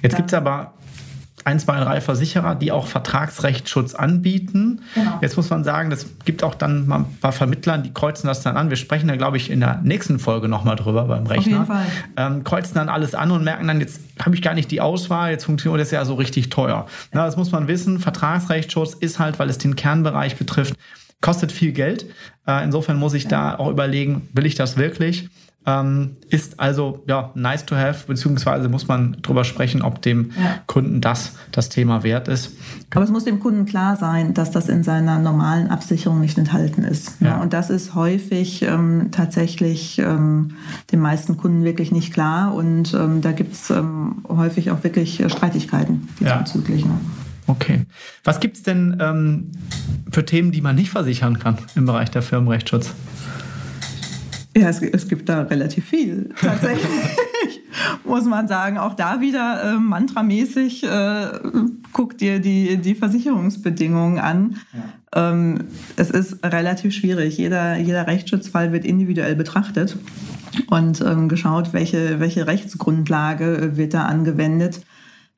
Jetzt 0.01 0.15
gibt 0.15 0.29
es 0.29 0.33
aber 0.33 0.73
ein, 1.45 1.59
zwei, 1.59 1.79
drei 1.79 2.01
Versicherer, 2.01 2.55
die 2.55 2.71
auch 2.71 2.87
Vertragsrechtsschutz 2.87 3.95
anbieten. 3.95 4.81
Genau. 4.93 5.19
Jetzt 5.21 5.37
muss 5.37 5.49
man 5.49 5.63
sagen, 5.63 5.91
es 5.91 6.05
gibt 6.25 6.43
auch 6.43 6.53
dann 6.53 6.87
mal 6.87 6.99
ein 6.99 7.17
paar 7.21 7.31
Vermittler, 7.31 7.77
die 7.77 7.93
kreuzen 7.93 8.27
das 8.27 8.41
dann 8.41 8.57
an. 8.57 8.69
Wir 8.69 8.77
sprechen 8.77 9.07
da, 9.07 9.15
glaube 9.15 9.37
ich, 9.37 9.49
in 9.49 9.59
der 9.61 9.79
nächsten 9.83 10.19
Folge 10.19 10.47
nochmal 10.47 10.75
drüber 10.75 11.05
beim 11.05 11.25
Rechner. 11.25 11.39
Auf 11.39 11.45
jeden 11.47 11.65
Fall. 11.65 11.85
Ähm, 12.17 12.43
kreuzen 12.43 12.75
dann 12.75 12.89
alles 12.89 13.15
an 13.15 13.31
und 13.31 13.43
merken 13.43 13.67
dann, 13.67 13.79
jetzt 13.79 14.01
habe 14.23 14.35
ich 14.35 14.41
gar 14.41 14.53
nicht 14.53 14.69
die 14.69 14.81
Auswahl, 14.81 15.31
jetzt 15.31 15.45
funktioniert 15.45 15.81
das 15.81 15.91
ja 15.91 16.03
so 16.05 16.15
richtig 16.15 16.49
teuer. 16.49 16.87
Na, 17.13 17.25
das 17.25 17.37
muss 17.37 17.51
man 17.51 17.67
wissen. 17.67 17.99
Vertragsrechtsschutz 17.99 18.93
ist 18.93 19.19
halt, 19.19 19.39
weil 19.39 19.49
es 19.49 19.57
den 19.57 19.75
Kernbereich 19.75 20.35
betrifft, 20.35 20.75
kostet 21.21 21.51
viel 21.51 21.71
Geld. 21.71 22.05
Äh, 22.47 22.63
insofern 22.63 22.97
muss 22.97 23.13
ich 23.13 23.27
da 23.27 23.55
auch 23.55 23.69
überlegen, 23.69 24.29
will 24.33 24.45
ich 24.45 24.55
das 24.55 24.77
wirklich? 24.77 25.29
Ähm, 25.65 26.15
ist 26.29 26.59
also 26.59 27.03
ja 27.05 27.31
nice 27.35 27.65
to 27.65 27.75
have, 27.75 28.07
beziehungsweise 28.07 28.69
muss 28.69 28.87
man 28.87 29.17
drüber 29.21 29.43
sprechen, 29.43 29.81
ob 29.81 30.01
dem 30.01 30.31
ja. 30.41 30.55
Kunden 30.67 31.01
das 31.01 31.33
das 31.51 31.67
Thema 31.67 32.03
wert 32.03 32.29
ist. 32.29 32.53
Aber 32.91 33.03
es 33.03 33.11
muss 33.11 33.25
dem 33.25 33.41
Kunden 33.41 33.65
klar 33.65 33.97
sein, 33.97 34.33
dass 34.33 34.51
das 34.51 34.69
in 34.69 34.83
seiner 34.83 35.19
normalen 35.19 35.67
Absicherung 35.67 36.21
nicht 36.21 36.37
enthalten 36.37 36.83
ist. 36.83 37.17
Ja. 37.19 37.41
Und 37.41 37.51
das 37.51 37.69
ist 37.69 37.93
häufig 37.93 38.61
ähm, 38.61 39.09
tatsächlich 39.11 39.99
ähm, 39.99 40.51
den 40.93 41.01
meisten 41.01 41.35
Kunden 41.35 41.65
wirklich 41.65 41.91
nicht 41.91 42.13
klar. 42.13 42.53
Und 42.53 42.93
ähm, 42.93 43.21
da 43.21 43.33
gibt 43.33 43.53
es 43.53 43.69
ähm, 43.69 44.23
häufig 44.29 44.71
auch 44.71 44.83
wirklich 44.83 45.23
Streitigkeiten 45.27 46.07
diesbezüglich. 46.21 46.81
Ja. 46.81 46.87
Ne? 46.87 46.99
Okay. 47.47 47.85
Was 48.23 48.39
gibt 48.39 48.57
es 48.57 48.63
denn 48.63 48.97
ähm, 49.01 49.51
für 50.11 50.23
Themen, 50.23 50.51
die 50.51 50.61
man 50.61 50.75
nicht 50.75 50.91
versichern 50.91 51.39
kann 51.39 51.57
im 51.75 51.85
Bereich 51.85 52.11
der 52.11 52.21
Firmenrechtsschutz? 52.21 52.93
Ja, 54.59 54.67
es, 54.67 54.81
es 54.81 55.07
gibt 55.07 55.29
da 55.29 55.43
relativ 55.43 55.85
viel, 55.85 56.29
tatsächlich, 56.37 56.89
muss 58.03 58.25
man 58.25 58.49
sagen. 58.49 58.77
Auch 58.77 58.93
da 58.93 59.21
wieder 59.21 59.63
äh, 59.63 59.77
mantramäßig 59.77 60.83
äh, 60.83 61.27
guck 61.93 62.17
dir 62.17 62.41
die, 62.41 62.75
die 62.75 62.93
Versicherungsbedingungen 62.93 64.19
an. 64.19 64.57
Ja. 64.73 65.31
Ähm, 65.31 65.65
es 65.95 66.09
ist 66.09 66.43
relativ 66.43 66.93
schwierig. 66.93 67.37
Jeder, 67.37 67.77
jeder 67.77 68.05
Rechtsschutzfall 68.05 68.73
wird 68.73 68.83
individuell 68.83 69.37
betrachtet 69.37 69.97
und 70.69 70.99
ähm, 70.99 71.29
geschaut, 71.29 71.71
welche, 71.71 72.19
welche 72.19 72.45
Rechtsgrundlage 72.45 73.77
wird 73.77 73.93
da 73.93 74.07
angewendet 74.07 74.81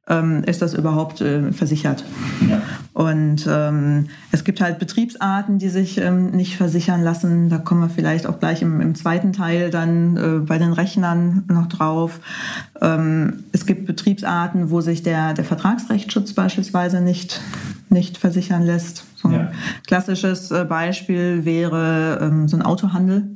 ähm, 0.07 0.43
ist 0.45 0.61
das 0.61 0.73
überhaupt 0.73 1.21
äh, 1.21 1.51
versichert. 1.51 2.03
Ja. 2.49 2.61
Und 2.93 3.47
ähm, 3.49 4.09
es 4.31 4.43
gibt 4.43 4.59
halt 4.59 4.77
Betriebsarten, 4.77 5.59
die 5.59 5.69
sich 5.69 5.97
ähm, 5.97 6.31
nicht 6.31 6.57
versichern 6.57 7.01
lassen. 7.01 7.49
Da 7.49 7.57
kommen 7.57 7.81
wir 7.81 7.89
vielleicht 7.89 8.27
auch 8.27 8.39
gleich 8.39 8.61
im, 8.61 8.81
im 8.81 8.95
zweiten 8.95 9.31
Teil 9.31 9.69
dann 9.69 10.17
äh, 10.17 10.39
bei 10.39 10.57
den 10.57 10.73
Rechnern 10.73 11.43
noch 11.47 11.67
drauf. 11.67 12.19
Ähm, 12.81 13.45
es 13.53 13.65
gibt 13.65 13.85
Betriebsarten, 13.85 14.71
wo 14.71 14.81
sich 14.81 15.03
der, 15.03 15.33
der 15.33 15.45
Vertragsrechtsschutz 15.45 16.33
beispielsweise 16.33 16.99
nicht, 16.99 17.39
nicht 17.89 18.17
versichern 18.17 18.63
lässt. 18.63 19.05
So 19.21 19.27
ein 19.27 19.33
ja. 19.33 19.51
klassisches 19.87 20.51
äh, 20.51 20.65
Beispiel 20.65 21.45
wäre 21.45 22.19
ähm, 22.21 22.47
so 22.47 22.57
ein 22.57 22.61
Autohandel. 22.61 23.35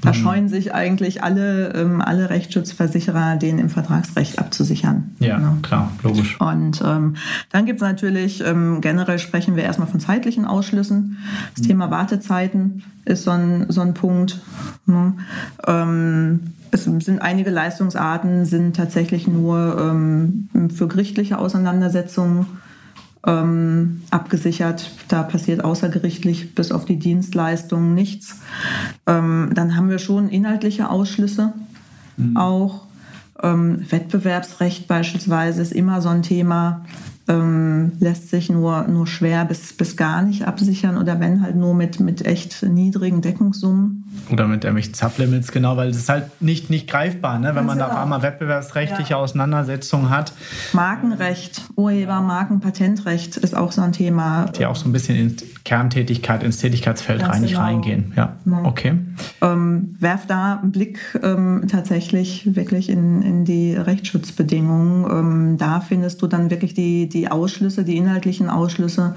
Da 0.00 0.10
mhm. 0.10 0.14
scheuen 0.14 0.48
sich 0.48 0.74
eigentlich 0.74 1.22
alle, 1.22 1.72
ähm, 1.74 2.00
alle 2.00 2.30
Rechtsschutzversicherer, 2.30 3.36
den 3.36 3.58
im 3.58 3.70
Vertragsrecht 3.70 4.38
abzusichern. 4.38 5.14
Ja, 5.18 5.38
genau. 5.38 5.56
klar, 5.62 5.92
logisch. 6.02 6.40
Und 6.40 6.82
ähm, 6.84 7.14
dann 7.50 7.66
gibt 7.66 7.80
es 7.80 7.86
natürlich, 7.86 8.44
ähm, 8.44 8.80
generell 8.80 9.18
sprechen 9.18 9.56
wir 9.56 9.64
erstmal 9.64 9.88
von 9.88 10.00
zeitlichen 10.00 10.44
Ausschlüssen. 10.44 11.18
Das 11.54 11.64
mhm. 11.64 11.68
Thema 11.68 11.90
Wartezeiten 11.90 12.82
ist 13.04 13.24
so 13.24 13.30
ein, 13.30 13.66
so 13.68 13.80
ein 13.80 13.94
Punkt. 13.94 14.40
Ähm, 15.66 16.40
es 16.70 16.84
sind 16.84 17.22
einige 17.22 17.50
Leistungsarten, 17.50 18.44
sind 18.44 18.76
tatsächlich 18.76 19.28
nur 19.28 19.76
ähm, 19.78 20.48
für 20.74 20.88
gerichtliche 20.88 21.38
Auseinandersetzungen 21.38 22.46
ähm, 23.26 24.02
abgesichert. 24.10 24.90
Da 25.08 25.22
passiert 25.22 25.64
außergerichtlich 25.64 26.54
bis 26.54 26.72
auf 26.72 26.84
die 26.84 26.98
Dienstleistungen 26.98 27.94
nichts. 27.94 28.40
Ähm, 29.06 29.50
dann 29.54 29.76
haben 29.76 29.88
wir 29.88 29.98
schon 29.98 30.28
inhaltliche 30.28 30.90
Ausschlüsse 30.90 31.52
mhm. 32.16 32.36
auch. 32.36 32.86
Ähm, 33.42 33.84
Wettbewerbsrecht 33.90 34.86
beispielsweise 34.86 35.62
ist 35.62 35.72
immer 35.72 36.00
so 36.00 36.08
ein 36.08 36.22
Thema. 36.22 36.84
Ähm, 37.26 37.92
lässt 38.00 38.28
sich 38.28 38.50
nur, 38.50 38.82
nur 38.86 39.06
schwer 39.06 39.44
bis, 39.46 39.72
bis 39.72 39.96
gar 39.96 40.22
nicht 40.22 40.46
absichern 40.46 40.98
oder 40.98 41.20
wenn 41.20 41.40
halt 41.42 41.56
nur 41.56 41.74
mit, 41.74 41.98
mit 42.00 42.26
echt 42.26 42.62
niedrigen 42.62 43.22
Deckungssummen. 43.22 44.04
Oder 44.30 44.46
mit 44.46 44.64
irgendwelchen 44.64 44.94
Sublimits, 44.94 45.50
genau, 45.50 45.76
weil 45.76 45.88
es 45.88 45.96
ist 45.96 46.08
halt 46.08 46.40
nicht, 46.40 46.70
nicht 46.70 46.88
greifbar, 46.88 47.38
ne? 47.38 47.54
wenn 47.54 47.66
man 47.66 47.78
da 47.78 47.86
auf 47.86 47.90
genau. 47.90 48.02
einmal 48.02 48.22
wettbewerbsrechtliche 48.22 49.12
ja. 49.12 49.16
Auseinandersetzungen 49.16 50.10
hat. 50.10 50.32
Markenrecht, 50.72 51.62
Urheber, 51.76 52.20
Marken, 52.20 52.60
Patentrecht 52.60 53.36
ist 53.36 53.56
auch 53.56 53.72
so 53.72 53.82
ein 53.82 53.92
Thema. 53.92 54.46
Die 54.46 54.66
auch 54.66 54.76
so 54.76 54.88
ein 54.88 54.92
bisschen 54.92 55.16
in 55.16 55.36
Kerntätigkeit, 55.64 56.42
ins 56.42 56.58
Tätigkeitsfeld 56.58 57.26
rein, 57.26 57.40
nicht 57.40 57.52
genau. 57.52 57.64
reingehen. 57.64 58.12
Ja, 58.16 58.36
genau. 58.44 58.64
okay. 58.64 58.98
Ähm, 59.40 59.96
werf 59.98 60.26
da 60.26 60.60
einen 60.60 60.72
Blick 60.72 60.98
ähm, 61.22 61.64
tatsächlich 61.68 62.54
wirklich 62.54 62.90
in, 62.90 63.22
in 63.22 63.44
die 63.44 63.74
Rechtsschutzbedingungen. 63.74 65.04
Ähm, 65.10 65.58
da 65.58 65.80
findest 65.80 66.20
du 66.22 66.26
dann 66.26 66.50
wirklich 66.50 66.74
die, 66.74 67.08
die 67.14 67.30
Ausschlüsse, 67.30 67.84
die 67.84 67.96
inhaltlichen 67.96 68.50
Ausschlüsse 68.50 69.14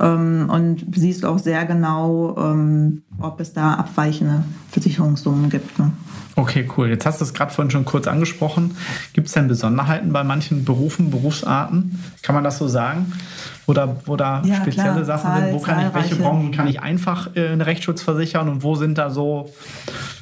ähm, 0.00 0.50
und 0.50 0.86
siehst 0.94 1.24
auch 1.24 1.38
sehr 1.38 1.64
genau, 1.64 2.36
ähm, 2.38 3.02
ob 3.20 3.40
es 3.40 3.52
da 3.52 3.74
abweichende 3.74 4.44
Versicherungssummen 4.70 5.50
gibt. 5.50 5.78
Ne? 5.78 5.92
Okay, 6.38 6.68
cool. 6.76 6.88
Jetzt 6.88 7.04
hast 7.04 7.20
du 7.20 7.24
es 7.24 7.34
gerade 7.34 7.52
vorhin 7.52 7.70
schon 7.72 7.84
kurz 7.84 8.06
angesprochen. 8.06 8.76
Gibt 9.12 9.26
es 9.26 9.32
denn 9.32 9.48
Besonderheiten 9.48 10.12
bei 10.12 10.22
manchen 10.22 10.64
Berufen, 10.64 11.10
Berufsarten? 11.10 11.98
Kann 12.22 12.34
man 12.36 12.44
das 12.44 12.58
so 12.58 12.68
sagen? 12.68 13.12
Oder 13.66 13.96
wo 14.06 14.14
da 14.14 14.42
ja, 14.44 14.54
spezielle 14.54 14.92
klar. 14.92 15.04
Sachen 15.04 15.30
Zahl, 15.30 15.42
sind? 15.42 15.52
Wo 15.54 15.58
kann 15.58 15.86
ich, 15.86 15.94
welche 15.94 16.14
Branchen 16.14 16.52
kann 16.52 16.68
ich 16.68 16.80
einfach 16.80 17.34
äh, 17.34 17.48
einen 17.48 17.60
Rechtsschutz 17.60 18.02
versichern 18.02 18.48
und 18.48 18.62
wo 18.62 18.76
sind 18.76 18.98
da 18.98 19.10
so 19.10 19.50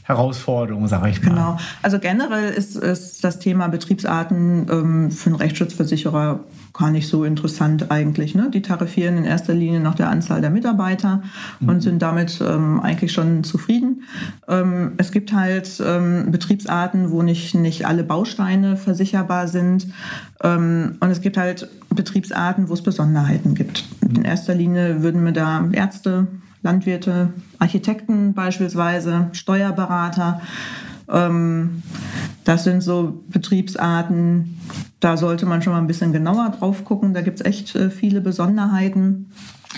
Herausforderungen, 0.05 0.89
sage 0.89 1.11
ich 1.11 1.23
mal? 1.23 1.31
Genau. 1.31 1.59
Also 1.83 1.99
generell 1.99 2.51
ist, 2.51 2.77
ist 2.77 3.23
das 3.23 3.39
Thema 3.39 3.69
Betriebsarten 3.69 4.69
ähm, 4.71 5.11
für 5.11 5.31
einen 5.31 5.37
Rechtsschutzversicherer 5.37 6.41
gar 6.73 6.91
nicht 6.91 7.09
so 7.09 7.25
interessant 7.25 7.91
eigentlich. 7.91 8.35
Ne? 8.35 8.51
Die 8.53 8.63
tarifieren 8.63 9.19
in 9.19 9.25
erster 9.25 9.53
Linie 9.53 9.66
nach 9.71 9.95
der 9.95 10.11
Anzahl 10.11 10.41
der 10.41 10.51
Mitarbeiter 10.51 11.23
mhm. 11.61 11.69
und 11.69 11.81
sind 11.81 12.01
damit 12.03 12.41
ähm, 12.41 12.81
eigentlich 12.81 13.13
schon 13.13 13.45
zufrieden. 13.45 14.03
Ähm, 14.49 14.93
es 14.97 15.13
gibt 15.13 15.33
halt 15.33 15.83
ähm, 15.85 16.31
Betriebsarten, 16.31 17.11
wo 17.11 17.23
nicht, 17.23 17.55
nicht 17.55 17.87
alle 17.87 18.05
Bausteine 18.05 18.77
versicherbar 18.77 19.49
sind. 19.49 19.89
Ähm, 20.43 20.97
und 21.01 21.11
es 21.11 21.21
gibt 21.21 21.37
halt 21.37 21.69
Betriebsarten, 21.91 22.69
wo 22.69 22.75
es 22.75 22.83
Besonderheiten 22.83 23.55
gibt. 23.55 23.85
In 24.01 24.25
erster 24.25 24.55
Linie 24.55 25.03
würden 25.03 25.25
wir 25.25 25.33
da 25.33 25.69
Ärzte, 25.73 26.27
Landwirte, 26.63 27.33
Architekten 27.59 28.35
beispielsweise, 28.35 29.29
Steuerberater, 29.33 30.41
ähm, 31.09 31.83
das 32.45 32.65
sind 32.65 32.81
so 32.81 33.25
Betriebsarten, 33.29 34.59
da 35.01 35.17
sollte 35.17 35.47
man 35.47 35.63
schon 35.63 35.73
mal 35.73 35.81
ein 35.81 35.87
bisschen 35.87 36.13
genauer 36.13 36.51
drauf 36.59 36.85
gucken. 36.85 37.15
Da 37.15 37.23
gibt 37.23 37.41
es 37.41 37.47
echt 37.47 37.75
äh, 37.75 37.91
viele 37.91 38.21
Besonderheiten. 38.21 39.31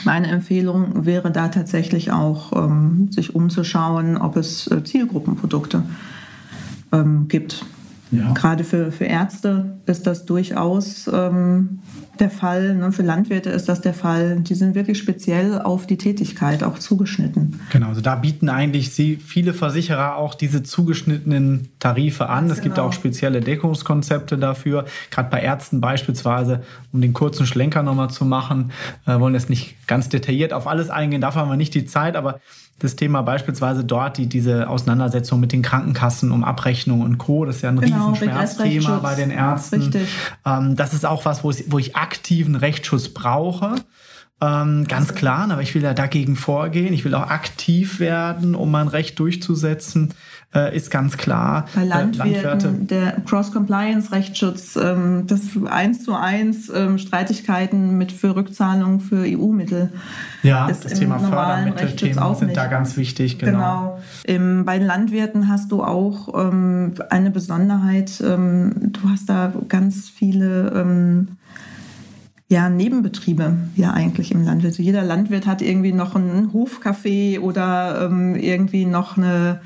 Meine 0.04 0.28
Empfehlung 0.28 1.06
wäre 1.06 1.30
da 1.30 1.48
tatsächlich 1.48 2.12
auch, 2.12 2.52
ähm, 2.52 3.08
sich 3.10 3.34
umzuschauen, 3.34 4.16
ob 4.16 4.36
es 4.36 4.66
äh, 4.68 4.82
Zielgruppenprodukte 4.82 5.82
ähm, 6.92 7.28
gibt. 7.28 7.64
Ja. 8.10 8.32
Gerade 8.32 8.64
für, 8.64 8.90
für 8.90 9.04
Ärzte 9.04 9.78
ist 9.86 10.06
das 10.06 10.24
durchaus 10.24 11.10
ähm, 11.12 11.80
der 12.18 12.30
Fall. 12.30 12.74
Ne? 12.74 12.92
Für 12.92 13.02
Landwirte 13.02 13.50
ist 13.50 13.68
das 13.68 13.80
der 13.80 13.94
Fall. 13.94 14.40
Die 14.40 14.54
sind 14.54 14.74
wirklich 14.74 14.98
speziell 14.98 15.60
auf 15.60 15.86
die 15.86 15.98
Tätigkeit 15.98 16.62
auch 16.62 16.78
zugeschnitten. 16.78 17.60
Genau, 17.70 17.88
also 17.88 18.00
da 18.00 18.14
bieten 18.16 18.48
eigentlich 18.48 18.92
sie, 18.92 19.16
viele 19.16 19.52
Versicherer 19.54 20.16
auch 20.16 20.34
diese 20.34 20.62
zugeschnittenen 20.62 21.68
Tarife 21.78 22.28
an. 22.28 22.46
es 22.46 22.54
genau. 22.54 22.62
gibt 22.64 22.78
auch 22.78 22.92
spezielle 22.92 23.40
Deckungskonzepte 23.40 24.38
dafür. 24.38 24.86
Gerade 25.10 25.30
bei 25.30 25.40
Ärzten 25.40 25.80
beispielsweise, 25.80 26.62
um 26.92 27.00
den 27.00 27.12
kurzen 27.12 27.46
Schlenker 27.46 27.82
nochmal 27.82 28.10
zu 28.10 28.24
machen, 28.24 28.72
äh, 29.06 29.18
wollen 29.18 29.34
jetzt 29.34 29.50
nicht 29.50 29.86
ganz 29.86 30.08
detailliert 30.08 30.52
auf 30.52 30.66
alles 30.66 30.90
eingehen, 30.90 31.20
dafür 31.20 31.42
haben 31.42 31.50
wir 31.50 31.56
nicht 31.56 31.74
die 31.74 31.86
Zeit, 31.86 32.16
aber 32.16 32.40
das 32.78 32.94
Thema 32.94 33.22
beispielsweise 33.22 33.84
dort, 33.84 34.18
die, 34.18 34.28
diese 34.28 34.68
Auseinandersetzung 34.68 35.40
mit 35.40 35.52
den 35.52 35.62
Krankenkassen 35.62 36.30
um 36.30 36.44
Abrechnung 36.44 37.00
und 37.00 37.18
Co., 37.18 37.44
das 37.44 37.56
ist 37.56 37.62
ja 37.62 37.70
ein 37.70 37.80
genau, 37.80 38.10
Riesenschmerzthema 38.10 38.98
bei 38.98 39.14
den 39.16 39.30
Ärzten. 39.30 39.82
Richtig. 39.82 40.08
Ähm, 40.46 40.76
das 40.76 40.94
ist 40.94 41.04
auch 41.04 41.24
was, 41.24 41.42
wo 41.42 41.50
ich, 41.50 41.64
wo 41.72 41.78
ich 41.78 41.96
aktiven 41.96 42.54
Rechtsschutz 42.54 43.08
brauche. 43.08 43.74
Ähm, 44.40 44.86
ganz 44.86 45.14
klar, 45.14 45.50
aber 45.50 45.62
ich 45.62 45.74
will 45.74 45.82
ja 45.82 45.94
dagegen 45.94 46.36
vorgehen. 46.36 46.94
Ich 46.94 47.04
will 47.04 47.14
auch 47.14 47.28
aktiv 47.28 47.98
werden, 47.98 48.54
um 48.54 48.70
mein 48.70 48.88
Recht 48.88 49.18
durchzusetzen 49.18 50.14
äh, 50.54 50.74
ist 50.74 50.90
ganz 50.90 51.16
klar. 51.18 51.66
Bei 51.74 51.84
Landwirten, 51.84 52.86
der 52.86 53.20
Cross-Compliance-Rechtsschutz, 53.26 54.76
ähm, 54.76 55.26
das 55.26 55.42
eins 55.66 56.04
zu 56.04 56.14
eins 56.14 56.70
ähm, 56.74 56.98
Streitigkeiten 56.98 57.98
mit 57.98 58.12
für 58.12 58.34
Rückzahlungen 58.34 59.00
für 59.00 59.24
EU-Mittel. 59.26 59.92
Ja, 60.42 60.68
das 60.68 60.80
Thema 60.94 61.18
Fördermittel-Themen 61.18 62.34
sind 62.36 62.56
da 62.56 62.66
ganz 62.66 62.96
wichtig. 62.96 63.38
Genau. 63.38 63.52
genau. 63.52 63.98
Im, 64.24 64.64
bei 64.64 64.78
den 64.78 64.86
Landwirten 64.86 65.48
hast 65.48 65.70
du 65.70 65.82
auch 65.82 66.34
ähm, 66.34 66.94
eine 67.10 67.30
Besonderheit. 67.30 68.22
Ähm, 68.24 68.72
du 68.78 69.10
hast 69.10 69.28
da 69.28 69.52
ganz 69.68 70.08
viele 70.08 70.72
ähm, 70.74 71.28
ja, 72.50 72.70
Nebenbetriebe 72.70 73.56
ja 73.76 73.92
eigentlich 73.92 74.32
im 74.32 74.42
Landwirt. 74.42 74.72
Also 74.72 74.82
jeder 74.82 75.02
Landwirt 75.02 75.46
hat 75.46 75.60
irgendwie 75.60 75.92
noch 75.92 76.16
ein 76.16 76.50
Hofcafé 76.52 77.40
oder 77.40 78.06
ähm, 78.06 78.36
irgendwie 78.36 78.86
noch 78.86 79.18
eine 79.18 79.60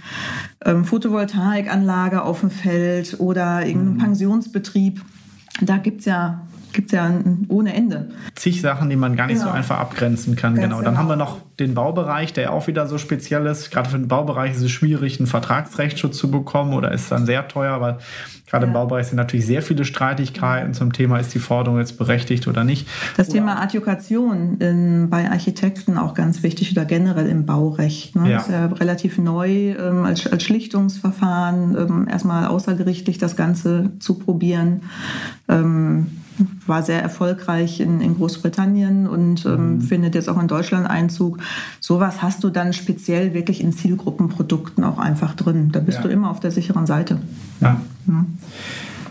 ähm, 0.65 0.85
Photovoltaikanlage 0.85 2.23
auf 2.23 2.41
dem 2.41 2.51
Feld 2.51 3.21
oder 3.21 3.65
irgendeinen 3.65 3.95
mhm. 3.95 3.99
Pensionsbetrieb. 3.99 5.01
Da 5.61 5.77
gibt 5.77 6.01
es 6.01 6.07
ja 6.07 6.43
gibt 6.73 6.91
es 6.91 6.97
ja 6.97 7.13
ohne 7.49 7.75
Ende. 7.75 8.11
Zig 8.35 8.61
Sachen, 8.63 8.89
die 8.91 8.97
man 8.97 9.15
gar 9.15 9.27
nicht 9.27 9.39
genau. 9.39 9.51
so 9.51 9.57
einfach 9.57 9.79
abgrenzen 9.79 10.37
kann. 10.37 10.55
genau. 10.55 10.77
Dann 10.77 10.85
genau. 10.87 10.97
haben 10.97 11.09
wir 11.09 11.17
noch 11.17 11.39
den 11.63 11.75
Baubereich, 11.75 12.33
der 12.33 12.53
auch 12.53 12.67
wieder 12.67 12.87
so 12.87 12.99
speziell 12.99 13.47
ist. 13.47 13.71
Gerade 13.71 13.89
für 13.89 13.99
den 13.99 14.09
Baubereich 14.09 14.53
ist 14.53 14.63
es 14.63 14.71
schwierig, 14.71 15.19
einen 15.19 15.27
Vertragsrechtsschutz 15.27 16.17
zu 16.19 16.31
bekommen 16.31 16.75
oder 16.75 16.93
ist 16.93 17.11
dann 17.11 17.27
sehr 17.27 17.49
teuer, 17.49 17.81
weil 17.81 17.99
gerade 18.47 18.65
ja. 18.65 18.69
im 18.69 18.73
Baubereich 18.73 19.07
sind 19.07 19.17
natürlich 19.17 19.47
sehr 19.47 19.63
viele 19.63 19.85
Streitigkeiten 19.85 20.75
zum 20.75 20.93
Thema, 20.93 21.19
ist 21.19 21.35
die 21.35 21.39
Forderung 21.39 21.79
jetzt 21.79 21.99
berechtigt 21.99 22.49
oder 22.49 22.65
nicht. 22.65 22.89
Das 23.17 23.29
oder 23.29 23.39
Thema 23.39 23.63
Adjukation 23.63 24.59
in, 24.59 25.09
bei 25.11 25.31
Architekten 25.31 25.99
auch 25.99 26.15
ganz 26.15 26.43
wichtig 26.43 26.73
oder 26.73 26.85
generell 26.85 27.29
im 27.29 27.47
Baurecht. 27.47 28.17
Ne? 28.17 28.31
Ja. 28.31 28.37
Das 28.37 28.47
ist 28.49 28.53
ja 28.53 28.67
relativ 28.67 29.19
neu 29.19 29.73
ähm, 29.73 30.05
als, 30.05 30.27
als 30.27 30.43
Schlichtungsverfahren, 30.43 31.77
ähm, 31.77 32.09
erstmal 32.09 32.47
außergerichtlich 32.47 33.19
das 33.19 33.37
Ganze 33.37 33.91
zu 33.99 34.15
probieren. 34.15 34.83
Ähm, 35.49 36.07
war 36.67 36.83
sehr 36.83 37.03
erfolgreich 37.03 37.81
in, 37.81 38.01
in 38.01 38.17
Großbritannien 38.17 39.07
und 39.07 39.45
ähm, 39.47 39.75
mhm. 39.75 39.81
findet 39.81 40.15
jetzt 40.15 40.29
auch 40.29 40.41
in 40.41 40.49
Deutschland 40.49 40.89
Einzug. 40.89 41.39
Sowas 41.81 42.23
hast 42.23 42.45
du 42.45 42.51
dann 42.51 42.73
speziell 42.73 43.35
wirklich 43.35 43.61
in 43.61 43.73
Zielgruppenprodukten 43.73 44.85
auch 44.85 44.99
einfach 44.99 45.35
drin. 45.35 45.71
Da 45.73 45.81
bist 45.81 45.99
ja. 45.99 46.03
du 46.05 46.09
immer 46.09 46.31
auf 46.31 46.41
der 46.41 46.51
sicheren 46.51 46.87
Seite. 46.87 47.21
Ja. 47.61 47.81
ja. 48.07 48.25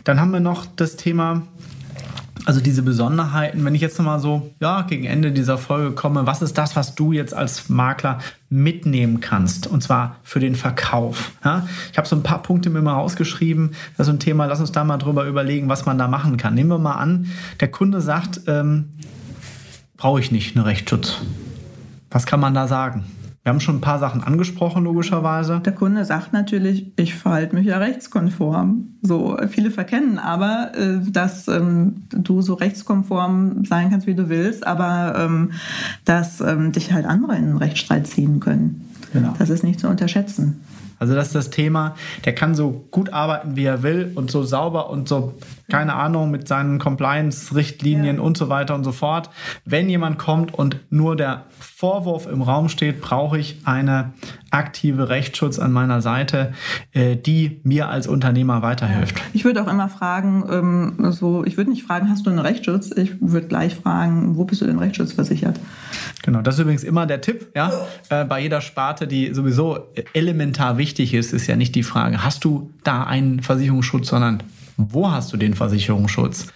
Dann 0.04 0.20
haben 0.20 0.32
wir 0.32 0.40
noch 0.40 0.66
das 0.76 0.96
Thema 0.96 1.44
also 2.46 2.60
diese 2.60 2.82
Besonderheiten, 2.82 3.64
wenn 3.66 3.76
ich 3.76 3.82
jetzt 3.82 3.98
nochmal 3.98 4.20
so, 4.20 4.52
ja, 4.60 4.82
gegen 4.82 5.06
Ende 5.06 5.32
dieser 5.32 5.58
Folge 5.58 5.92
komme, 5.92 6.26
was 6.26 6.42
ist 6.42 6.58
das, 6.58 6.76
was 6.76 6.96
du 6.96 7.12
jetzt 7.12 7.34
als 7.34 7.70
Makler 7.70 8.20
mitnehmen 8.50 9.20
kannst? 9.20 9.68
Und 9.68 9.84
zwar 9.84 10.18
für 10.24 10.40
den 10.40 10.56
Verkauf. 10.56 11.32
Ja? 11.44 11.68
Ich 11.92 11.98
habe 11.98 12.08
so 12.08 12.16
ein 12.16 12.24
paar 12.24 12.42
Punkte 12.42 12.70
mir 12.70 12.82
mal 12.82 12.94
rausgeschrieben. 12.94 13.72
Das 13.98 14.08
ist 14.08 14.14
ein 14.14 14.20
Thema, 14.20 14.46
lass 14.46 14.60
uns 14.60 14.72
da 14.72 14.84
mal 14.84 14.98
drüber 14.98 15.26
überlegen, 15.26 15.70
was 15.70 15.86
man 15.86 15.98
da 15.98 16.08
machen 16.08 16.38
kann. 16.38 16.56
Nehmen 16.56 16.70
wir 16.70 16.80
mal 16.80 16.96
an, 16.96 17.28
der 17.60 17.70
Kunde 17.70 18.02
sagt, 18.02 18.42
ähm, 18.48 18.90
brauche 19.98 20.20
ich 20.20 20.32
nicht 20.32 20.56
einen 20.56 20.66
Rechtsschutz. 20.66 21.22
Was 22.12 22.26
kann 22.26 22.40
man 22.40 22.54
da 22.54 22.68
sagen? 22.68 23.06
Wir 23.44 23.52
haben 23.52 23.60
schon 23.60 23.78
ein 23.78 23.82
paar 23.82 23.98
Sachen 23.98 24.24
angesprochen, 24.24 24.84
logischerweise. 24.84 25.62
Der 25.62 25.74
Kunde 25.74 26.06
sagt 26.06 26.32
natürlich, 26.32 26.92
ich 26.96 27.16
verhalte 27.16 27.56
mich 27.56 27.66
ja 27.66 27.80
rechtskonform. 27.80 28.90
So, 29.02 29.36
viele 29.50 29.72
verkennen 29.72 30.20
aber, 30.20 30.74
äh, 30.76 31.00
dass 31.10 31.48
ähm, 31.48 32.04
du 32.12 32.44
so 32.44 32.54
rechtskonform 32.54 33.66
sein 33.66 33.90
kannst, 33.90 34.06
wie 34.06 34.14
du 34.14 34.30
willst, 34.30 34.68
aber 34.68 35.16
ähm, 35.18 35.54
dass 36.06 36.40
ähm, 36.40 36.72
dich 36.72 36.94
halt 36.94 37.08
andere 37.08 37.36
in 37.36 37.46
einen 37.46 37.58
Rechtsstreit 37.58 38.06
ziehen 38.06 38.40
können. 38.40 38.88
Genau. 39.12 39.34
Das 39.40 39.50
ist 39.50 39.64
nicht 39.64 39.80
zu 39.80 39.90
unterschätzen. 39.90 40.62
Also 41.02 41.16
das 41.16 41.28
ist 41.28 41.36
das 41.36 41.50
Thema, 41.50 41.96
der 42.26 42.36
kann 42.36 42.54
so 42.54 42.86
gut 42.92 43.12
arbeiten, 43.12 43.56
wie 43.56 43.66
er 43.66 43.82
will 43.82 44.12
und 44.14 44.30
so 44.30 44.44
sauber 44.44 44.92
und 44.92 45.10
so, 45.10 45.34
keine 45.68 45.96
Ahnung, 45.96 46.30
mit 46.30 46.48
seinen 46.48 46.78
Compliance-Richtlinien 46.78 48.18
ja. 48.18 48.22
und 48.22 48.38
so 48.38 48.50
weiter 48.50 48.76
und 48.76 48.84
so 48.84 48.92
fort. 48.92 49.32
Wenn 49.66 49.90
jemand 49.90 50.20
kommt 50.20 50.54
und 50.54 50.78
nur 50.92 51.16
der 51.16 51.46
Vorwurf 51.60 52.28
im 52.28 52.44
Raum 52.44 52.70
steht, 52.70 53.02
brauche 53.02 53.40
ich 53.40 53.62
eine 53.66 54.14
aktive 54.52 55.10
Rechtsschutz 55.10 55.58
an 55.58 55.72
meiner 55.72 56.04
Seite, 56.04 56.54
äh, 56.92 57.16
die 57.16 57.62
mir 57.64 57.90
als 57.90 58.06
Unternehmer 58.06 58.62
weiterhilft. 58.62 59.20
Ich 59.34 59.44
würde 59.44 59.64
auch 59.64 59.68
immer 59.68 59.90
fragen, 59.90 60.46
ähm, 60.52 61.12
so, 61.12 61.44
ich 61.46 61.58
würde 61.58 61.72
nicht 61.72 61.82
fragen, 61.82 62.10
hast 62.12 62.28
du 62.28 62.30
einen 62.30 62.38
Rechtsschutz? 62.38 62.92
Ich 62.96 63.20
würde 63.22 63.48
gleich 63.48 63.74
fragen, 63.74 64.36
wo 64.36 64.44
bist 64.44 64.62
du 64.62 64.68
denn 64.68 64.78
Rechtsschutz 64.78 65.14
versichert? 65.14 65.60
Genau, 66.22 66.44
das 66.44 66.56
ist 66.56 66.62
übrigens 66.62 66.84
immer 66.84 67.08
der 67.08 67.22
Tipp, 67.22 67.48
ja, 67.56 67.72
äh, 68.10 68.24
bei 68.24 68.42
jeder 68.42 68.62
Sparte, 68.62 69.08
die 69.08 69.34
sowieso 69.34 69.88
elementar 70.14 70.78
wichtig 70.78 70.91
ist, 71.00 71.34
ist 71.34 71.48
ja 71.48 71.56
nicht 71.56 71.76
die 71.76 71.84
Frage, 71.84 72.24
hast 72.24 72.44
du 72.44 72.74
da 72.84 73.04
einen 73.04 73.42
Versicherungsschutz, 73.42 74.10
sondern 74.10 74.44
wo 74.78 75.12
hast 75.12 75.32
du 75.34 75.38
den 75.38 75.54
Versicherungsschutz? 75.54 76.48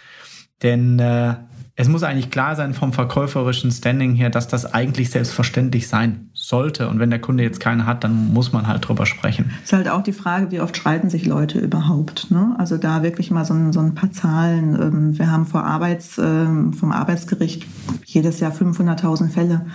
Denn 0.63 0.99
äh, 0.99 1.35
es 1.75 1.87
muss 1.87 2.03
eigentlich 2.03 2.31
klar 2.31 2.55
sein 2.55 2.73
vom 2.73 2.93
verkäuferischen 2.93 3.71
Standing 3.71 4.15
her, 4.15 4.29
dass 4.29 4.47
das 4.47 4.73
eigentlich 4.73 5.09
selbstverständlich 5.09 5.87
sein 5.87 6.29
sollte. 6.45 6.87
Und 6.89 6.99
wenn 6.99 7.09
der 7.09 7.19
Kunde 7.19 7.41
jetzt 7.41 7.59
keine 7.59 7.87
hat, 7.87 8.03
dann 8.03 8.31
muss 8.31 8.53
man 8.53 8.67
halt 8.67 8.87
drüber 8.87 9.07
sprechen. 9.07 9.51
Es 9.63 9.71
ist 9.71 9.73
halt 9.73 9.89
auch 9.89 10.03
die 10.03 10.13
Frage, 10.13 10.51
wie 10.51 10.61
oft 10.61 10.77
streiten 10.77 11.09
sich 11.09 11.25
Leute 11.25 11.57
überhaupt. 11.57 12.29
Ne? 12.29 12.55
Also 12.59 12.77
da 12.77 13.01
wirklich 13.01 13.31
mal 13.31 13.45
so 13.45 13.55
ein, 13.55 13.73
so 13.73 13.79
ein 13.79 13.95
paar 13.95 14.11
Zahlen. 14.11 14.75
Ähm, 14.79 15.17
wir 15.17 15.31
haben 15.31 15.47
vor 15.47 15.63
Arbeits, 15.63 16.19
ähm, 16.19 16.73
vom 16.73 16.91
Arbeitsgericht 16.91 17.65
jedes 18.05 18.41
Jahr 18.41 18.51
500.000 18.51 19.29
Fälle. 19.29 19.65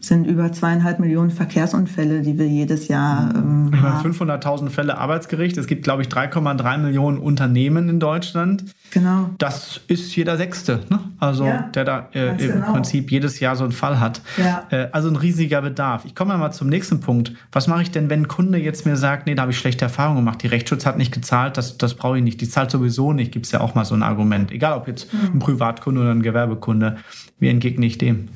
Es 0.00 0.08
sind 0.08 0.26
über 0.26 0.50
zweieinhalb 0.50 0.98
Millionen 0.98 1.30
Verkehrsunfälle, 1.30 2.22
die 2.22 2.36
wir 2.38 2.48
jedes 2.48 2.88
Jahr 2.88 3.32
ähm, 3.32 3.70
haben. 3.80 4.10
500.000 4.10 4.70
Fälle 4.70 4.98
Arbeitsgericht. 4.98 5.56
Es 5.58 5.68
gibt, 5.68 5.84
glaube 5.84 6.02
ich, 6.02 6.08
3,3 6.08 6.78
Millionen 6.78 7.18
Unternehmen 7.18 7.88
in 7.88 8.00
Deutschland. 8.00 8.64
Genau. 8.90 9.30
Das 9.38 9.80
ist 9.86 10.16
jeder 10.16 10.36
Sechste. 10.36 10.80
Ne? 10.88 10.98
Also 11.20 11.44
ja, 11.44 11.70
der 11.72 11.84
da 11.84 12.08
äh, 12.12 12.30
im 12.30 12.36
genau. 12.36 12.72
Prinzip 12.72 13.12
jedes 13.12 13.38
Jahr 13.38 13.54
so 13.54 13.62
einen 13.62 13.72
Fall 13.72 14.00
hat. 14.00 14.20
Ja. 14.36 14.64
Äh, 14.70 14.88
also 14.90 15.08
ein 15.08 15.16
riesiger 15.16 15.62
Bedarf. 15.62 16.04
Ich 16.04 16.15
komme 16.16 16.36
mal 16.36 16.50
zum 16.50 16.68
nächsten 16.68 17.00
Punkt. 17.00 17.32
Was 17.52 17.68
mache 17.68 17.82
ich 17.82 17.90
denn, 17.92 18.10
wenn 18.10 18.22
ein 18.22 18.28
Kunde 18.28 18.58
jetzt 18.58 18.86
mir 18.86 18.96
sagt, 18.96 19.26
nee, 19.26 19.34
da 19.34 19.42
habe 19.42 19.52
ich 19.52 19.58
schlechte 19.58 19.84
Erfahrungen 19.84 20.16
gemacht, 20.16 20.42
die 20.42 20.48
Rechtsschutz 20.48 20.86
hat 20.86 20.96
nicht 20.96 21.12
gezahlt, 21.12 21.56
das, 21.56 21.78
das 21.78 21.94
brauche 21.94 22.18
ich 22.18 22.24
nicht, 22.24 22.40
die 22.40 22.48
zahlt 22.48 22.70
sowieso 22.70 23.12
nicht, 23.12 23.30
gibt 23.30 23.46
es 23.46 23.52
ja 23.52 23.60
auch 23.60 23.74
mal 23.74 23.84
so 23.84 23.94
ein 23.94 24.02
Argument. 24.02 24.50
Egal 24.50 24.76
ob 24.76 24.88
jetzt 24.88 25.12
mhm. 25.12 25.34
ein 25.34 25.38
Privatkunde 25.38 26.00
oder 26.00 26.10
ein 26.10 26.22
Gewerbekunde. 26.22 26.96
Wie 27.38 27.48
entgegne 27.48 27.84
ich 27.84 27.98
dem? 27.98 28.28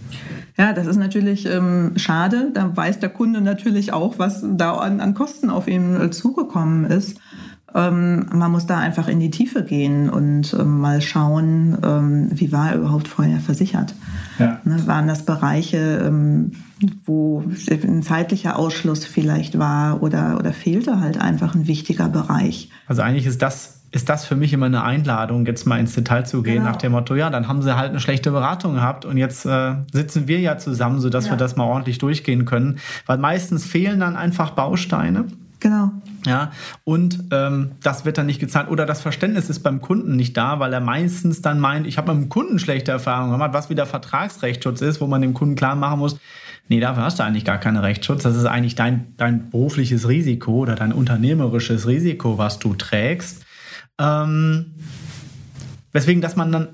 Ja, 0.58 0.74
das 0.74 0.86
ist 0.86 0.98
natürlich 0.98 1.46
ähm, 1.46 1.92
schade. 1.96 2.50
Da 2.52 2.76
weiß 2.76 3.00
der 3.00 3.08
Kunde 3.08 3.40
natürlich 3.40 3.94
auch, 3.94 4.18
was 4.18 4.44
da 4.46 4.74
an, 4.74 5.00
an 5.00 5.14
Kosten 5.14 5.48
auf 5.48 5.66
ihn 5.66 5.98
äh, 5.98 6.10
zugekommen 6.10 6.84
ist. 6.84 7.18
Ähm, 7.74 8.26
man 8.32 8.50
muss 8.50 8.66
da 8.66 8.78
einfach 8.78 9.08
in 9.08 9.20
die 9.20 9.30
Tiefe 9.30 9.64
gehen 9.64 10.10
und 10.10 10.54
ähm, 10.58 10.80
mal 10.80 11.00
schauen, 11.00 11.76
ähm, 11.84 12.28
wie 12.32 12.52
war 12.52 12.70
er 12.70 12.76
überhaupt 12.78 13.08
vorher 13.08 13.40
versichert. 13.40 13.94
Ja. 14.38 14.60
Ne, 14.64 14.86
waren 14.86 15.06
das 15.06 15.24
Bereiche, 15.24 16.02
ähm, 16.04 16.52
wo 17.04 17.44
ein 17.70 18.02
zeitlicher 18.02 18.58
Ausschluss 18.58 19.04
vielleicht 19.04 19.58
war 19.58 20.02
oder, 20.02 20.38
oder 20.38 20.52
fehlte 20.52 21.00
halt 21.00 21.20
einfach 21.20 21.54
ein 21.54 21.66
wichtiger 21.66 22.08
Bereich. 22.08 22.70
Also 22.86 23.02
eigentlich 23.02 23.26
ist 23.26 23.42
das 23.42 23.80
ist 23.92 24.08
das 24.08 24.24
für 24.24 24.36
mich 24.36 24.52
immer 24.52 24.66
eine 24.66 24.84
Einladung, 24.84 25.46
jetzt 25.46 25.66
mal 25.66 25.80
ins 25.80 25.94
Detail 25.94 26.24
zu 26.24 26.42
gehen, 26.42 26.58
genau. 26.58 26.66
nach 26.66 26.76
dem 26.76 26.92
Motto, 26.92 27.16
ja, 27.16 27.28
dann 27.28 27.48
haben 27.48 27.60
sie 27.60 27.76
halt 27.76 27.90
eine 27.90 28.00
schlechte 28.00 28.30
Beratung 28.30 28.74
gehabt 28.74 29.04
und 29.04 29.16
jetzt 29.16 29.44
äh, 29.46 29.74
sitzen 29.92 30.28
wir 30.28 30.38
ja 30.38 30.58
zusammen, 30.58 31.00
sodass 31.00 31.26
ja. 31.26 31.32
wir 31.32 31.36
das 31.36 31.56
mal 31.56 31.64
ordentlich 31.64 31.98
durchgehen 31.98 32.44
können. 32.44 32.78
Weil 33.06 33.18
meistens 33.18 33.66
fehlen 33.66 33.98
dann 33.98 34.16
einfach 34.16 34.50
Bausteine. 34.50 35.24
Genau. 35.60 35.90
Ja, 36.26 36.52
und 36.84 37.24
ähm, 37.30 37.72
das 37.82 38.06
wird 38.06 38.16
dann 38.18 38.26
nicht 38.26 38.40
gezahlt. 38.40 38.70
Oder 38.70 38.86
das 38.86 39.02
Verständnis 39.02 39.50
ist 39.50 39.60
beim 39.60 39.80
Kunden 39.80 40.16
nicht 40.16 40.36
da, 40.36 40.58
weil 40.58 40.72
er 40.72 40.80
meistens 40.80 41.42
dann 41.42 41.60
meint, 41.60 41.86
ich 41.86 41.98
habe 41.98 42.14
mit 42.14 42.24
dem 42.24 42.28
Kunden 42.30 42.58
schlechte 42.58 42.90
Erfahrungen 42.90 43.32
gemacht, 43.32 43.52
was 43.52 43.68
wieder 43.68 43.86
Vertragsrechtsschutz 43.86 44.80
ist, 44.80 45.00
wo 45.00 45.06
man 45.06 45.20
dem 45.20 45.34
Kunden 45.34 45.56
klar 45.56 45.76
machen 45.76 45.98
muss, 45.98 46.18
nee, 46.68 46.80
dafür 46.80 47.02
hast 47.02 47.18
du 47.18 47.24
eigentlich 47.24 47.44
gar 47.44 47.58
keinen 47.58 47.76
Rechtsschutz. 47.76 48.22
Das 48.22 48.36
ist 48.36 48.46
eigentlich 48.46 48.74
dein, 48.74 49.14
dein 49.18 49.50
berufliches 49.50 50.08
Risiko 50.08 50.52
oder 50.52 50.76
dein 50.76 50.92
unternehmerisches 50.92 51.86
Risiko, 51.86 52.38
was 52.38 52.58
du 52.58 52.74
trägst. 52.74 53.44
Ähm, 53.98 54.74
weswegen, 55.92 56.22
dass 56.22 56.36
man 56.36 56.52
dann 56.52 56.68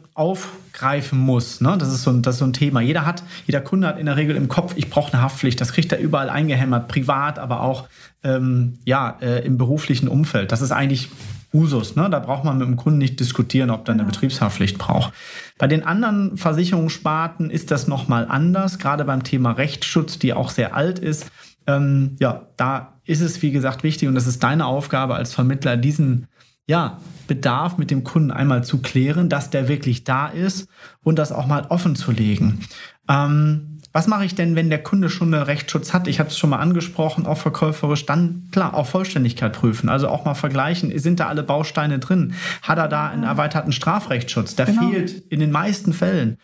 aufgreifen 0.77 1.19
muss. 1.19 1.61
Ne? 1.61 1.77
Das, 1.79 1.93
ist 1.93 2.03
so 2.03 2.11
ein, 2.11 2.23
das 2.23 2.37
ist 2.37 2.39
so 2.41 2.45
ein 2.45 2.53
Thema. 2.53 2.81
Jeder 2.81 3.07
hat, 3.07 3.23
jeder 3.47 3.61
Kunde 3.61 3.89
hat 3.89 3.99
in 3.99 4.07
der 4.07 4.17
Regel 4.17 4.37
im 4.37 4.49
Kopf, 4.49 4.75
ich 4.77 4.91
brauche 4.91 5.13
eine 5.13 5.23
Haftpflicht. 5.23 5.61
Das 5.61 5.73
kriegt 5.73 5.93
er 5.93 5.99
überall 5.99 6.29
eingehämmert, 6.29 6.89
privat, 6.89 7.39
aber 7.39 7.63
auch 7.63 7.89
ähm, 8.23 8.79
ja, 8.85 9.17
äh, 9.21 9.45
im 9.45 9.57
beruflichen 9.59 10.09
Umfeld. 10.09 10.53
Das 10.53 10.61
ist 10.61 10.73
eigentlich 10.73 11.09
Usus. 11.53 11.97
Ne? 11.97 12.11
Da 12.11 12.19
braucht 12.19 12.45
man 12.45 12.59
mit 12.59 12.67
dem 12.67 12.77
Kunden 12.77 12.99
nicht 12.99 13.19
diskutieren, 13.19 13.71
ob 13.71 13.89
er 13.89 13.95
eine 13.95 14.05
Betriebshaftpflicht 14.05 14.79
braucht. 14.79 15.13
Bei 15.59 15.67
den 15.67 15.85
anderen 15.85 16.37
Versicherungssparten 16.37 17.51
ist 17.51 17.71
das 17.71 17.89
nochmal 17.89 18.27
anders, 18.29 18.79
gerade 18.79 19.05
beim 19.05 19.23
Thema 19.23 19.53
Rechtsschutz, 19.53 20.19
die 20.19 20.35
auch 20.35 20.51
sehr 20.51 20.75
alt 20.75 20.99
ist. 20.99 21.31
Ähm, 21.67 22.17
ja, 22.21 22.47
da 22.57 22.93
ist 23.05 23.21
es, 23.21 23.41
wie 23.41 23.51
gesagt, 23.53 23.83
wichtig 23.83 24.09
und 24.09 24.15
das 24.15 24.27
ist 24.27 24.43
deine 24.43 24.67
Aufgabe 24.67 25.15
als 25.15 25.33
Vermittler, 25.33 25.77
diesen 25.77 26.27
ja, 26.67 26.99
Bedarf 27.27 27.79
mit 27.79 27.91
dem 27.91 28.05
Kunden 28.05 28.31
einmal 28.31 28.65
zu 28.65 28.81
klären, 28.81 29.29
dass 29.29 29.51
der 29.51 29.69
wirklich 29.69 30.05
da 30.05 30.29
ist 30.29 30.69
und 31.03 31.19
das 31.19 31.33
auch 31.33 31.47
mal 31.47 31.67
offen 31.69 31.97
zu 31.97 32.13
legen. 32.13 32.61
Ähm, 33.09 33.77
was 33.93 34.09
mache 34.09 34.27
ich 34.27 34.35
denn, 34.35 34.57
wenn 34.57 34.69
der 34.69 34.83
Kunde 34.83 35.09
schon 35.09 35.33
einen 35.33 35.43
Rechtsschutz 35.43 35.95
hat? 35.95 36.07
Ich 36.07 36.21
habe 36.21 36.29
es 36.29 36.37
schon 36.37 36.51
mal 36.51 36.59
angesprochen, 36.59 37.25
auch 37.25 37.39
verkäuferisch, 37.39 38.05
dann 38.05 38.47
klar, 38.53 38.75
auch 38.75 38.87
Vollständigkeit 38.87 39.55
prüfen. 39.55 39.89
Also 39.89 40.09
auch 40.09 40.27
mal 40.27 40.35
vergleichen, 40.35 40.97
sind 40.99 41.19
da 41.19 41.29
alle 41.29 41.43
Bausteine 41.43 41.99
drin? 41.99 42.35
Hat 42.61 42.77
er 42.77 42.89
da 42.89 43.09
einen 43.09 43.23
erweiterten 43.23 43.73
Strafrechtsschutz? 43.73 44.55
Der 44.55 44.67
genau. 44.67 44.91
fehlt 44.91 45.13
in 45.31 45.41
den 45.41 45.51
meisten 45.51 45.95
Fällen. 45.95 46.37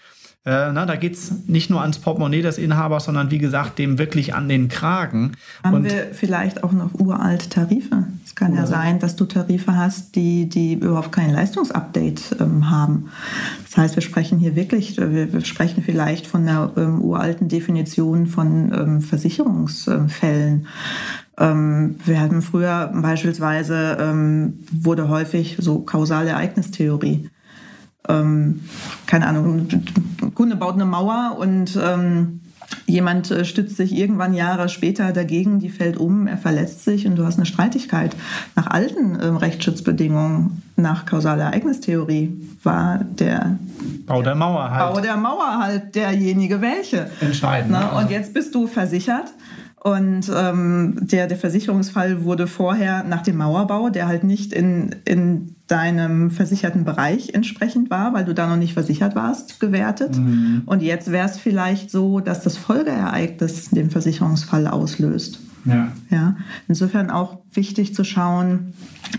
Äh, 0.45 0.72
na, 0.72 0.86
da 0.86 0.97
geht 0.97 1.14
es 1.14 1.47
nicht 1.47 1.70
nur 1.70 1.82
ans 1.82 2.01
Portemonnaie 2.01 2.43
des 2.43 2.59
Inhabers, 2.59 3.05
sondern 3.05 3.30
wie 3.30 3.38
gesagt, 3.38 3.78
dem 3.78 3.99
wirklich 3.99 4.34
an 4.34 4.49
den 4.49 4.68
Kragen. 4.68 5.32
Haben 5.62 5.74
Und 5.74 5.84
wir 5.84 6.09
vielleicht 6.12 6.64
auch 6.64 6.72
noch 6.72 6.95
uralte 6.95 7.49
Tarife? 7.49 8.09
Es 8.26 8.34
kann 8.34 8.57
ja 8.57 8.66
sein, 8.66 8.99
dass 8.99 9.14
du 9.14 9.24
Tarife 9.24 9.76
hast, 9.76 10.16
die, 10.16 10.49
die 10.49 10.74
überhaupt 10.74 11.12
kein 11.12 11.30
Leistungsupdate 11.30 12.38
ähm, 12.40 12.70
haben. 12.70 13.11
Das 13.64 13.76
heißt, 13.76 13.95
wir 13.95 14.03
sprechen 14.03 14.40
hier 14.40 14.57
wirklich, 14.57 14.97
wir, 14.97 15.32
wir 15.32 15.45
sprechen 15.45 15.84
vielleicht 15.84 16.26
von 16.26 16.43
einer 16.43 16.72
ähm, 16.76 17.01
uralten 17.03 17.49
Definition 17.49 18.26
von 18.26 18.72
ähm, 18.72 19.01
Versicherungsfällen. 19.01 20.66
Ähm, 21.38 21.97
wir 22.05 22.20
hatten 22.20 22.43
früher 22.43 22.93
beispielsweise, 22.93 23.97
ähm, 24.01 24.64
wurde 24.72 25.09
häufig 25.09 25.57
so 25.61 25.78
kausale 25.80 26.30
Ereignistheorie 26.30 27.30
ähm, 28.09 28.61
keine 29.07 29.27
Ahnung, 29.27 29.69
ein 30.23 30.35
Kunde 30.35 30.57
baut 30.57 30.75
eine 30.75 30.85
Mauer 30.85 31.37
und 31.39 31.79
ähm, 31.81 32.41
jemand 32.87 33.31
äh, 33.31 33.45
stützt 33.45 33.77
sich 33.77 33.93
irgendwann 33.93 34.35
Jahre 34.35 34.69
später 34.69 35.13
dagegen, 35.13 35.59
die 35.59 35.69
fällt 35.69 35.97
um, 35.97 36.27
er 36.27 36.39
verletzt 36.39 36.85
sich 36.85 37.07
und 37.07 37.17
du 37.17 37.25
hast 37.25 37.37
eine 37.37 37.47
Streitigkeit. 37.47 38.17
Nach 38.57 38.67
alten 38.67 39.19
ähm, 39.23 39.37
Rechtsschutzbedingungen, 39.37 40.63
nach 40.77 41.07
kausaler 41.07 41.45
Ereignistheorie, 41.45 42.41
war 42.63 42.99
der 43.05 43.59
Bau 44.07 44.23
der 44.23 44.35
Mauer 44.35 44.71
halt. 44.71 44.95
Bau 44.95 45.01
der 45.01 45.17
Mauer 45.17 45.59
halt 45.59 45.95
derjenige 45.95 46.61
welche. 46.61 47.11
Entscheidend. 47.21 47.71
Na, 47.73 47.99
und 47.99 48.11
jetzt 48.11 48.35
bist 48.35 48.55
du 48.55 48.67
versichert 48.67 49.33
und 49.83 50.30
ähm, 50.33 50.97
der, 51.01 51.26
der 51.26 51.37
Versicherungsfall 51.37 52.22
wurde 52.22 52.47
vorher 52.47 53.03
nach 53.03 53.22
dem 53.22 53.39
Mauerbau, 53.39 53.89
der 53.89 54.07
halt 54.07 54.22
nicht 54.22 54.53
in, 54.53 54.95
in 55.05 55.57
deinem 55.66 56.30
versicherten 56.30 56.85
Bereich 56.85 57.35
entsprechend 57.35 57.91
war, 57.91 58.14
weil 58.14 58.24
du 58.24 58.33
da 58.33 58.47
noch 58.47 58.57
nicht 58.57 58.74
versichert 58.74 59.16
warst, 59.16 59.59
gewertet. 59.59 60.16
Mhm. 60.16 60.62
Und 60.66 60.83
jetzt 60.83 61.11
wäre 61.11 61.26
es 61.26 61.37
vielleicht 61.37 61.91
so, 61.91 62.20
dass 62.20 62.43
das 62.43 62.57
Folgeereignis 62.57 63.70
den 63.70 63.91
Versicherungsfall 63.91 64.68
auslöst. 64.68 65.41
Ja. 65.65 65.93
ja. 66.11 66.37
Insofern 66.69 67.11
auch 67.11 67.39
wichtig 67.53 67.95
zu 67.95 68.05
schauen, 68.05 68.75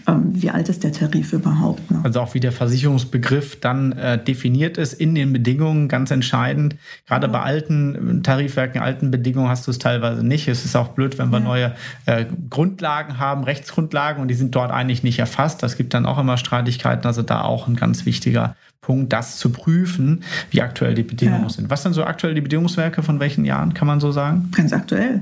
ähm, 0.07 0.29
wie 0.33 0.49
alt 0.49 0.69
ist 0.69 0.83
der 0.83 0.91
Tarif 0.91 1.33
überhaupt. 1.33 1.89
Ne? 1.91 2.01
Also 2.03 2.19
auch 2.21 2.33
wie 2.33 2.39
der 2.39 2.51
Versicherungsbegriff 2.51 3.59
dann 3.59 3.93
äh, 3.93 4.21
definiert 4.21 4.77
ist 4.77 4.93
in 4.93 5.15
den 5.15 5.31
Bedingungen, 5.31 5.87
ganz 5.87 6.11
entscheidend. 6.11 6.75
Gerade 7.07 7.27
ja. 7.27 7.33
bei 7.33 7.41
alten 7.41 8.19
äh, 8.19 8.21
Tarifwerken, 8.21 8.81
alten 8.81 9.11
Bedingungen 9.11 9.49
hast 9.49 9.67
du 9.67 9.71
es 9.71 9.79
teilweise 9.79 10.25
nicht. 10.25 10.47
Es 10.47 10.65
ist 10.65 10.75
auch 10.75 10.89
blöd, 10.89 11.17
wenn 11.17 11.29
wir 11.29 11.39
ja. 11.39 11.43
neue 11.43 11.75
äh, 12.05 12.25
Grundlagen 12.49 13.19
haben, 13.19 13.43
Rechtsgrundlagen 13.43 14.21
und 14.21 14.27
die 14.27 14.35
sind 14.35 14.55
dort 14.55 14.71
eigentlich 14.71 15.03
nicht 15.03 15.19
erfasst. 15.19 15.63
Das 15.63 15.77
gibt 15.77 15.93
dann 15.93 16.05
auch 16.05 16.17
immer 16.17 16.37
Streitigkeiten. 16.37 17.05
Also 17.05 17.21
da 17.21 17.41
auch 17.41 17.67
ein 17.67 17.75
ganz 17.75 18.05
wichtiger 18.05 18.55
Punkt, 18.81 19.13
das 19.13 19.37
zu 19.37 19.51
prüfen, 19.51 20.23
wie 20.51 20.61
aktuell 20.61 20.93
die 20.93 21.03
Bedingungen 21.03 21.43
ja. 21.43 21.49
sind. 21.49 21.69
Was 21.69 21.83
sind 21.83 21.93
so 21.93 22.03
aktuell 22.03 22.35
die 22.35 22.41
Bedingungswerke 22.41 23.01
von 23.01 23.19
welchen 23.19 23.45
Jahren, 23.45 23.73
kann 23.73 23.87
man 23.87 23.99
so 23.99 24.11
sagen? 24.11 24.51
Ganz 24.55 24.73
aktuell. 24.73 25.21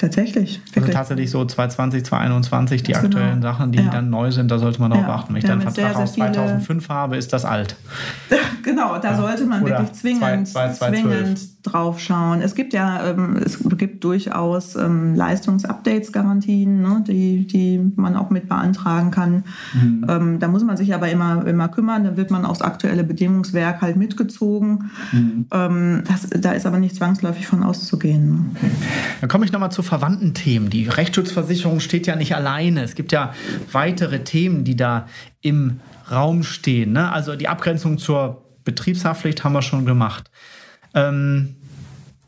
Tatsächlich. 0.00 0.60
Also 0.60 0.76
wirklich. 0.76 0.84
Also 0.84 0.92
tatsächlich 0.92 1.30
so 1.30 1.44
2020, 1.44 2.04
2021, 2.06 2.82
die 2.82 2.92
Ganz 2.92 3.02
genau. 3.02 3.18
aktuellen 3.18 3.40
genau. 3.42 3.52
Sachen, 3.52 3.72
die 3.72 3.80
ja. 3.80 3.90
dann 3.90 4.08
neu 4.08 4.30
sind, 4.30 4.50
da 4.50 4.58
sollte 4.58 4.80
man 4.80 4.90
darauf 4.90 5.06
ja. 5.06 5.14
achten. 5.14 5.34
Wenn 5.34 5.40
ich 5.40 5.44
dann 5.44 5.60
einen 5.60 5.70
Vertrag 5.70 5.94
aus 5.96 6.14
2005 6.14 6.88
habe, 6.88 7.18
ist 7.18 7.34
das 7.34 7.44
alt. 7.44 7.76
genau, 8.62 8.96
da 8.98 9.14
sollte 9.14 9.44
man 9.44 9.62
Oder 9.62 9.80
wirklich 9.80 9.92
zwingend, 9.92 10.48
zwei, 10.48 10.72
zwei, 10.72 10.90
zwingend 10.90 11.59
drauf 11.62 12.00
schauen. 12.00 12.40
Es 12.40 12.54
gibt 12.54 12.72
ja, 12.72 13.10
ähm, 13.10 13.36
es 13.36 13.58
gibt 13.76 14.02
durchaus 14.04 14.76
ähm, 14.76 15.14
Leistungsupdates-Garantien, 15.14 16.80
ne, 16.80 17.04
die, 17.06 17.46
die 17.46 17.92
man 17.96 18.16
auch 18.16 18.30
mit 18.30 18.48
beantragen 18.48 19.10
kann. 19.10 19.44
Mhm. 19.74 20.06
Ähm, 20.08 20.38
da 20.38 20.48
muss 20.48 20.64
man 20.64 20.76
sich 20.76 20.94
aber 20.94 21.10
immer, 21.10 21.46
immer 21.46 21.68
kümmern, 21.68 22.04
dann 22.04 22.16
wird 22.16 22.30
man 22.30 22.44
aufs 22.44 22.62
aktuelle 22.62 23.04
Bedingungswerk 23.04 23.82
halt 23.82 23.96
mitgezogen. 23.96 24.90
Mhm. 25.12 25.46
Ähm, 25.52 26.02
das, 26.08 26.28
da 26.30 26.52
ist 26.52 26.66
aber 26.66 26.78
nicht 26.78 26.96
zwangsläufig 26.96 27.46
von 27.46 27.62
auszugehen. 27.62 28.30
Ne? 28.30 28.44
Okay. 28.54 28.70
Dann 29.20 29.28
komme 29.28 29.44
ich 29.44 29.52
nochmal 29.52 29.72
zu 29.72 29.82
verwandten 29.82 30.34
Themen. 30.34 30.70
Die 30.70 30.88
Rechtsschutzversicherung 30.88 31.80
steht 31.80 32.06
ja 32.06 32.16
nicht 32.16 32.34
alleine. 32.34 32.82
Es 32.82 32.94
gibt 32.94 33.12
ja 33.12 33.34
weitere 33.72 34.24
Themen, 34.24 34.64
die 34.64 34.76
da 34.76 35.06
im 35.42 35.80
Raum 36.10 36.42
stehen. 36.42 36.92
Ne? 36.92 37.12
Also 37.12 37.36
die 37.36 37.48
Abgrenzung 37.48 37.98
zur 37.98 38.44
Betriebshaftpflicht 38.64 39.44
haben 39.44 39.52
wir 39.52 39.62
schon 39.62 39.86
gemacht. 39.86 40.30
Ähm, 40.94 41.56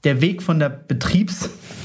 der 0.04 0.20
Weg 0.20 0.42
von 0.42 0.58
der 0.58 0.68
Betriebshaftpflicht 0.68 1.82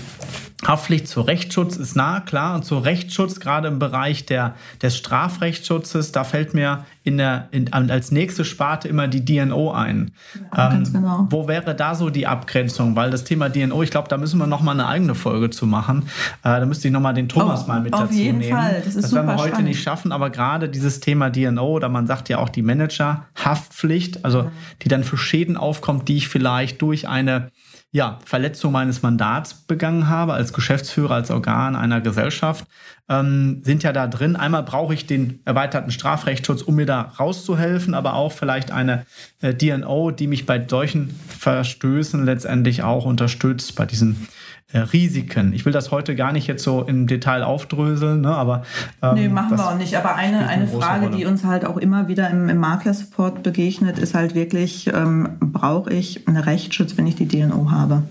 Haftpflicht 0.68 1.08
zu 1.08 1.22
Rechtsschutz 1.22 1.78
ist 1.78 1.96
nah, 1.96 2.20
klar. 2.20 2.56
Und 2.56 2.66
zu 2.66 2.78
Rechtsschutz, 2.78 3.40
gerade 3.40 3.70
im 3.70 3.80
Bereich 3.80 4.26
der, 4.26 4.56
des 4.82 4.98
Strafrechtsschutzes, 4.98 6.12
da 6.12 6.26
fällt 6.26 6.54
mir 6.54 6.86
in 7.04 7.18
der, 7.18 7.48
in, 7.52 7.72
als 7.72 8.12
nächste 8.12 8.44
Sparte 8.44 8.90
immer 8.90 9.08
die 9.08 9.24
DNO 9.24 9.72
ein. 9.72 10.12
Ja, 10.56 10.74
ähm, 10.74 10.84
genau. 10.84 11.28
Wo 11.30 11.48
wäre 11.48 11.74
da 11.74 11.96
so 11.96 12.10
die 12.10 12.28
Abgrenzung? 12.28 12.98
Weil 12.98 13.12
das 13.12 13.24
Thema 13.24 13.48
DNO, 13.48 13.82
ich 13.82 13.92
glaube, 13.92 14.10
da 14.10 14.18
müssen 14.18 14.38
wir 14.40 14.48
nochmal 14.48 14.74
eine 14.74 14.88
eigene 14.88 15.16
Folge 15.16 15.50
zu 15.50 15.66
machen. 15.66 16.04
Äh, 16.44 16.60
da 16.60 16.66
müsste 16.66 16.90
ich 16.90 16.94
nochmal 16.94 17.14
den 17.14 17.30
Thomas 17.30 17.62
auf, 17.62 17.68
mal 17.68 17.80
mit 17.80 17.94
auf 17.94 18.02
dazu 18.02 18.14
jeden 18.14 18.40
nehmen. 18.40 18.58
Fall. 18.58 18.82
Das, 18.84 18.96
ist 18.96 19.06
das 19.06 19.14
werden 19.14 19.28
wir 19.28 19.38
heute 19.38 19.50
spannend. 19.50 19.70
nicht 19.70 19.82
schaffen, 19.82 20.12
aber 20.12 20.30
gerade 20.30 20.68
dieses 20.68 21.00
Thema 21.00 21.30
DNO, 21.30 21.66
oder 21.66 21.88
man 21.88 22.08
sagt 22.08 22.28
ja 22.28 22.40
auch 22.40 22.50
die 22.50 22.62
Manager-Haftpflicht, 22.62 24.26
also 24.26 24.40
ja. 24.40 24.52
die 24.82 24.90
dann 24.90 25.06
für 25.06 25.18
Schäden 25.18 25.56
aufkommt, 25.56 26.10
die 26.10 26.18
ich 26.18 26.28
vielleicht 26.28 26.82
durch 26.82 27.08
eine 27.08 27.52
ja, 27.98 28.20
Verletzung 28.26 28.74
meines 28.74 29.02
Mandats 29.02 29.56
begangen 29.56 30.08
habe, 30.08 30.34
als 30.34 30.54
Geschäftsführer, 30.54 31.16
als 31.16 31.32
Organ 31.32 31.76
einer 31.76 32.00
Gesellschaft, 32.00 32.64
ähm, 33.10 33.62
sind 33.64 33.82
ja 33.82 33.92
da 33.92 34.06
drin. 34.06 34.36
Einmal 34.36 34.62
brauche 34.62 34.94
ich 34.94 35.08
den 35.08 35.40
erweiterten 35.46 35.90
Strafrechtsschutz, 35.90 36.62
um 36.62 36.76
mir 36.76 36.86
da 36.86 37.02
rauszuhelfen, 37.20 37.96
aber 37.96 38.14
auch 38.14 38.32
vielleicht 38.32 38.70
eine 38.70 39.08
äh, 39.42 39.56
DNO, 39.56 40.12
die 40.12 40.28
mich 40.28 40.46
bei 40.46 40.64
solchen 40.68 41.10
Verstößen 41.28 42.24
letztendlich 42.24 42.84
auch 42.84 43.04
unterstützt, 43.04 43.76
bei 43.76 43.88
diesen 43.88 44.28
Risiken. 44.74 45.54
Ich 45.54 45.66
will 45.66 45.72
das 45.72 45.92
heute 45.92 46.14
gar 46.14 46.34
nicht 46.34 46.46
jetzt 46.48 46.62
so 46.62 46.82
im 46.82 47.08
Detail 47.08 47.44
aufdröseln, 47.44 48.22
ne, 48.22 48.36
aber. 48.36 48.64
Ähm, 49.02 49.14
nee, 49.16 49.30
machen 49.30 49.58
wir 49.58 49.66
auch 49.66 49.78
nicht. 49.78 49.96
Aber 49.96 50.16
eine, 50.16 50.46
eine 50.48 50.68
Frage, 50.68 51.06
Rolle. 51.06 51.16
die 51.16 51.26
uns 51.26 51.46
halt 51.46 51.66
auch 51.66 51.78
immer 51.78 52.10
wieder 52.10 52.30
im, 52.30 52.50
im 52.50 52.58
Makler-Support 52.58 53.44
begegnet, 53.44 53.98
ist 53.98 54.14
halt 54.14 54.36
wirklich, 54.36 54.92
ähm, 54.94 55.38
brauche 55.40 55.94
ich 55.94 56.28
einen 56.28 56.36
Rechtsschutz, 56.36 56.98
wenn 56.98 57.08
ich 57.08 57.16
die 57.16 57.28
DNO 57.28 57.72
habe? 57.72 58.04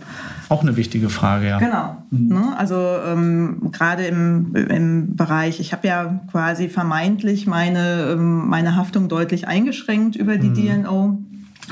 Auch 0.49 0.63
eine 0.63 0.77
wichtige 0.77 1.11
Frage, 1.11 1.47
ja. 1.47 1.59
Genau. 1.59 1.97
Mhm. 2.11 2.29
Ne? 2.29 2.55
Also 2.57 2.77
ähm, 2.77 3.71
gerade 3.73 4.07
im, 4.07 4.55
im 4.55 5.15
Bereich, 5.15 5.61
ich 5.61 5.75
habe 5.75 5.87
ja 5.87 6.21
quasi 6.31 6.71
vermeintlich 6.71 7.47
meine, 7.47 8.13
ähm, 8.13 8.49
meine 8.49 8.77
Haftung 8.77 9.09
deutlich 9.09 9.47
eingeschränkt 9.47 10.17
über 10.17 10.39
die 10.39 10.49
mhm. 10.49 10.85
DNO. 10.85 11.19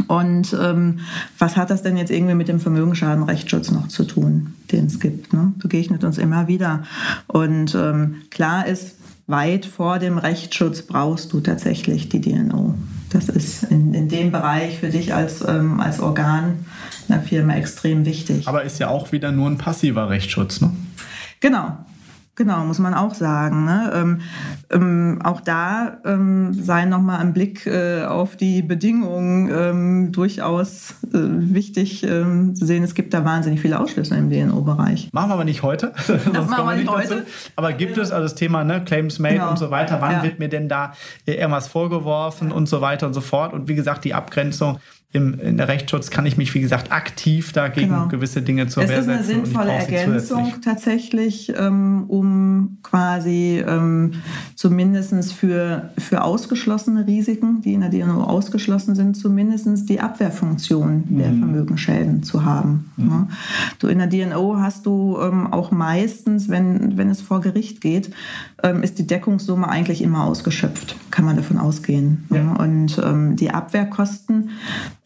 Und 0.08 0.56
ähm, 0.60 1.00
was 1.38 1.56
hat 1.56 1.70
das 1.70 1.82
denn 1.82 1.96
jetzt 1.96 2.10
irgendwie 2.10 2.34
mit 2.34 2.48
dem 2.48 2.60
Vermögensschadenrechtsschutz 2.60 3.70
noch 3.70 3.88
zu 3.88 4.04
tun, 4.04 4.54
den 4.72 4.86
es 4.86 5.00
gibt? 5.00 5.32
Ne? 5.32 5.52
Begegnet 5.58 6.04
uns 6.04 6.18
immer 6.18 6.48
wieder. 6.48 6.82
Und 7.26 7.74
ähm, 7.74 8.22
klar 8.30 8.66
ist, 8.66 8.96
weit 9.26 9.64
vor 9.66 9.98
dem 9.98 10.18
Rechtsschutz 10.18 10.82
brauchst 10.82 11.32
du 11.32 11.40
tatsächlich 11.40 12.08
die 12.08 12.20
DNO. 12.20 12.74
Das 13.10 13.28
ist 13.28 13.62
in, 13.64 13.94
in 13.94 14.08
dem 14.08 14.32
Bereich 14.32 14.80
für 14.80 14.90
dich 14.90 15.14
als, 15.14 15.46
ähm, 15.46 15.80
als 15.80 16.00
Organ 16.00 16.66
einer 17.08 17.22
Firma 17.22 17.54
extrem 17.54 18.04
wichtig. 18.04 18.48
Aber 18.48 18.64
ist 18.64 18.80
ja 18.80 18.88
auch 18.88 19.12
wieder 19.12 19.32
nur 19.32 19.48
ein 19.48 19.58
passiver 19.58 20.10
Rechtsschutz, 20.10 20.60
ne? 20.60 20.72
Genau, 21.40 21.76
Genau, 22.36 22.64
muss 22.64 22.80
man 22.80 22.94
auch 22.94 23.14
sagen. 23.14 23.64
Ne? 23.64 23.92
Ähm, 23.94 24.20
ähm, 24.70 25.20
auch 25.22 25.40
da 25.40 25.98
ähm, 26.04 26.52
sei 26.52 26.84
nochmal 26.84 27.20
ein 27.20 27.32
Blick 27.32 27.64
äh, 27.66 28.04
auf 28.04 28.36
die 28.36 28.62
Bedingungen 28.62 29.48
ähm, 29.54 30.12
durchaus 30.12 30.94
äh, 31.12 31.18
wichtig 31.18 32.02
ähm, 32.02 32.56
zu 32.56 32.66
sehen. 32.66 32.82
Es 32.82 32.94
gibt 32.94 33.14
da 33.14 33.24
wahnsinnig 33.24 33.60
viele 33.60 33.78
Ausschlüsse 33.78 34.16
im 34.16 34.30
DNO-Bereich. 34.30 35.10
Machen 35.12 35.30
wir 35.30 35.34
aber 35.34 35.44
nicht 35.44 35.62
heute. 35.62 35.92
Das 36.34 36.48
machen 36.48 36.66
wir 36.66 36.76
nicht 36.76 36.90
heute. 36.90 37.16
Dazu. 37.16 37.26
Aber 37.54 37.72
gibt 37.72 37.96
ja. 37.96 38.02
es 38.02 38.10
also 38.10 38.24
das 38.24 38.34
Thema 38.34 38.64
ne, 38.64 38.82
Claims 38.84 39.18
made 39.18 39.34
genau. 39.34 39.50
und 39.50 39.58
so 39.58 39.70
weiter? 39.70 40.00
Wann 40.00 40.12
ja. 40.12 40.22
wird 40.22 40.38
mir 40.38 40.48
denn 40.48 40.68
da 40.68 40.92
irgendwas 41.26 41.68
vorgeworfen 41.68 42.50
und 42.50 42.68
so 42.68 42.80
weiter 42.80 43.06
und 43.06 43.14
so 43.14 43.20
fort? 43.20 43.52
Und 43.52 43.68
wie 43.68 43.74
gesagt, 43.74 44.04
die 44.04 44.14
Abgrenzung 44.14 44.78
im, 45.14 45.38
in 45.38 45.56
der 45.56 45.68
Rechtsschutz 45.68 46.10
kann 46.10 46.26
ich 46.26 46.36
mich, 46.36 46.52
wie 46.54 46.60
gesagt, 46.60 46.90
aktiv 46.90 47.52
dagegen 47.52 47.90
genau. 47.90 48.08
gewisse 48.08 48.42
Dinge 48.42 48.66
zur 48.66 48.82
Wehr 48.82 49.00
setzen. 49.00 49.10
Es 49.10 49.28
ist 49.28 49.30
eine 49.30 49.44
sinnvolle 49.44 49.70
Ergänzung 49.70 50.54
tatsächlich, 50.60 51.52
ähm, 51.56 52.06
um 52.08 52.78
quasi 52.82 53.64
ähm, 53.64 54.14
zumindest 54.56 55.32
für, 55.32 55.90
für 55.98 56.24
ausgeschlossene 56.24 57.06
Risiken, 57.06 57.62
die 57.62 57.74
in 57.74 57.82
der 57.82 57.90
DNO 57.90 58.24
ausgeschlossen 58.24 58.96
sind, 58.96 59.16
zumindest 59.16 59.88
die 59.88 60.00
Abwehrfunktion 60.00 61.04
mhm. 61.08 61.18
der 61.18 61.26
Vermögensschäden 61.26 62.24
zu 62.24 62.44
haben. 62.44 62.90
Mhm. 62.96 63.06
Ne? 63.06 63.28
Du, 63.78 63.86
in 63.86 63.98
der 63.98 64.08
DNO 64.08 64.56
hast 64.58 64.84
du 64.84 65.16
ähm, 65.22 65.52
auch 65.52 65.70
meistens, 65.70 66.48
wenn, 66.48 66.96
wenn 66.96 67.08
es 67.08 67.20
vor 67.20 67.40
Gericht 67.40 67.80
geht, 67.80 68.10
ähm, 68.64 68.82
ist 68.82 68.98
die 68.98 69.06
Deckungssumme 69.06 69.68
eigentlich 69.68 70.02
immer 70.02 70.24
ausgeschöpft, 70.24 70.96
kann 71.12 71.24
man 71.24 71.36
davon 71.36 71.58
ausgehen. 71.58 72.24
Ja. 72.30 72.42
Ne? 72.42 72.58
Und 72.58 72.98
ähm, 72.98 73.36
die 73.36 73.52
Abwehrkosten 73.52 74.50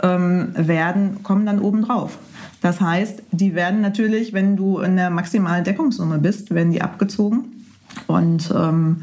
ähm, 0.03 0.49
werden, 0.55 1.23
kommen 1.23 1.47
dann 1.47 1.59
obendrauf. 1.59 2.19
Das 2.61 2.81
heißt, 2.81 3.23
die 3.31 3.55
werden 3.55 3.81
natürlich, 3.81 4.33
wenn 4.33 4.57
du 4.57 4.81
in 4.81 4.97
der 4.97 5.11
maximalen 5.11 5.65
Deckungssumme 5.65 6.19
bist, 6.19 6.53
werden 6.53 6.73
die 6.73 6.83
abgezogen. 6.83 7.45
Und 8.07 8.53
ähm, 8.55 9.03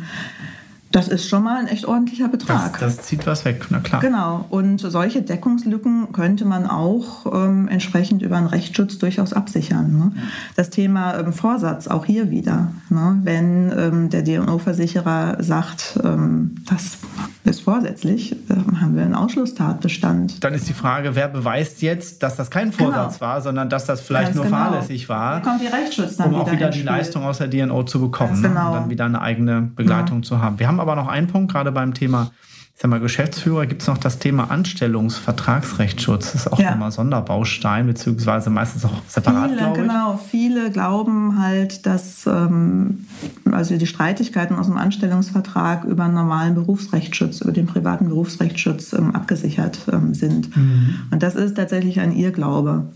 das 0.96 1.10
ist 1.10 1.28
schon 1.28 1.44
mal 1.44 1.60
ein 1.60 1.68
echt 1.68 1.86
ordentlicher 1.86 2.30
Betrag. 2.30 2.80
Das, 2.80 2.96
das, 2.96 3.06
zieht 3.06 3.28
was 3.28 3.44
weg, 3.44 3.66
na 3.70 3.80
klar. 3.80 4.00
Genau. 4.00 4.46
Und 4.50 4.80
solche 4.80 5.22
Deckungslücken 5.22 6.14
könnte 6.14 6.46
man 6.46 6.66
auch 6.66 7.26
ähm, 7.34 7.68
entsprechend 7.68 8.22
über 8.22 8.38
einen 8.38 8.48
Rechtsschutz 8.48 8.98
durchaus 8.98 9.34
absichern. 9.34 9.98
Ne? 9.98 10.12
Das 10.56 10.70
Thema 10.70 11.20
ähm, 11.20 11.34
Vorsatz 11.34 11.88
auch 11.88 12.06
hier 12.06 12.32
wieder. 12.32 12.72
Ne? 12.90 13.20
Wenn 13.24 13.74
ähm, 13.78 14.10
der 14.10 14.22
DNO-Versicherer 14.22 15.44
sagt, 15.44 16.00
ähm, 16.02 16.56
das 16.66 17.00
ist 17.46 17.62
vorsätzlich, 17.62 18.36
ähm, 18.50 18.82
haben 18.82 18.96
wir 18.96 19.04
einen 19.04 19.16
Ausschlusstatbestand. 19.16 20.44
Dann 20.44 20.54
ist 20.54 20.68
die 20.68 20.74
Frage, 20.74 21.16
wer 21.16 21.28
beweist 21.28 21.82
jetzt, 21.82 22.24
dass 22.24 22.36
das 22.36 22.50
kein 22.50 22.72
Vorsatz 22.72 23.20
genau. 23.20 23.32
war, 23.32 23.42
sondern 23.42 23.70
dass 23.70 23.86
das 23.86 24.02
vielleicht 24.02 24.28
Ganz 24.28 24.36
nur 24.36 24.46
genau. 24.46 24.58
fahrlässig 24.58 25.08
war. 25.10 25.42
Da 25.42 25.50
kommt 25.50 25.62
die 25.62 25.68
Rechtsschutz 25.68 26.18
dann 26.18 26.34
um 26.34 26.42
auch 26.42 26.52
wieder 26.52 26.70
die 26.70 26.82
Leistung 26.82 27.24
aus 27.24 27.38
der 27.38 27.48
DNO 27.48 27.84
zu 27.84 28.00
bekommen 28.00 28.42
ne? 28.42 28.50
genau. 28.50 28.68
und 28.68 28.74
dann 28.74 28.90
wieder 28.90 29.06
eine 29.06 29.22
eigene 29.22 29.62
Begleitung 29.62 30.18
ja. 30.18 30.24
zu 30.24 30.42
haben. 30.42 30.60
Wir 30.60 30.68
haben 30.68 30.80
aber 30.80 30.96
noch 30.96 31.08
einen 31.08 31.28
Punkt, 31.28 31.52
gerade 31.52 31.72
beim 31.72 31.94
Thema 31.94 32.32
ich 32.76 32.82
sag 32.82 32.92
mal, 32.92 33.00
Geschäftsführer 33.00 33.68
gibt 33.68 33.84
es 33.84 33.88
noch 33.88 33.98
das 33.98 34.20
Thema 34.20 34.52
Anstellungsvertragsrechtsschutz. 34.52 36.34
Das 36.34 36.42
ist 36.42 36.52
auch 36.52 36.60
ja. 36.60 36.74
immer 36.74 36.92
Sonderbaustein, 36.92 37.88
beziehungsweise 37.88 38.50
meistens 38.50 38.84
auch 38.84 39.02
separat, 39.08 39.52
viele, 39.52 39.72
Genau, 39.72 40.20
viele 40.30 40.72
glauben 40.72 41.42
halt, 41.42 41.86
dass 41.86 42.28
ähm, 42.28 43.06
also 43.50 43.78
die 43.78 43.88
Streitigkeiten 43.88 44.58
aus 44.58 44.68
dem 44.68 44.76
Anstellungsvertrag 44.76 45.86
über 45.86 46.04
einen 46.04 46.16
normalen 46.16 46.54
Berufsrechtsschutz, 46.54 47.40
über 47.40 47.54
den 47.54 47.66
privaten 47.66 48.10
Berufsrechtsschutz 48.10 48.92
ähm, 48.92 49.16
abgesichert 49.16 49.80
ähm, 49.94 50.14
sind. 50.14 50.54
Mhm. 50.58 50.96
Und 51.12 51.24
das 51.24 51.36
ist 51.36 51.56
tatsächlich 51.56 52.02
ein 52.02 52.12
Irrglaube. 52.12 52.88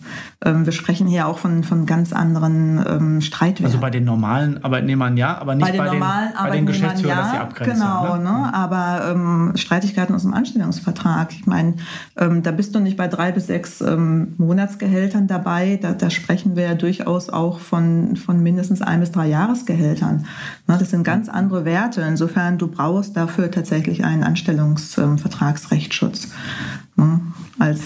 Ähm, 0.44 0.66
wir 0.66 0.74
sprechen 0.74 1.08
hier 1.08 1.26
auch 1.26 1.38
von, 1.38 1.64
von 1.64 1.86
ganz 1.86 2.12
anderen 2.12 2.84
ähm, 2.86 3.22
Streitwerten. 3.22 3.68
Also 3.68 3.80
bei 3.80 3.92
den 3.92 4.04
normalen 4.04 4.62
Arbeitnehmern 4.62 5.16
ja, 5.16 5.38
aber 5.38 5.56
nicht 5.56 5.66
bei 5.66 5.72
den, 5.72 5.80
bei 5.80 5.94
normalen 5.94 6.30
den, 6.34 6.44
bei 6.44 6.56
den 6.58 6.66
Geschäftsführern, 6.66 7.18
ja, 7.18 7.24
dass 7.24 7.32
sie 7.32 7.38
abgrenzen. 7.38 7.80
Genau, 7.80 8.18
ne? 8.18 8.24
ne? 8.24 8.54
aber 8.54 9.12
ähm, 9.12 9.54
Streitigkeiten 9.70 10.16
aus 10.16 10.24
dem 10.24 10.34
Anstellungsvertrag. 10.34 11.32
Ich 11.32 11.46
meine, 11.46 11.76
ähm, 12.18 12.42
da 12.42 12.50
bist 12.50 12.74
du 12.74 12.80
nicht 12.80 12.98
bei 12.98 13.08
drei 13.08 13.32
bis 13.32 13.46
sechs 13.46 13.82
ähm, 13.82 14.34
Monatsgehältern 14.38 15.28
dabei. 15.28 15.78
Da, 15.80 15.94
da, 15.94 16.10
sprechen 16.10 16.56
wir 16.56 16.64
ja 16.64 16.74
durchaus 16.74 17.30
auch 17.30 17.60
von, 17.60 18.16
von 18.16 18.42
mindestens 18.42 18.82
ein 18.82 19.00
bis 19.00 19.12
drei 19.12 19.28
Jahresgehältern. 19.28 20.26
Ne, 20.66 20.78
das 20.80 20.90
sind 20.90 21.04
ganz 21.04 21.30
andere 21.30 21.66
Werte. 21.66 22.02
Insofern, 22.02 22.58
du 22.58 22.66
brauchst 22.66 23.16
dafür 23.16 23.52
tatsächlich 23.52 24.04
einen 24.04 24.24
Anstellungsvertragsrechtsschutz. 24.24 26.30
Ne, 26.96 27.22
als 27.60 27.82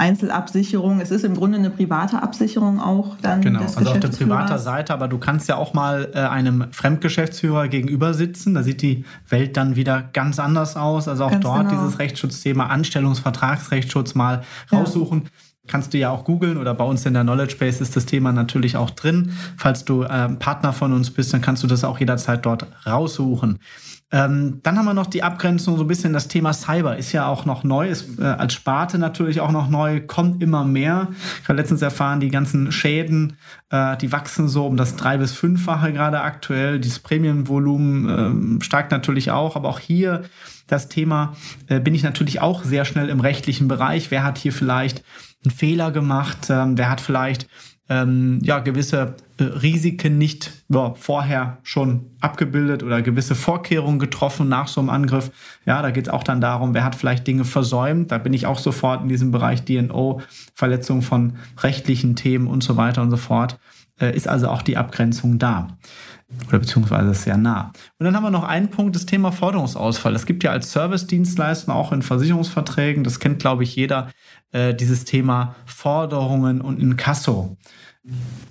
Einzelabsicherung. 0.00 1.00
Es 1.00 1.10
ist 1.10 1.24
im 1.24 1.34
Grunde 1.34 1.58
eine 1.58 1.70
private 1.70 2.22
Absicherung 2.22 2.80
auch 2.80 3.16
dann. 3.20 3.42
Genau, 3.42 3.60
also 3.60 3.90
auf 3.90 4.00
der 4.00 4.08
privaten 4.08 4.58
Seite, 4.58 4.94
aber 4.94 5.08
du 5.08 5.18
kannst 5.18 5.48
ja 5.48 5.56
auch 5.56 5.74
mal 5.74 6.10
äh, 6.14 6.20
einem 6.20 6.72
Fremdgeschäftsführer 6.72 7.68
gegenüber 7.68 8.14
sitzen. 8.14 8.54
Da 8.54 8.62
sieht 8.62 8.80
die 8.80 9.04
Welt 9.28 9.58
dann 9.58 9.76
wieder 9.76 10.02
ganz 10.12 10.38
anders 10.38 10.76
aus. 10.76 11.06
Also 11.06 11.24
auch 11.24 11.30
ganz 11.30 11.44
dort 11.44 11.68
genau. 11.68 11.82
dieses 11.82 11.98
Rechtsschutzthema 11.98 12.66
Anstellungsvertragsrechtsschutz 12.66 14.14
mal 14.14 14.42
raussuchen. 14.72 15.22
Ja 15.24 15.30
kannst 15.66 15.94
du 15.94 15.98
ja 15.98 16.10
auch 16.10 16.24
googeln 16.24 16.56
oder 16.56 16.74
bei 16.74 16.84
uns 16.84 17.06
in 17.06 17.14
der 17.14 17.22
Knowledge 17.22 17.54
Base 17.58 17.80
ist 17.80 17.94
das 17.94 18.04
Thema 18.04 18.32
natürlich 18.32 18.76
auch 18.76 18.90
drin. 18.90 19.32
Falls 19.56 19.84
du 19.84 20.02
äh, 20.02 20.28
Partner 20.30 20.72
von 20.72 20.92
uns 20.92 21.12
bist, 21.12 21.32
dann 21.32 21.42
kannst 21.42 21.62
du 21.62 21.68
das 21.68 21.84
auch 21.84 22.00
jederzeit 22.00 22.44
dort 22.44 22.66
raussuchen. 22.84 23.60
Ähm, 24.12 24.60
dann 24.64 24.76
haben 24.76 24.86
wir 24.86 24.94
noch 24.94 25.06
die 25.06 25.22
Abgrenzung, 25.22 25.76
so 25.76 25.84
ein 25.84 25.86
bisschen 25.86 26.12
das 26.12 26.26
Thema 26.26 26.52
Cyber 26.52 26.96
ist 26.96 27.12
ja 27.12 27.26
auch 27.26 27.44
noch 27.44 27.62
neu, 27.62 27.88
ist 27.88 28.18
äh, 28.18 28.24
als 28.24 28.54
Sparte 28.54 28.98
natürlich 28.98 29.40
auch 29.40 29.52
noch 29.52 29.68
neu, 29.68 30.00
kommt 30.00 30.42
immer 30.42 30.64
mehr. 30.64 31.08
Ich 31.42 31.48
habe 31.48 31.56
letztens 31.58 31.80
erfahren, 31.80 32.18
die 32.18 32.28
ganzen 32.28 32.72
Schäden, 32.72 33.36
äh, 33.70 33.96
die 33.98 34.10
wachsen 34.10 34.48
so 34.48 34.66
um 34.66 34.76
das 34.76 34.96
drei- 34.96 35.18
bis 35.18 35.32
fünffache 35.32 35.92
gerade 35.92 36.22
aktuell. 36.22 36.80
Dieses 36.80 36.98
Prämienvolumen 36.98 38.58
äh, 38.58 38.64
steigt 38.64 38.90
natürlich 38.90 39.30
auch, 39.30 39.54
aber 39.54 39.68
auch 39.68 39.78
hier 39.78 40.22
das 40.66 40.88
Thema 40.88 41.34
äh, 41.68 41.78
bin 41.78 41.94
ich 41.94 42.02
natürlich 42.02 42.40
auch 42.40 42.64
sehr 42.64 42.84
schnell 42.84 43.08
im 43.10 43.20
rechtlichen 43.20 43.68
Bereich. 43.68 44.10
Wer 44.10 44.24
hat 44.24 44.38
hier 44.38 44.52
vielleicht 44.52 45.04
einen 45.44 45.52
Fehler 45.52 45.92
gemacht? 45.92 46.48
Ähm, 46.50 46.76
wer 46.76 46.90
hat 46.90 47.00
vielleicht 47.00 47.46
ähm, 47.90 48.38
ja, 48.42 48.60
gewisse 48.60 49.16
äh, 49.36 49.42
Risiken 49.42 50.16
nicht 50.16 50.52
ja, 50.68 50.94
vorher 50.94 51.58
schon 51.64 52.06
abgebildet 52.20 52.84
oder 52.84 53.02
gewisse 53.02 53.34
Vorkehrungen 53.34 53.98
getroffen 53.98 54.48
nach 54.48 54.68
so 54.68 54.80
einem 54.80 54.90
Angriff. 54.90 55.32
Ja, 55.66 55.82
da 55.82 55.90
geht 55.90 56.06
es 56.06 56.12
auch 56.12 56.22
dann 56.22 56.40
darum, 56.40 56.72
wer 56.72 56.84
hat 56.84 56.94
vielleicht 56.94 57.26
Dinge 57.26 57.44
versäumt. 57.44 58.12
Da 58.12 58.18
bin 58.18 58.32
ich 58.32 58.46
auch 58.46 58.60
sofort 58.60 59.02
in 59.02 59.08
diesem 59.08 59.32
Bereich 59.32 59.64
DNO, 59.64 60.22
Verletzung 60.54 61.02
von 61.02 61.36
rechtlichen 61.58 62.14
Themen 62.14 62.46
und 62.46 62.62
so 62.62 62.76
weiter 62.76 63.02
und 63.02 63.10
so 63.10 63.16
fort. 63.16 63.58
äh, 64.00 64.14
ist 64.16 64.28
also 64.28 64.48
auch 64.48 64.62
die 64.62 64.76
Abgrenzung 64.76 65.38
da. 65.38 65.76
Oder 66.48 66.60
beziehungsweise 66.60 67.14
sehr 67.14 67.36
nah. 67.36 67.72
Und 67.98 68.06
dann 68.06 68.14
haben 68.14 68.22
wir 68.22 68.30
noch 68.30 68.44
einen 68.44 68.68
Punkt, 68.68 68.94
das 68.94 69.06
Thema 69.06 69.32
Forderungsausfall. 69.32 70.14
Es 70.14 70.26
gibt 70.26 70.44
ja 70.44 70.52
als 70.52 70.70
Service-Dienstleister 70.72 71.74
auch 71.74 71.92
in 71.92 72.02
Versicherungsverträgen, 72.02 73.04
das 73.04 73.18
kennt, 73.18 73.40
glaube 73.40 73.64
ich, 73.64 73.74
jeder, 73.76 74.10
äh, 74.52 74.74
dieses 74.74 75.04
Thema 75.04 75.54
Forderungen 75.66 76.60
und 76.60 76.80
Inkasso. 76.80 77.56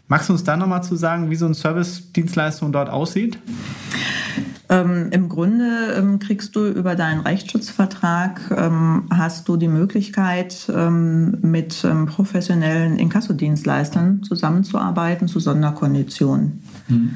Magst 0.08 0.30
du 0.30 0.34
uns 0.34 0.44
da 0.44 0.58
nochmal 0.58 0.84
zu 0.84 0.96
sagen, 0.96 1.30
wie 1.30 1.36
so 1.36 1.46
eine 1.46 1.56
Service-Dienstleistung 1.56 2.72
dort 2.72 2.90
aussieht? 2.90 3.40
Ähm, 4.72 5.08
Im 5.12 5.30
Grunde 5.30 5.96
ähm, 5.98 6.20
kriegst 6.20 6.56
du 6.56 6.68
über 6.68 6.96
deinen 6.96 7.22
Rechtsschutzvertrag, 7.22 8.42
ähm, 8.56 9.06
hast 9.10 9.48
du 9.50 9.58
die 9.58 9.68
Möglichkeit, 9.68 10.72
ähm, 10.74 11.40
mit 11.42 11.84
ähm, 11.84 12.06
professionellen 12.06 12.98
Inkassodienstleistern 12.98 14.22
zusammenzuarbeiten 14.22 15.28
zu 15.28 15.40
Sonderkonditionen. 15.40 16.62
Hm. 16.88 17.12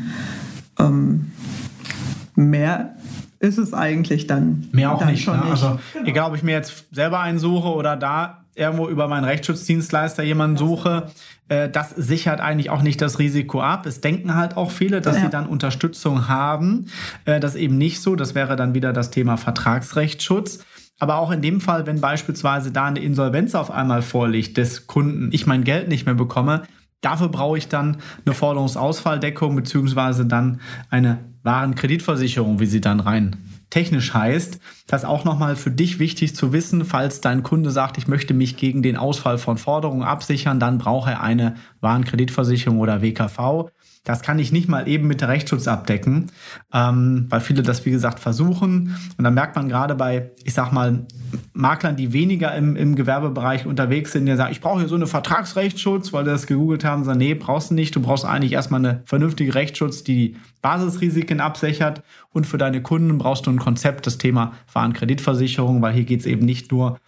Mehr 2.36 2.96
ist 3.40 3.58
es 3.58 3.74
eigentlich 3.74 4.28
dann. 4.28 4.68
Mehr 4.72 4.94
auch 4.94 5.06
nicht, 5.06 5.28
ne? 5.28 5.34
nicht. 5.38 5.46
Also 5.46 5.80
genau. 5.94 6.06
egal, 6.08 6.30
ob 6.30 6.36
ich 6.36 6.44
mir 6.44 6.54
jetzt 6.54 6.86
selber 6.92 7.20
einen 7.20 7.40
suche 7.40 7.70
oder 7.70 7.98
da 7.98 8.46
irgendwo 8.56 8.88
über 8.88 9.08
meinen 9.08 9.26
Rechtsschutzdienstleister 9.26 10.24
jemanden 10.24 10.58
suche, 10.58 11.08
äh, 11.50 11.70
das 11.70 11.90
sichert 11.90 12.40
eigentlich 12.40 12.70
auch 12.70 12.82
nicht 12.82 13.02
das 13.02 13.20
Risiko 13.20 13.62
ab. 13.62 13.86
Es 13.86 14.02
denken 14.02 14.36
halt 14.36 14.58
auch 14.58 14.72
viele, 14.72 15.02
dass 15.02 15.18
ja. 15.18 15.24
sie 15.24 15.30
dann 15.30 15.48
Unterstützung 15.48 16.28
haben. 16.28 16.88
Äh, 17.26 17.40
das 17.40 17.56
eben 17.56 17.78
nicht 17.78 18.02
so. 18.02 18.16
Das 18.16 18.36
wäre 18.36 18.56
dann 18.56 18.74
wieder 18.74 18.94
das 18.94 19.12
Thema 19.12 19.38
Vertragsrechtsschutz. 19.38 20.64
Aber 21.00 21.18
auch 21.18 21.32
in 21.32 21.42
dem 21.42 21.60
Fall, 21.60 21.86
wenn 21.86 22.00
beispielsweise 22.00 22.72
da 22.72 22.86
eine 22.86 23.00
Insolvenz 23.00 23.56
auf 23.56 23.72
einmal 23.72 24.04
vorliegt 24.04 24.58
des 24.58 24.88
Kunden, 24.88 25.30
ich 25.34 25.46
mein 25.48 25.64
Geld 25.64 25.90
nicht 25.90 26.06
mehr 26.06 26.16
bekomme, 26.16 26.64
dafür 27.04 27.30
brauche 27.30 27.58
ich 27.58 27.68
dann 27.68 27.98
eine 28.26 28.34
Forderungsausfalldeckung 28.34 29.56
beziehungsweise 29.56 30.26
dann 30.26 30.60
eine 30.90 31.20
Warenkreditversicherung, 31.44 32.60
wie 32.60 32.66
sie 32.66 32.82
dann 32.82 33.00
rein 33.00 33.36
technisch 33.74 34.14
heißt. 34.14 34.60
Das 34.86 35.02
ist 35.02 35.10
auch 35.10 35.26
nochmal 35.26 35.56
für 35.56 35.72
dich 35.72 35.98
wichtig 35.98 36.36
zu 36.36 36.54
wissen, 36.54 36.86
falls 36.86 37.22
dein 37.22 37.42
Kunde 37.42 37.72
sagt, 37.72 37.98
ich 37.98 38.08
möchte 38.08 38.36
mich 38.36 38.56
gegen 38.56 38.84
den 38.84 38.98
Ausfall 38.98 39.40
von 39.40 39.58
Forderungen 39.58 40.04
absichern, 40.04 40.60
dann 40.60 40.78
braucht 40.78 41.10
er 41.10 41.22
eine 41.22 41.56
Warenkreditversicherung 41.82 42.80
oder 42.80 43.02
WKV. 43.02 43.72
Das 44.04 44.22
kann 44.22 44.40
ich 44.40 44.52
nicht 44.52 44.68
mal 44.68 44.88
eben 44.88 45.08
mit 45.08 45.22
der 45.22 45.30
Rechtsschutz 45.30 45.68
abdecken, 45.68 46.32
ähm, 46.74 47.28
weil 47.30 47.42
viele 47.42 47.64
das, 47.64 47.86
wie 47.86 47.92
gesagt, 47.92 48.20
versuchen. 48.20 48.96
Und 49.18 49.24
dann 49.24 49.34
merkt 49.34 49.56
man 49.56 49.70
gerade 49.70 49.96
bei, 49.96 50.32
ich 50.44 50.54
sag 50.54 50.72
mal, 50.72 51.06
Maklern, 51.54 51.96
die 51.96 52.14
weniger 52.14 52.54
im, 52.56 52.76
im 52.76 52.96
Gewerbebereich 52.96 53.66
unterwegs 53.66 54.12
sind, 54.12 54.26
die 54.26 54.36
sagen, 54.36 54.52
ich 54.52 54.62
brauche 54.62 54.80
hier 54.80 54.90
so 54.90 54.96
eine 54.96 55.08
Vertragsrechtsschutz, 55.08 56.14
weil 56.14 56.24
die 56.24 56.32
das 56.32 56.48
gegoogelt 56.48 56.84
haben, 56.84 57.04
sagen, 57.04 57.20
nee, 57.20 57.34
brauchst 57.34 57.72
du 57.72 57.76
nicht. 57.76 57.96
Du 57.96 58.02
brauchst 58.02 58.26
eigentlich 58.26 58.54
erstmal 58.54 58.80
eine 58.80 59.04
vernünftige 59.06 59.56
Rechtsschutz, 59.56 60.04
die 60.04 60.14
die 60.14 60.36
Basisrisiken 60.62 61.40
absichert. 61.40 62.04
Und 62.32 62.48
für 62.48 62.58
deine 62.58 62.82
Kunden 62.82 63.18
brauchst 63.18 63.46
du 63.46 63.52
ein 63.52 63.60
Konzept, 63.60 64.08
das 64.08 64.18
Thema 64.18 64.54
Warenkreditversicherung, 64.72 65.82
weil 65.82 65.94
hier 65.94 66.06
geht 66.06 66.22
es 66.22 66.26
eben 66.26 66.46
nicht 66.46 66.72
nur 66.72 67.00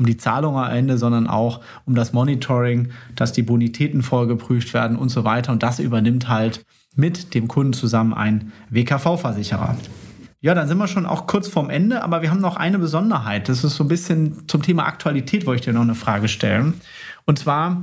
um 0.00 0.06
die 0.06 0.16
Zahlung 0.16 0.56
am 0.56 0.72
Ende, 0.72 0.96
sondern 0.96 1.26
auch 1.26 1.60
um 1.84 1.94
das 1.94 2.14
Monitoring, 2.14 2.88
dass 3.14 3.32
die 3.32 3.42
Bonitäten 3.42 4.02
vorgeprüft 4.02 4.72
werden 4.72 4.96
und 4.96 5.10
so 5.10 5.24
weiter. 5.24 5.52
Und 5.52 5.62
das 5.62 5.78
übernimmt 5.78 6.26
halt 6.26 6.64
mit 6.96 7.34
dem 7.34 7.46
Kunden 7.48 7.74
zusammen 7.74 8.14
ein 8.14 8.50
WKV-Versicherer. 8.70 9.76
Ja, 10.40 10.54
dann 10.54 10.66
sind 10.68 10.78
wir 10.78 10.88
schon 10.88 11.04
auch 11.04 11.26
kurz 11.26 11.48
vorm 11.48 11.68
Ende, 11.68 12.02
aber 12.02 12.22
wir 12.22 12.30
haben 12.30 12.40
noch 12.40 12.56
eine 12.56 12.78
Besonderheit. 12.78 13.50
Das 13.50 13.62
ist 13.62 13.76
so 13.76 13.84
ein 13.84 13.88
bisschen 13.88 14.48
zum 14.48 14.62
Thema 14.62 14.86
Aktualität, 14.86 15.44
wollte 15.44 15.60
ich 15.60 15.64
dir 15.66 15.74
noch 15.74 15.82
eine 15.82 15.94
Frage 15.94 16.28
stellen. 16.28 16.80
Und 17.26 17.38
zwar 17.38 17.82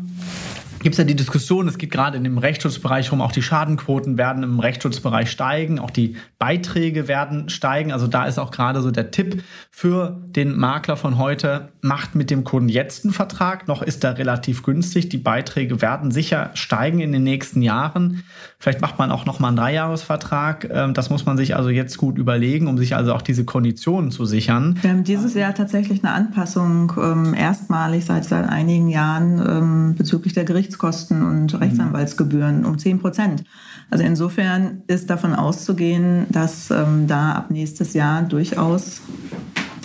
gibt 0.79 0.93
es 0.93 0.97
ja 0.97 1.03
die 1.03 1.15
Diskussion, 1.15 1.67
es 1.67 1.77
geht 1.77 1.91
gerade 1.91 2.17
in 2.17 2.23
dem 2.23 2.37
Rechtsschutzbereich 2.37 3.11
rum, 3.11 3.21
auch 3.21 3.31
die 3.31 3.41
Schadenquoten 3.41 4.17
werden 4.17 4.43
im 4.43 4.59
Rechtsschutzbereich 4.59 5.29
steigen, 5.31 5.79
auch 5.79 5.91
die 5.91 6.15
Beiträge 6.39 7.07
werden 7.07 7.49
steigen. 7.49 7.91
Also 7.91 8.07
da 8.07 8.25
ist 8.25 8.37
auch 8.37 8.51
gerade 8.51 8.81
so 8.81 8.91
der 8.91 9.11
Tipp 9.11 9.43
für 9.71 10.21
den 10.27 10.57
Makler 10.57 10.97
von 10.97 11.17
heute, 11.17 11.69
macht 11.81 12.15
mit 12.15 12.29
dem 12.29 12.43
Kunden 12.43 12.69
jetzt 12.69 13.05
einen 13.05 13.13
Vertrag, 13.13 13.67
noch 13.67 13.81
ist 13.81 14.03
er 14.03 14.17
relativ 14.17 14.63
günstig. 14.63 15.09
Die 15.09 15.17
Beiträge 15.17 15.81
werden 15.81 16.11
sicher 16.11 16.51
steigen 16.53 16.99
in 16.99 17.11
den 17.11 17.23
nächsten 17.23 17.61
Jahren. 17.61 18.23
Vielleicht 18.59 18.81
macht 18.81 18.97
man 18.99 19.11
auch 19.11 19.25
noch 19.25 19.39
mal 19.39 19.49
einen 19.49 19.57
Dreijahresvertrag. 19.57 20.69
Ähm, 20.71 20.93
das 20.93 21.09
muss 21.09 21.25
man 21.25 21.37
sich 21.37 21.55
also 21.55 21.69
jetzt 21.69 21.97
gut 21.97 22.17
überlegen, 22.17 22.67
um 22.67 22.77
sich 22.77 22.95
also 22.95 23.13
auch 23.13 23.21
diese 23.21 23.45
Konditionen 23.45 24.11
zu 24.11 24.25
sichern. 24.25 24.77
Wir 24.81 24.91
haben 24.91 25.03
dieses 25.03 25.33
Jahr 25.33 25.53
tatsächlich 25.53 26.03
eine 26.03 26.13
Anpassung 26.13 26.91
ähm, 26.97 27.33
erstmalig 27.33 28.05
seit, 28.05 28.25
seit 28.25 28.49
einigen 28.49 28.89
Jahren 28.89 29.39
ähm, 29.39 29.95
bezüglich 29.95 30.33
der 30.33 30.43
Gerichts 30.43 30.66
Gerichtskosten 30.67 31.25
und. 31.25 31.59
Rechtsanwaltsgebühren 31.59 32.65
um 32.65 32.77
10 32.77 32.99
Prozent. 32.99 33.43
Also 33.89 34.03
insofern 34.03 34.83
ist 34.87 35.09
davon 35.09 35.33
auszugehen, 35.33 36.27
dass 36.29 36.69
ähm, 36.71 37.07
da 37.07 37.31
ab 37.31 37.51
nächstes 37.51 37.93
Jahr 37.93 38.21
durchaus 38.23 39.01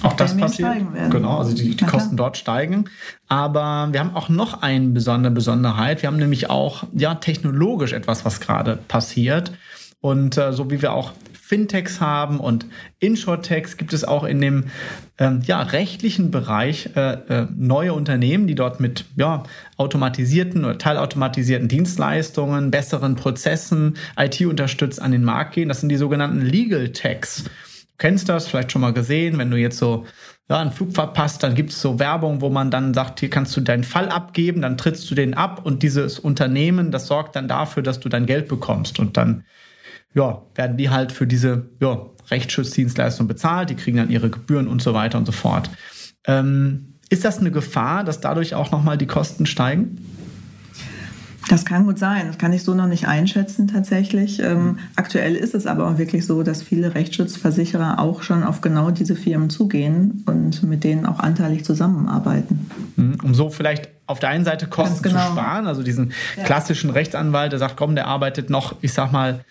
auch 0.03 0.15
das 0.15 0.37
passiert. 0.37 0.75
Genau, 1.11 1.39
also 1.39 1.55
die, 1.55 1.77
die 1.77 1.85
Kosten 1.85 2.17
dort 2.17 2.37
steigen. 2.37 2.87
Aber 3.29 3.89
wir 3.93 4.01
haben 4.01 4.17
auch 4.17 4.29
noch 4.29 4.61
eine 4.63 4.89
besondere 4.89 5.33
Besonderheit. 5.33 6.03
Wir 6.03 6.09
haben 6.09 6.17
nämlich 6.17 6.51
auch 6.51 6.85
ja 6.93 7.15
technologisch 7.15 7.93
etwas, 7.93 8.25
was 8.25 8.41
gerade 8.41 8.77
passiert. 8.89 9.53
Und 10.03 10.37
äh, 10.37 10.53
so 10.53 10.71
wie 10.71 10.83
wir 10.83 10.93
auch 10.93 11.13
Fintechs 11.33 12.01
haben 12.01 12.41
und 12.41 12.67
Insurtechs 12.99 13.77
gibt 13.77 13.93
es 13.93 14.05
auch 14.05 14.25
in 14.25 14.41
dem 14.41 14.65
ähm, 15.19 15.43
ja, 15.45 15.63
rechtlichen 15.63 16.31
Bereich 16.31 16.91
äh, 16.97 17.13
äh, 17.13 17.47
neue 17.55 17.93
Unternehmen, 17.93 18.47
die 18.47 18.55
dort 18.55 18.81
mit 18.81 19.05
ja, 19.17 19.45
automatisierten 19.77 20.65
oder 20.65 20.79
teilautomatisierten 20.79 21.69
Dienstleistungen, 21.69 22.71
besseren 22.71 23.15
Prozessen, 23.15 23.95
IT 24.19 24.41
unterstützt 24.41 25.01
an 25.01 25.13
den 25.13 25.25
Markt 25.25 25.55
gehen. 25.55 25.69
Das 25.69 25.81
sind 25.81 25.89
die 25.89 25.97
sogenannten 25.97 26.41
Legal 26.41 26.89
Techs. 26.89 27.45
Du 27.45 27.51
kennst 27.99 28.29
das, 28.29 28.49
vielleicht 28.49 28.73
schon 28.73 28.81
mal 28.81 28.93
gesehen, 28.93 29.39
wenn 29.39 29.51
du 29.51 29.57
jetzt 29.57 29.79
so 29.79 30.07
ja, 30.49 30.59
einen 30.59 30.73
Flug 30.73 30.95
verpasst, 30.95 31.43
dann 31.45 31.55
gibt 31.55 31.71
es 31.71 31.81
so 31.81 32.01
Werbung, 32.01 32.41
wo 32.41 32.49
man 32.49 32.73
dann 32.73 32.93
sagt, 32.93 33.21
hier 33.21 33.31
kannst 33.31 33.57
du 33.57 33.61
deinen 33.61 33.85
Fall 33.85 34.09
abgeben, 34.09 34.63
dann 34.63 34.79
trittst 34.79 35.09
du 35.11 35.15
den 35.15 35.35
ab 35.35 35.65
und 35.65 35.83
dieses 35.83 36.19
Unternehmen, 36.19 36.91
das 36.91 37.07
sorgt 37.07 37.37
dann 37.37 37.47
dafür, 37.47 37.83
dass 37.83 38.01
du 38.01 38.09
dein 38.09 38.27
Geld 38.27 38.49
bekommst 38.49 38.99
und 38.99 39.17
dann 39.17 39.45
ja, 40.15 40.43
werden 40.55 40.77
die 40.77 40.91
halt 40.91 41.13
für 41.13 41.27
diese 41.27 41.67
ja, 41.81 42.07
Rechtsschutzdienstleistung 42.31 43.29
bezahlt, 43.29 43.71
die 43.71 43.75
kriegen 43.75 43.97
dann 43.97 44.11
ihre 44.11 44.31
Gebühren 44.31 44.69
und 44.69 44.83
so 44.83 44.95
weiter 44.95 45.19
und 45.19 45.27
so 45.27 45.33
fort. 45.33 45.71
Ähm, 46.27 46.95
ist 47.09 47.25
das 47.25 47.39
eine 47.39 47.51
Gefahr, 47.51 48.05
dass 48.05 48.21
dadurch 48.21 48.55
auch 48.55 48.71
nochmal 48.71 48.97
die 48.97 49.07
Kosten 49.07 49.47
steigen? 49.47 49.99
Das 51.49 51.65
kann 51.65 51.85
gut 51.85 51.99
sein. 51.99 52.29
Das 52.29 52.39
kann 52.39 52.53
ich 52.53 52.63
so 52.63 52.73
noch 52.73 52.87
nicht 52.87 53.07
einschätzen 53.07 53.69
tatsächlich. 53.69 54.41
Ähm, 54.41 54.79
aktuell 54.97 55.35
ist 55.35 55.55
es 55.55 55.67
aber 55.67 55.89
auch 55.89 55.99
wirklich 55.99 56.25
so, 56.25 56.43
dass 56.43 56.63
viele 56.63 56.95
Rechtsschutzversicherer 56.95 57.99
auch 57.99 58.23
schon 58.23 58.45
auf 58.45 58.61
genau 58.61 58.91
diese 58.91 59.17
Firmen 59.17 59.51
zugehen 59.51 60.23
und 60.27 60.63
mit 60.63 60.85
denen 60.85 61.05
auch 61.05 61.19
anteilig 61.19 61.65
zusammenarbeiten. 61.65 62.71
Mhm. 62.97 63.19
Um 63.23 63.35
so 63.35 63.51
vielleicht 63.51 63.89
auf 64.07 64.21
der 64.21 64.29
einen 64.31 64.45
Seite 64.45 64.67
Kosten 64.67 65.03
genau. 65.03 65.27
zu 65.27 65.33
sparen, 65.33 65.67
also 65.67 65.83
diesen 65.83 66.13
ja. 66.37 66.45
klassischen 66.45 66.91
Rechtsanwalt, 66.91 67.53
der 67.53 67.59
sagt, 67.59 67.77
komm, 67.77 67.97
der 67.97 68.07
arbeitet 68.07 68.49
noch, 68.49 68.77
ich 68.81 68.93
sag 68.93 69.11
mal, 69.13 69.45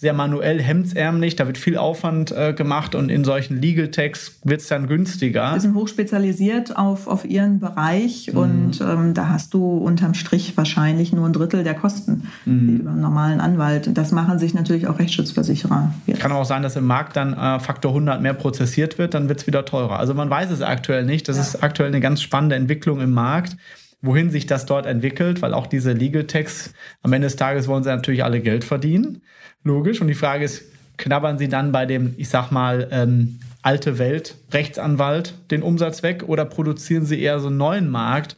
sehr 0.00 0.12
manuell, 0.12 0.62
hemdsärmlich, 0.62 1.34
da 1.34 1.48
wird 1.48 1.58
viel 1.58 1.76
Aufwand 1.76 2.30
äh, 2.30 2.52
gemacht 2.52 2.94
und 2.94 3.08
in 3.08 3.24
solchen 3.24 3.60
Legal 3.60 3.88
Techs 3.88 4.38
wird 4.44 4.60
es 4.60 4.68
dann 4.68 4.86
günstiger. 4.86 5.54
Die 5.56 5.60
sind 5.60 5.74
hochspezialisiert 5.74 6.76
auf, 6.76 7.08
auf 7.08 7.24
ihren 7.24 7.58
Bereich 7.58 8.30
mhm. 8.32 8.38
und 8.38 8.80
ähm, 8.80 9.12
da 9.12 9.28
hast 9.28 9.54
du 9.54 9.76
unterm 9.76 10.14
Strich 10.14 10.56
wahrscheinlich 10.56 11.12
nur 11.12 11.26
ein 11.26 11.32
Drittel 11.32 11.64
der 11.64 11.74
Kosten 11.74 12.28
mhm. 12.44 12.68
wie 12.68 12.76
über 12.76 12.92
einen 12.92 13.00
normalen 13.00 13.40
Anwalt. 13.40 13.90
Das 13.98 14.12
machen 14.12 14.38
sich 14.38 14.54
natürlich 14.54 14.86
auch 14.86 15.00
Rechtsschutzversicherer. 15.00 15.92
Jetzt. 16.06 16.20
Kann 16.20 16.30
auch 16.30 16.44
sein, 16.44 16.62
dass 16.62 16.76
im 16.76 16.86
Markt 16.86 17.16
dann 17.16 17.32
äh, 17.32 17.58
Faktor 17.58 17.90
100 17.90 18.22
mehr 18.22 18.34
prozessiert 18.34 18.98
wird, 18.98 19.14
dann 19.14 19.28
wird 19.28 19.40
es 19.40 19.46
wieder 19.48 19.64
teurer. 19.64 19.98
Also 19.98 20.14
man 20.14 20.30
weiß 20.30 20.52
es 20.52 20.62
aktuell 20.62 21.04
nicht. 21.04 21.26
Das 21.28 21.38
ja. 21.38 21.42
ist 21.42 21.64
aktuell 21.64 21.88
eine 21.88 21.98
ganz 21.98 22.22
spannende 22.22 22.54
Entwicklung 22.54 23.00
im 23.00 23.10
Markt 23.10 23.56
wohin 24.00 24.30
sich 24.30 24.46
das 24.46 24.66
dort 24.66 24.86
entwickelt, 24.86 25.42
weil 25.42 25.54
auch 25.54 25.66
diese 25.66 25.92
Legal 25.92 26.24
Techs 26.24 26.72
am 27.02 27.12
Ende 27.12 27.26
des 27.26 27.36
Tages 27.36 27.66
wollen 27.68 27.82
sie 27.82 27.90
natürlich 27.90 28.24
alle 28.24 28.40
Geld 28.40 28.64
verdienen. 28.64 29.22
Logisch. 29.64 30.00
Und 30.00 30.08
die 30.08 30.14
Frage 30.14 30.44
ist, 30.44 30.64
knabbern 30.96 31.38
sie 31.38 31.48
dann 31.48 31.72
bei 31.72 31.86
dem, 31.86 32.14
ich 32.16 32.28
sag 32.28 32.50
mal, 32.50 32.88
ähm, 32.90 33.40
alte 33.62 33.98
Welt 33.98 34.36
Rechtsanwalt 34.52 35.34
den 35.50 35.62
Umsatz 35.62 36.02
weg 36.02 36.24
oder 36.26 36.44
produzieren 36.44 37.04
sie 37.04 37.20
eher 37.20 37.40
so 37.40 37.48
einen 37.48 37.56
neuen 37.56 37.90
Markt, 37.90 38.36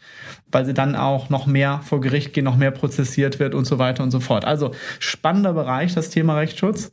weil 0.50 0.64
sie 0.64 0.74
dann 0.74 0.96
auch 0.96 1.28
noch 1.28 1.46
mehr 1.46 1.80
vor 1.84 2.00
Gericht 2.00 2.32
gehen, 2.32 2.44
noch 2.44 2.56
mehr 2.56 2.70
prozessiert 2.70 3.38
wird 3.38 3.54
und 3.54 3.66
so 3.66 3.78
weiter 3.78 4.02
und 4.02 4.10
so 4.10 4.20
fort. 4.20 4.44
Also 4.44 4.72
spannender 4.98 5.52
Bereich, 5.52 5.94
das 5.94 6.10
Thema 6.10 6.36
Rechtsschutz. 6.36 6.90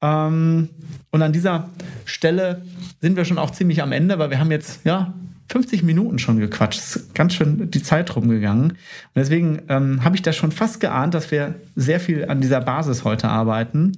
Ähm, 0.00 0.70
und 1.10 1.22
an 1.22 1.32
dieser 1.32 1.68
Stelle 2.04 2.62
sind 3.00 3.16
wir 3.16 3.24
schon 3.24 3.38
auch 3.38 3.50
ziemlich 3.50 3.82
am 3.82 3.92
Ende, 3.92 4.18
weil 4.18 4.30
wir 4.30 4.38
haben 4.38 4.50
jetzt 4.50 4.84
ja 4.84 5.14
50 5.50 5.82
Minuten 5.82 6.18
schon 6.18 6.38
gequatscht. 6.38 6.78
ist 6.78 7.14
ganz 7.14 7.34
schön 7.34 7.70
die 7.70 7.82
Zeit 7.82 8.14
rumgegangen. 8.14 8.72
Und 8.72 8.78
deswegen 9.16 9.62
ähm, 9.68 10.04
habe 10.04 10.16
ich 10.16 10.22
da 10.22 10.32
schon 10.32 10.52
fast 10.52 10.80
geahnt, 10.80 11.14
dass 11.14 11.30
wir 11.30 11.54
sehr 11.74 12.00
viel 12.00 12.26
an 12.28 12.40
dieser 12.40 12.60
Basis 12.60 13.04
heute 13.04 13.28
arbeiten. 13.28 13.92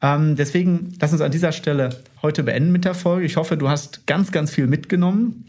Ähm, 0.00 0.36
deswegen 0.36 0.94
lass 1.00 1.12
uns 1.12 1.20
an 1.20 1.30
dieser 1.30 1.52
Stelle 1.52 1.90
heute 2.22 2.42
beenden 2.42 2.72
mit 2.72 2.84
der 2.84 2.94
Folge. 2.94 3.26
Ich 3.26 3.36
hoffe, 3.36 3.56
du 3.56 3.68
hast 3.68 4.06
ganz, 4.06 4.32
ganz 4.32 4.50
viel 4.50 4.66
mitgenommen. 4.66 5.44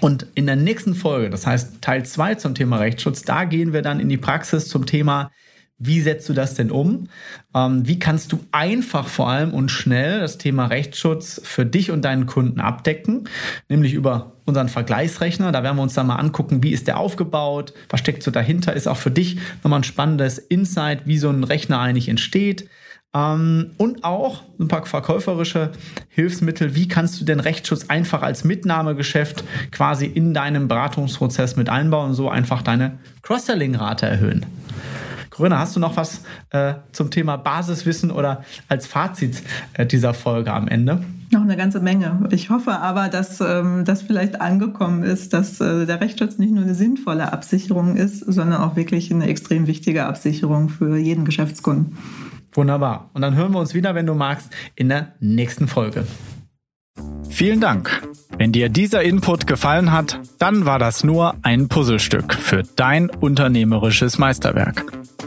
Und 0.00 0.26
in 0.34 0.46
der 0.46 0.56
nächsten 0.56 0.94
Folge, 0.94 1.30
das 1.30 1.46
heißt 1.46 1.82
Teil 1.82 2.04
2 2.04 2.36
zum 2.36 2.54
Thema 2.54 2.78
Rechtsschutz, 2.78 3.22
da 3.22 3.44
gehen 3.44 3.72
wir 3.72 3.82
dann 3.82 4.00
in 4.00 4.08
die 4.08 4.16
Praxis 4.16 4.68
zum 4.68 4.86
Thema 4.86 5.30
Wie 5.78 6.00
setzt 6.00 6.28
du 6.28 6.32
das 6.32 6.54
denn 6.54 6.70
um? 6.70 7.08
Ähm, 7.54 7.86
wie 7.86 7.98
kannst 7.98 8.32
du 8.32 8.40
einfach 8.52 9.08
vor 9.08 9.28
allem 9.28 9.52
und 9.52 9.70
schnell 9.70 10.20
das 10.20 10.38
Thema 10.38 10.66
Rechtsschutz 10.66 11.40
für 11.42 11.66
dich 11.66 11.90
und 11.90 12.04
deinen 12.04 12.26
Kunden 12.26 12.60
abdecken? 12.60 13.28
Nämlich 13.68 13.94
über 13.94 14.39
unseren 14.50 14.68
Vergleichsrechner. 14.68 15.50
Da 15.50 15.62
werden 15.62 15.76
wir 15.76 15.82
uns 15.82 15.94
dann 15.94 16.06
mal 16.06 16.16
angucken, 16.16 16.62
wie 16.62 16.72
ist 16.72 16.86
der 16.86 16.98
aufgebaut, 16.98 17.72
was 17.88 18.00
steckt 18.00 18.22
so 18.22 18.30
dahinter. 18.30 18.74
Ist 18.74 18.86
auch 18.86 18.96
für 18.96 19.10
dich 19.10 19.38
nochmal 19.62 19.80
ein 19.80 19.84
spannendes 19.84 20.38
Insight, 20.38 21.06
wie 21.06 21.18
so 21.18 21.30
ein 21.30 21.44
Rechner 21.44 21.80
eigentlich 21.80 22.08
entsteht. 22.08 22.68
Ähm, 23.12 23.72
und 23.76 24.04
auch 24.04 24.42
ein 24.60 24.68
paar 24.68 24.86
verkäuferische 24.86 25.72
Hilfsmittel. 26.08 26.74
Wie 26.74 26.86
kannst 26.86 27.20
du 27.20 27.24
den 27.24 27.40
Rechtsschutz 27.40 27.86
einfach 27.88 28.22
als 28.22 28.44
Mitnahmegeschäft 28.44 29.42
quasi 29.72 30.06
in 30.06 30.34
deinem 30.34 30.68
Beratungsprozess 30.68 31.56
mit 31.56 31.68
einbauen 31.68 32.10
und 32.10 32.14
so 32.14 32.28
einfach 32.28 32.62
deine 32.62 32.98
Cross-Selling-Rate 33.22 34.06
erhöhen? 34.06 34.46
Corinna, 35.40 35.58
hast 35.58 35.74
du 35.74 35.80
noch 35.80 35.96
was 35.96 36.20
äh, 36.50 36.74
zum 36.92 37.10
Thema 37.10 37.38
Basiswissen 37.38 38.10
oder 38.10 38.44
als 38.68 38.86
Fazit 38.86 39.42
äh, 39.72 39.86
dieser 39.86 40.12
Folge 40.12 40.52
am 40.52 40.68
Ende? 40.68 41.02
Noch 41.30 41.40
eine 41.40 41.56
ganze 41.56 41.80
Menge. 41.80 42.28
Ich 42.30 42.50
hoffe 42.50 42.72
aber, 42.72 43.08
dass 43.08 43.40
ähm, 43.40 43.86
das 43.86 44.02
vielleicht 44.02 44.42
angekommen 44.42 45.02
ist, 45.02 45.32
dass 45.32 45.58
äh, 45.58 45.86
der 45.86 46.02
Rechtsschutz 46.02 46.36
nicht 46.36 46.52
nur 46.52 46.64
eine 46.64 46.74
sinnvolle 46.74 47.32
Absicherung 47.32 47.96
ist, 47.96 48.18
sondern 48.18 48.60
auch 48.60 48.76
wirklich 48.76 49.10
eine 49.10 49.28
extrem 49.28 49.66
wichtige 49.66 50.04
Absicherung 50.04 50.68
für 50.68 50.98
jeden 50.98 51.24
Geschäftskunden. 51.24 51.96
Wunderbar. 52.52 53.08
Und 53.14 53.22
dann 53.22 53.34
hören 53.34 53.52
wir 53.52 53.60
uns 53.60 53.72
wieder, 53.72 53.94
wenn 53.94 54.04
du 54.04 54.12
magst, 54.12 54.50
in 54.74 54.90
der 54.90 55.14
nächsten 55.20 55.68
Folge. 55.68 56.04
Vielen 57.30 57.62
Dank. 57.62 58.02
Wenn 58.36 58.52
dir 58.52 58.68
dieser 58.68 59.02
Input 59.02 59.46
gefallen 59.46 59.90
hat, 59.90 60.20
dann 60.38 60.66
war 60.66 60.78
das 60.78 61.02
nur 61.02 61.36
ein 61.40 61.68
Puzzlestück 61.68 62.34
für 62.34 62.62
dein 62.76 63.08
unternehmerisches 63.08 64.18
Meisterwerk. 64.18 64.99